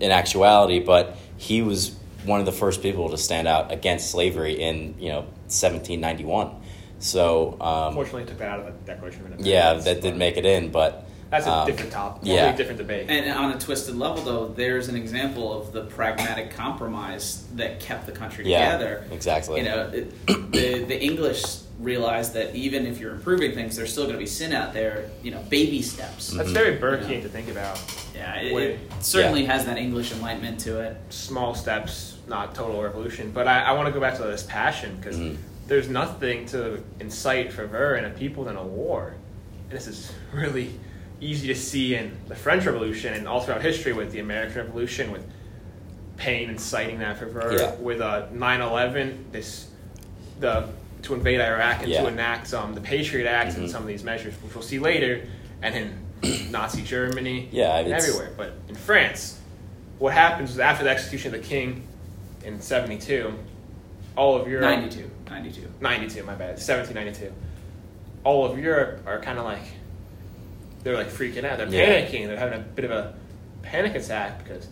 in 0.00 0.10
actuality. 0.10 0.80
But 0.80 1.16
he 1.36 1.62
was 1.62 1.94
one 2.24 2.40
of 2.40 2.46
the 2.46 2.52
first 2.52 2.82
people 2.82 3.10
to 3.10 3.18
stand 3.18 3.46
out 3.46 3.70
against 3.72 4.10
slavery 4.10 4.60
in, 4.60 4.94
you 4.98 5.10
know, 5.10 5.20
1791. 5.48 6.50
So, 6.98 7.56
um, 7.60 7.88
Unfortunately, 7.88 8.22
he 8.22 8.28
took 8.28 8.38
that 8.38 8.48
out 8.48 8.60
of 8.60 8.66
the 8.66 8.72
Declaration 8.86 9.20
of 9.20 9.26
Independence. 9.32 9.46
yeah, 9.48 9.74
that 9.74 10.00
did 10.00 10.12
but 10.12 10.16
make 10.16 10.36
it 10.38 10.46
in, 10.46 10.70
but 10.70 11.06
That's 11.28 11.46
a 11.46 11.52
um, 11.52 11.66
different 11.66 11.92
topic. 11.92 12.22
yeah. 12.24 12.34
Yeah, 12.46 12.56
different 12.56 12.78
debate. 12.78 13.10
And 13.10 13.30
on 13.30 13.52
a 13.52 13.58
twisted 13.58 13.96
level, 13.96 14.22
though, 14.22 14.48
there's 14.48 14.88
an 14.88 14.96
example 14.96 15.52
of 15.52 15.72
the 15.72 15.82
pragmatic 15.84 16.52
compromise 16.52 17.44
that 17.56 17.78
kept 17.80 18.06
the 18.06 18.12
country 18.12 18.48
yeah, 18.48 18.72
together. 18.72 19.04
exactly. 19.10 19.58
You 19.60 19.66
know, 19.66 19.90
it, 19.92 20.26
the 20.52 20.84
the 20.84 21.02
English 21.02 21.56
realized 21.84 22.34
that 22.34 22.54
even 22.54 22.86
if 22.86 22.98
you're 22.98 23.12
improving 23.12 23.52
things, 23.52 23.76
there's 23.76 23.92
still 23.92 24.04
going 24.04 24.14
to 24.16 24.20
be 24.20 24.26
sin 24.26 24.52
out 24.52 24.72
there. 24.72 25.10
You 25.22 25.30
know, 25.30 25.40
baby 25.50 25.82
steps. 25.82 26.30
That's 26.30 26.50
Mhm. 26.50 26.54
very 26.54 26.76
Burkean 26.78 27.10
Yeah. 27.10 27.20
to 27.20 27.28
think 27.28 27.48
about. 27.50 27.78
Yeah, 28.14 28.36
it, 28.40 28.52
it 28.52 28.80
certainly 29.00 29.44
has 29.44 29.66
that 29.66 29.76
English 29.78 30.12
enlightenment 30.12 30.58
to 30.60 30.80
it. 30.80 30.96
Small 31.10 31.54
steps, 31.54 32.16
not 32.26 32.54
total 32.54 32.82
revolution. 32.82 33.30
But 33.32 33.46
I, 33.46 33.60
I 33.62 33.72
want 33.72 33.86
to 33.86 33.92
go 33.92 34.00
back 34.00 34.16
to 34.16 34.22
this 34.22 34.42
passion 34.44 34.96
because 34.96 35.16
Mhm. 35.16 35.36
there's 35.68 35.88
nothing 35.88 36.46
to 36.46 36.82
incite 37.00 37.52
fervor 37.52 37.96
in 37.96 38.04
a 38.04 38.10
people 38.10 38.44
than 38.44 38.56
a 38.56 38.64
war. 38.64 39.14
And 39.70 39.78
this 39.78 39.86
is 39.86 40.10
really 40.32 40.70
easy 41.20 41.46
to 41.48 41.54
see 41.54 41.94
in 41.94 42.12
the 42.28 42.34
French 42.34 42.64
Revolution 42.66 43.14
and 43.14 43.28
all 43.28 43.40
throughout 43.40 43.62
history 43.62 43.92
with 43.92 44.10
the 44.12 44.18
American 44.20 44.56
Revolution, 44.58 45.12
with 45.12 45.22
pain 46.16 46.48
inciting 46.50 46.98
that 47.00 47.18
fervor, 47.18 47.56
Yeah. 47.58 47.74
with 47.76 48.00
uh, 48.00 48.26
9/11, 48.32 49.24
this 49.32 49.66
the 50.40 50.64
to 51.04 51.14
invade 51.14 51.40
Iraq 51.40 51.82
and 51.82 51.88
Yeah. 51.90 52.02
to 52.02 52.08
enact 52.08 52.52
um, 52.54 52.74
the 52.74 52.80
Patriot 52.80 53.28
Act 53.28 53.52
Mhm. 53.54 53.58
and 53.58 53.70
some 53.70 53.82
of 53.82 53.88
these 53.88 54.02
measures, 54.04 54.34
which 54.42 54.54
we'll 54.54 54.62
see 54.62 54.78
later, 54.78 55.20
and 55.62 55.74
in 55.74 56.50
Nazi 56.50 56.82
Germany, 56.82 57.48
Yeah, 57.52 57.76
and 57.78 57.92
everywhere. 57.92 58.30
But 58.36 58.54
in 58.68 58.74
France, 58.74 59.38
what 59.98 60.12
happens 60.14 60.50
is 60.52 60.58
after 60.58 60.84
the 60.84 60.90
execution 60.90 61.34
of 61.34 61.40
the 61.42 61.46
king 61.46 61.86
in 62.44 62.60
72, 62.60 63.32
all 64.16 64.36
of 64.40 64.48
Europe 64.48 64.64
92, 64.64 65.10
92. 65.30 65.68
92, 65.80 66.22
my 66.24 66.34
bad, 66.34 66.58
1792. 66.58 67.32
All 68.24 68.46
of 68.50 68.58
Europe 68.58 69.02
are 69.06 69.20
kind 69.20 69.38
of 69.38 69.44
like, 69.44 69.62
they're 70.82 70.96
like 70.96 71.08
freaking 71.10 71.44
out. 71.44 71.58
They're 71.58 71.68
Yeah. 71.68 72.00
panicking. 72.06 72.26
They're 72.26 72.38
having 72.38 72.58
a 72.58 72.62
bit 72.62 72.84
of 72.86 72.90
a 72.90 73.14
panic 73.62 73.94
attack 73.94 74.42
because 74.42 74.66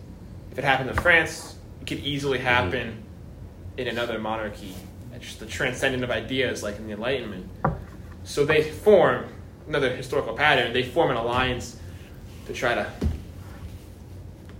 if 0.51 0.57
it 0.57 0.63
happened 0.63 0.89
in 0.89 0.95
France, 0.95 1.55
it 1.81 1.87
could 1.87 1.99
easily 1.99 2.39
happen 2.39 3.03
in 3.77 3.87
another 3.87 4.17
monarchy. 4.17 4.73
Just 5.23 5.39
the 5.39 5.45
transcendent 5.45 6.03
of 6.03 6.11
ideas, 6.11 6.63
like 6.63 6.77
in 6.77 6.85
the 6.85 6.91
Enlightenment. 6.93 7.49
So 8.25 8.45
they 8.45 8.61
form 8.61 9.25
another 9.69 9.95
historical 9.95 10.33
pattern. 10.35 10.73
They 10.73 10.83
form 10.83 11.11
an 11.11 11.17
alliance 11.17 11.77
to 12.45 12.53
try 12.53 12.75
to 12.75 12.91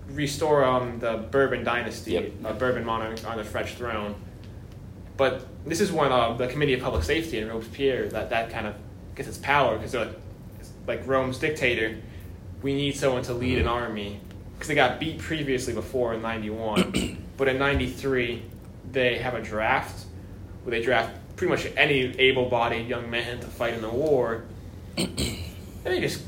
restore 0.10 0.64
um, 0.64 1.00
the 1.00 1.18
Bourbon 1.32 1.66
dynasty, 1.66 2.12
Yep. 2.14 2.32
a 2.46 2.54
Bourbon 2.54 2.86
monarch 2.86 3.26
on 3.28 3.36
the 3.38 3.44
French 3.44 3.74
throne. 3.74 4.16
But 5.18 5.46
this 5.66 5.82
is 5.82 5.92
when 5.92 6.12
uh, 6.14 6.34
the 6.34 6.48
Committee 6.48 6.74
of 6.76 6.82
Public 6.82 7.04
Safety 7.04 7.40
and 7.40 7.50
Robespierre 7.50 8.08
that 8.10 8.30
that 8.30 8.50
kind 8.50 8.66
of 8.66 8.76
gets 9.16 9.28
its 9.28 9.38
power 9.38 9.76
because 9.76 9.92
they're 9.92 10.06
like, 10.06 10.16
like 10.88 11.08
Rome's 11.08 11.40
dictator. 11.40 11.98
We 12.62 12.74
need 12.74 12.96
someone 12.96 13.24
to 13.24 13.34
lead 13.34 13.60
an 13.60 13.68
army 13.68 14.22
because 14.54 14.70
they 14.70 14.76
got 14.76 14.98
beat 15.00 15.20
previously 15.20 15.74
before 15.74 16.14
in 16.14 16.22
'91, 16.22 17.18
but 17.36 17.50
in 17.50 17.60
'93 17.60 18.44
they 18.92 19.18
have 19.18 19.34
a 19.34 19.42
draft 19.42 20.06
where 20.64 20.72
they 20.78 20.84
draft 20.84 21.14
pretty 21.36 21.52
much 21.52 21.68
any 21.78 22.00
able-bodied 22.20 22.88
young 22.88 23.10
man 23.10 23.40
to 23.40 23.48
fight 23.48 23.74
in 23.74 23.82
the 23.82 23.90
war, 23.90 24.44
and 24.98 25.18
they 25.84 26.00
just 26.00 26.22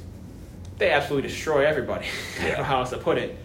they 0.77 0.91
absolutely 0.91 1.29
destroy 1.29 1.65
everybody. 1.65 2.05
I 2.41 2.47
don't 2.49 2.57
know 2.57 2.63
how 2.63 2.79
else 2.79 2.89
to 2.89 2.97
put 2.97 3.17
it. 3.17 3.37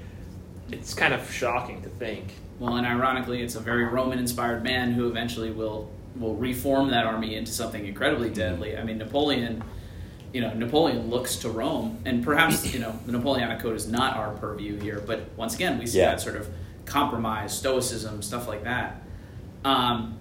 It's 0.73 0.95
kind 0.95 1.15
of 1.15 1.31
shocking 1.33 1.83
to 1.83 1.89
think. 1.89 2.25
Well, 2.59 2.77
and 2.77 2.87
ironically, 2.87 3.43
it's 3.43 3.55
a 3.55 3.61
very 3.61 3.85
Roman-inspired 3.85 4.63
man 4.63 4.93
who 4.93 5.09
eventually 5.09 5.51
will 5.51 5.91
will 6.17 6.35
reform 6.35 6.91
that 6.91 7.07
army 7.07 7.37
into 7.37 7.53
something 7.53 7.87
incredibly 7.87 8.31
deadly. 8.31 8.77
I 8.77 8.83
mean, 8.83 8.99
Napoleon, 8.99 9.63
you 10.33 10.41
know, 10.41 10.53
Napoleon 10.53 11.09
looks 11.09 11.37
to 11.37 11.51
Rome, 11.51 11.99
and 12.05 12.25
perhaps 12.25 12.73
you 12.75 12.81
know 12.81 12.99
the 13.07 13.13
Napoleonic 13.13 13.61
Code 13.61 13.77
is 13.77 13.87
not 13.89 14.17
our 14.17 14.33
purview 14.35 14.79
here, 14.81 15.01
but 15.07 15.31
once 15.37 15.55
again, 15.55 15.79
we 15.79 15.87
see 15.87 15.99
Yeah. 15.99 16.11
that 16.11 16.21
sort 16.21 16.37
of 16.37 16.49
compromise, 16.85 17.57
stoicism, 17.57 18.23
stuff 18.23 18.49
like 18.49 18.65
that. 18.65 19.01
Um, 19.65 20.17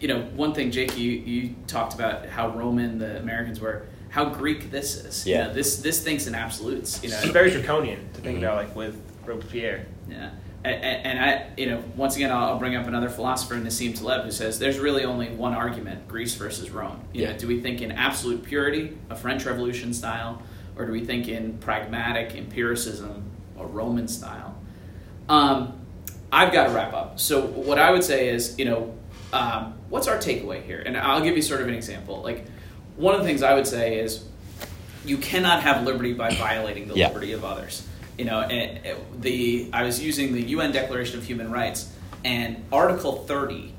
you 0.00 0.08
know, 0.08 0.22
one 0.34 0.54
thing, 0.54 0.70
Jake, 0.70 0.96
you, 0.98 1.10
you 1.10 1.54
talked 1.66 1.94
about 1.94 2.26
how 2.26 2.50
Roman 2.50 2.98
the 2.98 3.18
Americans 3.18 3.60
were, 3.60 3.86
how 4.08 4.26
Greek 4.26 4.70
this 4.70 4.96
is. 4.96 5.26
You 5.26 5.34
Yeah. 5.34 5.46
know, 5.48 5.54
this 5.54 5.76
this 5.78 6.02
thinks 6.02 6.26
in 6.26 6.34
absolutes. 6.34 7.02
You 7.02 7.10
know, 7.10 7.16
It's 7.18 7.26
very 7.30 7.50
draconian 7.50 8.00
to 8.14 8.20
think 8.20 8.36
Mhm. 8.38 8.42
about, 8.42 8.56
like 8.56 8.76
with 8.76 8.96
Robespierre. 9.26 9.86
yeah. 10.08 10.30
And, 10.64 10.84
and 10.84 11.18
I, 11.18 11.46
you 11.56 11.66
know, 11.66 11.82
once 11.96 12.14
again, 12.14 12.30
I'll, 12.30 12.50
I'll 12.50 12.58
bring 12.58 12.76
up 12.76 12.86
another 12.86 13.08
philosopher, 13.08 13.56
Nassim 13.56 13.98
Taleb, 13.98 14.24
who 14.24 14.30
says 14.30 14.60
there's 14.60 14.78
really 14.78 15.04
only 15.04 15.28
one 15.30 15.54
argument: 15.54 16.06
Greece 16.06 16.34
versus 16.36 16.70
Rome. 16.70 17.00
You 17.12 17.24
know, 17.24 17.30
Yeah. 17.32 17.36
do 17.36 17.48
we 17.48 17.60
think 17.60 17.82
in 17.82 17.90
absolute 17.90 18.44
purity, 18.44 18.96
a 19.10 19.16
French 19.16 19.44
Revolution 19.44 19.92
style, 19.92 20.40
or 20.76 20.86
do 20.86 20.92
we 20.92 21.04
think 21.04 21.26
in 21.26 21.58
pragmatic 21.58 22.36
empiricism, 22.36 23.24
a 23.58 23.66
Roman 23.66 24.06
style? 24.06 24.54
Um, 25.28 25.72
I've 26.30 26.52
got 26.52 26.68
to 26.68 26.70
wrap 26.72 26.94
up. 26.94 27.18
So 27.18 27.44
what 27.44 27.78
I 27.80 27.90
would 27.90 28.04
say 28.04 28.28
is, 28.28 28.56
you 28.58 28.64
know, 28.64 28.94
um, 29.32 29.74
what's 29.88 30.08
our 30.08 30.18
takeaway 30.18 30.62
here? 30.62 30.82
And 30.84 30.96
I'll 30.96 31.22
give 31.22 31.36
you 31.36 31.42
sort 31.42 31.60
of 31.60 31.68
an 31.68 31.74
example. 31.74 32.22
Like 32.22 32.46
one 32.96 33.14
of 33.14 33.20
the 33.20 33.26
things 33.26 33.42
I 33.42 33.54
would 33.54 33.66
say 33.66 33.98
is, 33.98 34.24
you 35.04 35.18
cannot 35.18 35.62
have 35.62 35.84
liberty 35.84 36.12
by 36.12 36.32
violating 36.34 36.86
the 36.88 36.94
Yeah. 36.94 37.08
liberty 37.08 37.32
of 37.32 37.44
others. 37.44 37.86
You 38.18 38.24
know, 38.26 38.40
and 38.40 38.86
uh, 38.86 38.94
the 39.20 39.68
I 39.72 39.82
was 39.82 40.00
using 40.02 40.32
the 40.32 40.42
UN 40.50 40.70
Declaration 40.70 41.18
of 41.18 41.24
Human 41.24 41.50
Rights 41.50 41.92
and 42.24 42.62
Article 42.70 43.24
30, 43.24 43.72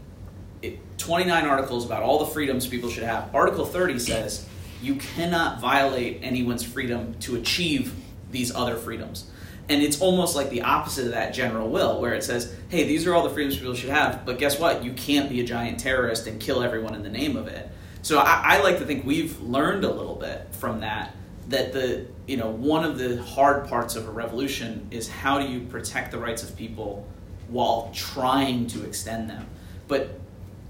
it, 0.61 0.79
29 0.97 1.45
articles 1.45 1.85
about 1.85 2.03
all 2.03 2.19
the 2.19 2.25
freedoms 2.25 2.67
people 2.67 2.89
should 2.89 3.03
have. 3.03 3.33
Article 3.33 3.65
30 3.65 3.99
says 3.99 4.45
you 4.81 4.95
cannot 4.95 5.61
violate 5.61 6.19
anyone's 6.23 6.63
freedom 6.63 7.13
to 7.21 7.35
achieve 7.37 7.93
these 8.31 8.53
other 8.53 8.75
freedoms. 8.75 9.29
And 9.69 9.81
it's 9.81 10.01
almost 10.01 10.35
like 10.35 10.49
the 10.49 10.63
opposite 10.63 11.05
of 11.05 11.11
that 11.11 11.33
general 11.33 11.69
will, 11.69 12.01
where 12.01 12.13
it 12.13 12.23
says, 12.23 12.53
hey, 12.67 12.83
these 12.85 13.07
are 13.07 13.13
all 13.13 13.23
the 13.23 13.29
freedoms 13.29 13.57
people 13.57 13.73
should 13.73 13.89
have, 13.91 14.25
but 14.25 14.37
guess 14.37 14.59
what? 14.59 14.83
You 14.83 14.91
can't 14.93 15.29
be 15.29 15.39
a 15.39 15.43
giant 15.45 15.79
terrorist 15.79 16.27
and 16.27 16.39
kill 16.39 16.61
everyone 16.61 16.95
in 16.95 17.03
the 17.03 17.09
name 17.09 17.37
of 17.37 17.47
it. 17.47 17.69
So 18.01 18.19
I, 18.19 18.41
I 18.57 18.61
like 18.61 18.79
to 18.79 18.85
think 18.85 19.05
we've 19.05 19.39
learned 19.39 19.85
a 19.85 19.91
little 19.91 20.15
bit 20.15 20.47
from 20.51 20.81
that. 20.81 21.15
That 21.49 21.71
the 21.73 22.05
you 22.25 22.37
know 22.37 22.49
one 22.49 22.83
of 22.85 22.97
the 22.97 23.21
hard 23.21 23.67
parts 23.67 23.95
of 23.95 24.07
a 24.07 24.11
revolution 24.11 24.87
is 24.91 25.09
how 25.09 25.39
do 25.39 25.47
you 25.47 25.61
protect 25.61 26.11
the 26.11 26.17
rights 26.17 26.41
of 26.43 26.55
people 26.55 27.05
while 27.49 27.91
trying 27.93 28.67
to 28.67 28.85
extend 28.85 29.29
them. 29.29 29.45
But 29.87 30.19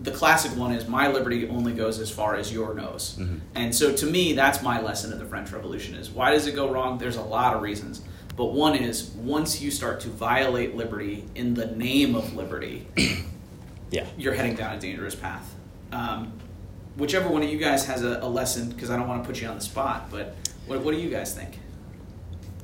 the 0.01 0.11
classic 0.11 0.55
one 0.57 0.73
is 0.73 0.87
my 0.87 1.07
liberty 1.09 1.47
only 1.47 1.73
goes 1.73 1.99
as 1.99 2.09
far 2.09 2.35
as 2.35 2.51
your 2.51 2.73
nose. 2.73 3.15
Mhm. 3.19 3.39
And 3.55 3.73
so 3.73 3.93
to 3.93 4.05
me, 4.05 4.33
that's 4.33 4.61
my 4.63 4.81
lesson 4.81 5.13
of 5.13 5.19
the 5.19 5.25
French 5.25 5.51
Revolution 5.51 5.95
is 5.95 6.09
why 6.09 6.31
does 6.31 6.47
it 6.47 6.55
go 6.55 6.71
wrong? 6.71 6.97
There's 6.97 7.17
a 7.17 7.21
lot 7.21 7.55
of 7.55 7.61
reasons. 7.61 8.01
But 8.36 8.45
one 8.45 8.75
is 8.75 9.09
once 9.11 9.61
you 9.61 9.69
start 9.71 9.99
to 10.01 10.09
violate 10.09 10.75
liberty 10.75 11.25
in 11.36 11.53
the 11.53 11.67
name 11.67 12.15
of 12.15 12.34
liberty, 12.36 12.88
Yeah. 13.91 14.07
you're 14.17 14.34
heading 14.34 14.55
down 14.55 14.75
a 14.75 14.79
dangerous 14.79 15.13
path. 15.15 15.53
Um, 15.91 16.34
whichever 16.97 17.29
one 17.29 17.43
of 17.43 17.49
you 17.49 17.59
guys 17.59 17.86
has 17.86 18.03
a, 18.03 18.19
a 18.21 18.27
lesson, 18.27 18.69
because 18.69 18.89
I 18.89 18.97
don't 18.97 19.07
want 19.07 19.21
to 19.23 19.27
put 19.27 19.39
you 19.39 19.47
on 19.47 19.55
the 19.55 19.61
spot, 19.61 20.09
but 20.09 20.36
what, 20.65 20.81
what 20.81 20.95
do 20.95 20.99
you 20.99 21.09
guys 21.09 21.36
think? 21.36 21.59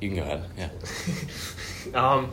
You 0.00 0.08
can 0.08 0.16
go 0.18 0.22
ahead. 0.22 0.44
Yeah. 0.58 0.68
Um, 1.94 2.30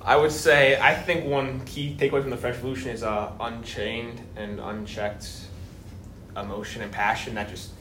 I 0.00 0.14
would 0.14 0.30
say 0.30 0.78
I 0.80 0.94
think 0.94 1.24
one 1.26 1.60
key 1.64 1.96
takeaway 1.98 2.20
from 2.20 2.30
the 2.30 2.36
French 2.36 2.54
Revolution 2.56 2.90
is 2.90 3.02
uh, 3.02 3.32
unchained 3.40 4.20
and 4.36 4.60
unchecked 4.60 5.28
emotion 6.36 6.82
and 6.82 6.92
passion 6.92 7.34
that 7.34 7.48
just 7.48 7.72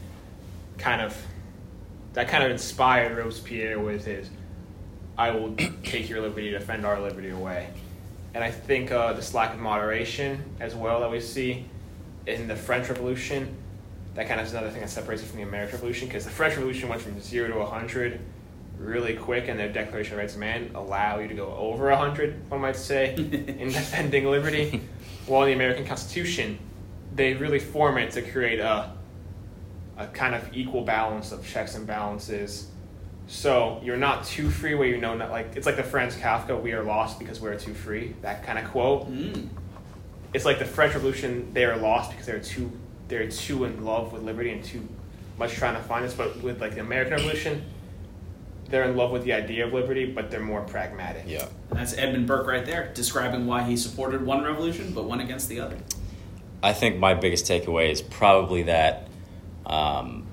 kind 0.79 1.01
of 1.01 1.15
that 2.13 2.27
kind 2.29 2.43
of 2.43 2.49
inspired 2.49 3.15
Robespierre 3.15 3.79
with 3.79 4.05
his 4.05 4.31
"I 5.17 5.31
will 5.31 5.55
take 5.83 6.09
your 6.09 6.21
liberty, 6.21 6.51
to 6.51 6.59
defend 6.59 6.85
our 6.85 6.99
liberty" 6.99 7.29
away. 7.29 7.69
And 8.33 8.43
I 8.43 8.51
think 8.51 8.91
uh, 8.91 9.13
this 9.13 9.33
lack 9.33 9.53
of 9.53 9.59
moderation 9.59 10.43
as 10.59 10.75
well 10.75 10.99
that 10.99 11.09
we 11.09 11.19
see 11.19 11.65
in 12.27 12.47
the 12.47 12.55
French 12.55 12.89
Revolution, 12.89 13.55
that 14.15 14.27
kind 14.27 14.39
of 14.39 14.47
is 14.47 14.53
another 14.53 14.69
thing 14.69 14.81
that 14.81 14.89
separates 14.89 15.23
it 15.23 15.27
from 15.27 15.37
the 15.37 15.43
American 15.43 15.75
Revolution 15.75 16.07
because 16.07 16.25
the 16.25 16.31
French 16.31 16.55
Revolution 16.55 16.89
went 16.89 17.01
from 17.01 17.19
zero 17.19 17.47
to 17.47 17.65
hundred 17.65 18.19
really 18.77 19.15
quick, 19.15 19.47
and 19.47 19.59
their 19.59 19.71
Declaration 19.71 20.13
of 20.13 20.19
Rights 20.19 20.33
of 20.33 20.39
Man 20.39 20.69
allow 20.75 21.19
you 21.19 21.27
to 21.27 21.33
go 21.33 21.47
over 21.55 21.93
hundred, 21.95 22.49
one 22.49 22.61
might 22.61 22.75
say, 22.75 23.15
in 23.15 23.69
defending 23.69 24.25
liberty. 24.25 24.81
While 25.25 25.43
in 25.43 25.49
the 25.49 25.55
American 25.55 25.85
Constitution, 25.85 26.59
they 27.15 27.33
really 27.33 27.59
form 27.59 27.97
it 27.97 28.11
to 28.11 28.21
create 28.21 28.59
a 28.59 28.91
a 29.97 30.05
kind 30.07 30.35
of 30.35 30.55
equal 30.55 30.83
balance 30.83 31.31
of 31.31 31.45
checks 31.45 31.75
and 31.75 31.87
balances. 31.87 32.67
So 33.27 33.81
you're 33.83 33.97
not 33.97 34.23
too 34.23 34.49
free 34.49 34.73
where 34.73 34.87
you 34.87 34.97
know 34.97 35.15
not 35.15 35.31
like 35.31 35.55
it's 35.55 35.65
like 35.65 35.75
the 35.75 35.83
Franz 35.83 36.15
Kafka 36.15 36.59
"We 36.61 36.71
are 36.71 36.83
lost 36.83 37.19
because 37.19 37.41
we're 37.41 37.57
too 37.59 37.73
free" 37.73 38.15
that 38.21 38.43
kind 38.43 38.57
of 38.57 38.71
quote. 38.71 39.11
Mm. 39.11 39.49
It's 40.33 40.45
like 40.45 40.59
the 40.59 40.65
French 40.65 40.93
Revolution; 40.93 41.53
they 41.53 41.65
are 41.65 41.77
lost 41.77 42.11
because 42.11 42.25
they're 42.25 42.39
too 42.39 42.71
they're 43.09 43.29
too 43.29 43.65
in 43.65 43.83
love 43.83 44.13
with 44.13 44.23
liberty 44.23 44.51
and 44.51 44.63
too 44.63 44.87
much 45.37 45.53
trying 45.53 45.75
to 45.75 45.81
find 45.81 46.05
this. 46.05 46.13
But 46.13 46.41
with 46.41 46.61
like 46.61 46.75
the 46.75 46.79
American 46.79 47.15
Revolution, 47.15 47.65
they're 48.69 48.85
in 48.85 48.95
love 48.95 49.11
with 49.11 49.23
the 49.23 49.33
idea 49.33 49.67
of 49.67 49.73
liberty, 49.73 50.05
but 50.05 50.31
they're 50.31 50.39
more 50.39 50.61
pragmatic. 50.61 51.25
Yeah. 51.27 51.47
And 51.69 51.79
that's 51.79 51.97
Edmund 51.97 52.27
Burke 52.27 52.47
right 52.47 52.65
there, 52.65 52.91
describing 52.93 53.45
why 53.45 53.63
he 53.63 53.75
supported 53.75 54.25
one 54.25 54.43
revolution 54.43 54.93
but 54.93 55.05
went 55.05 55.21
against 55.21 55.49
the 55.49 55.59
other. 55.59 55.77
I 56.63 56.73
think 56.73 56.97
my 56.97 57.13
biggest 57.13 57.45
takeaway 57.45 57.91
is 57.91 58.01
probably 58.01 58.63
that, 58.63 59.07
um, 59.65 60.25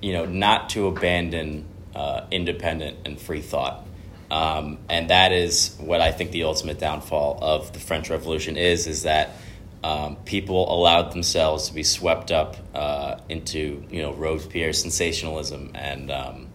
you 0.00 0.12
know, 0.12 0.26
not 0.26 0.70
to 0.70 0.86
abandon 0.86 1.64
uh, 1.98 2.24
independent 2.30 2.96
and 3.04 3.20
free 3.20 3.42
thought. 3.42 3.84
Um, 4.30 4.78
and 4.88 5.10
that 5.10 5.32
is 5.32 5.76
what 5.80 6.00
I 6.00 6.12
think 6.12 6.30
the 6.30 6.44
ultimate 6.44 6.78
downfall 6.78 7.38
of 7.42 7.72
the 7.72 7.80
French 7.80 8.08
Revolution 8.08 8.56
is, 8.56 8.86
is 8.86 9.02
that 9.02 9.30
um, 9.82 10.16
people 10.24 10.72
allowed 10.72 11.10
themselves 11.12 11.68
to 11.68 11.74
be 11.74 11.82
swept 11.82 12.30
up 12.30 12.56
uh, 12.74 13.18
into, 13.28 13.82
you 13.90 14.02
know, 14.02 14.12
Robespierre 14.12 14.72
sensationalism. 14.72 15.72
And 15.74 16.10
um, 16.10 16.46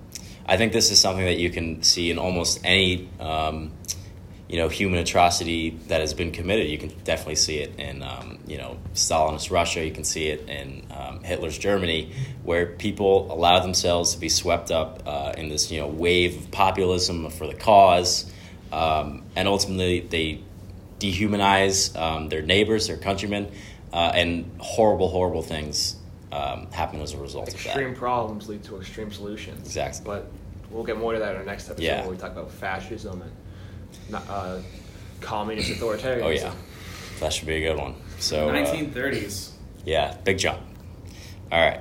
I 0.46 0.56
think 0.56 0.72
this 0.72 0.92
is 0.92 1.00
something 1.00 1.26
that 1.26 1.38
you 1.38 1.50
can 1.50 1.84
see 1.84 2.10
in 2.10 2.18
almost 2.18 2.62
any 2.64 3.10
um, 3.20 3.72
you 4.54 4.60
know 4.60 4.70
human 4.70 5.00
atrocity 5.00 5.72
that 5.88 6.00
has 6.00 6.14
been 6.14 6.30
committed. 6.32 6.68
You 6.68 6.78
can 6.78 6.90
definitely 7.04 7.38
see 7.38 7.58
it 7.58 7.74
in 7.80 8.04
um, 8.04 8.38
you 8.46 8.60
know 8.60 8.78
Stalinist 8.94 9.50
Russia. 9.50 9.84
You 9.84 9.92
can 9.92 10.04
see 10.04 10.28
it 10.28 10.48
in 10.48 10.86
um, 10.92 11.24
Hitler's 11.24 11.58
Germany, 11.58 12.14
where 12.44 12.68
people 12.68 13.34
allow 13.34 13.62
themselves 13.62 14.14
to 14.14 14.20
be 14.20 14.30
swept 14.30 14.70
up 14.70 15.02
uh, 15.08 15.34
in 15.36 15.50
this 15.50 15.72
you 15.72 15.82
know 15.82 15.88
wave 15.88 16.38
of 16.38 16.52
populism 16.52 17.32
for 17.32 17.48
the 17.48 17.56
cause, 17.56 18.32
um, 18.72 19.24
and 19.36 19.48
ultimately 19.48 20.02
they 20.02 20.44
dehumanize 21.00 22.00
um, 22.00 22.30
their 22.30 22.44
neighbors, 22.44 22.86
their 22.86 22.98
countrymen, 22.98 23.52
uh, 23.92 24.12
and 24.14 24.52
horrible, 24.60 25.10
horrible 25.10 25.42
things 25.42 25.96
um, 26.32 26.70
happen 26.70 27.02
as 27.02 27.14
a 27.14 27.18
result 27.18 27.48
of 27.48 27.56
Extreme 27.56 27.96
problems 27.96 28.48
lead 28.48 28.64
to 28.66 28.78
extreme 28.78 29.12
solutions. 29.12 29.66
Exactly. 29.66 30.06
But 30.06 30.28
we'll 30.70 30.84
get 30.84 31.00
more 31.00 31.14
to 31.14 31.20
that 31.20 31.32
in 31.32 31.38
our 31.38 31.44
next 31.44 31.72
episode 31.72 31.84
Yeah. 31.84 32.02
where 32.02 32.12
we 32.12 32.18
talk 32.18 32.34
about 32.34 32.52
fascism 32.52 33.24
and 33.24 33.32
uh, 34.14 34.60
communist 35.22 35.70
authoritarianism. 35.80 36.24
Oh 36.24 36.30
yeah, 36.30 36.54
that 37.20 37.34
should 37.34 37.48
be 37.48 37.56
a 37.56 37.70
good 37.70 37.78
one. 37.80 37.96
So 38.20 38.50
uh, 38.50 38.54
1930s. 38.54 39.52
yeah, 39.86 40.18
big 40.24 40.38
jump. 40.38 40.62
All 41.52 41.60
right. 41.60 41.80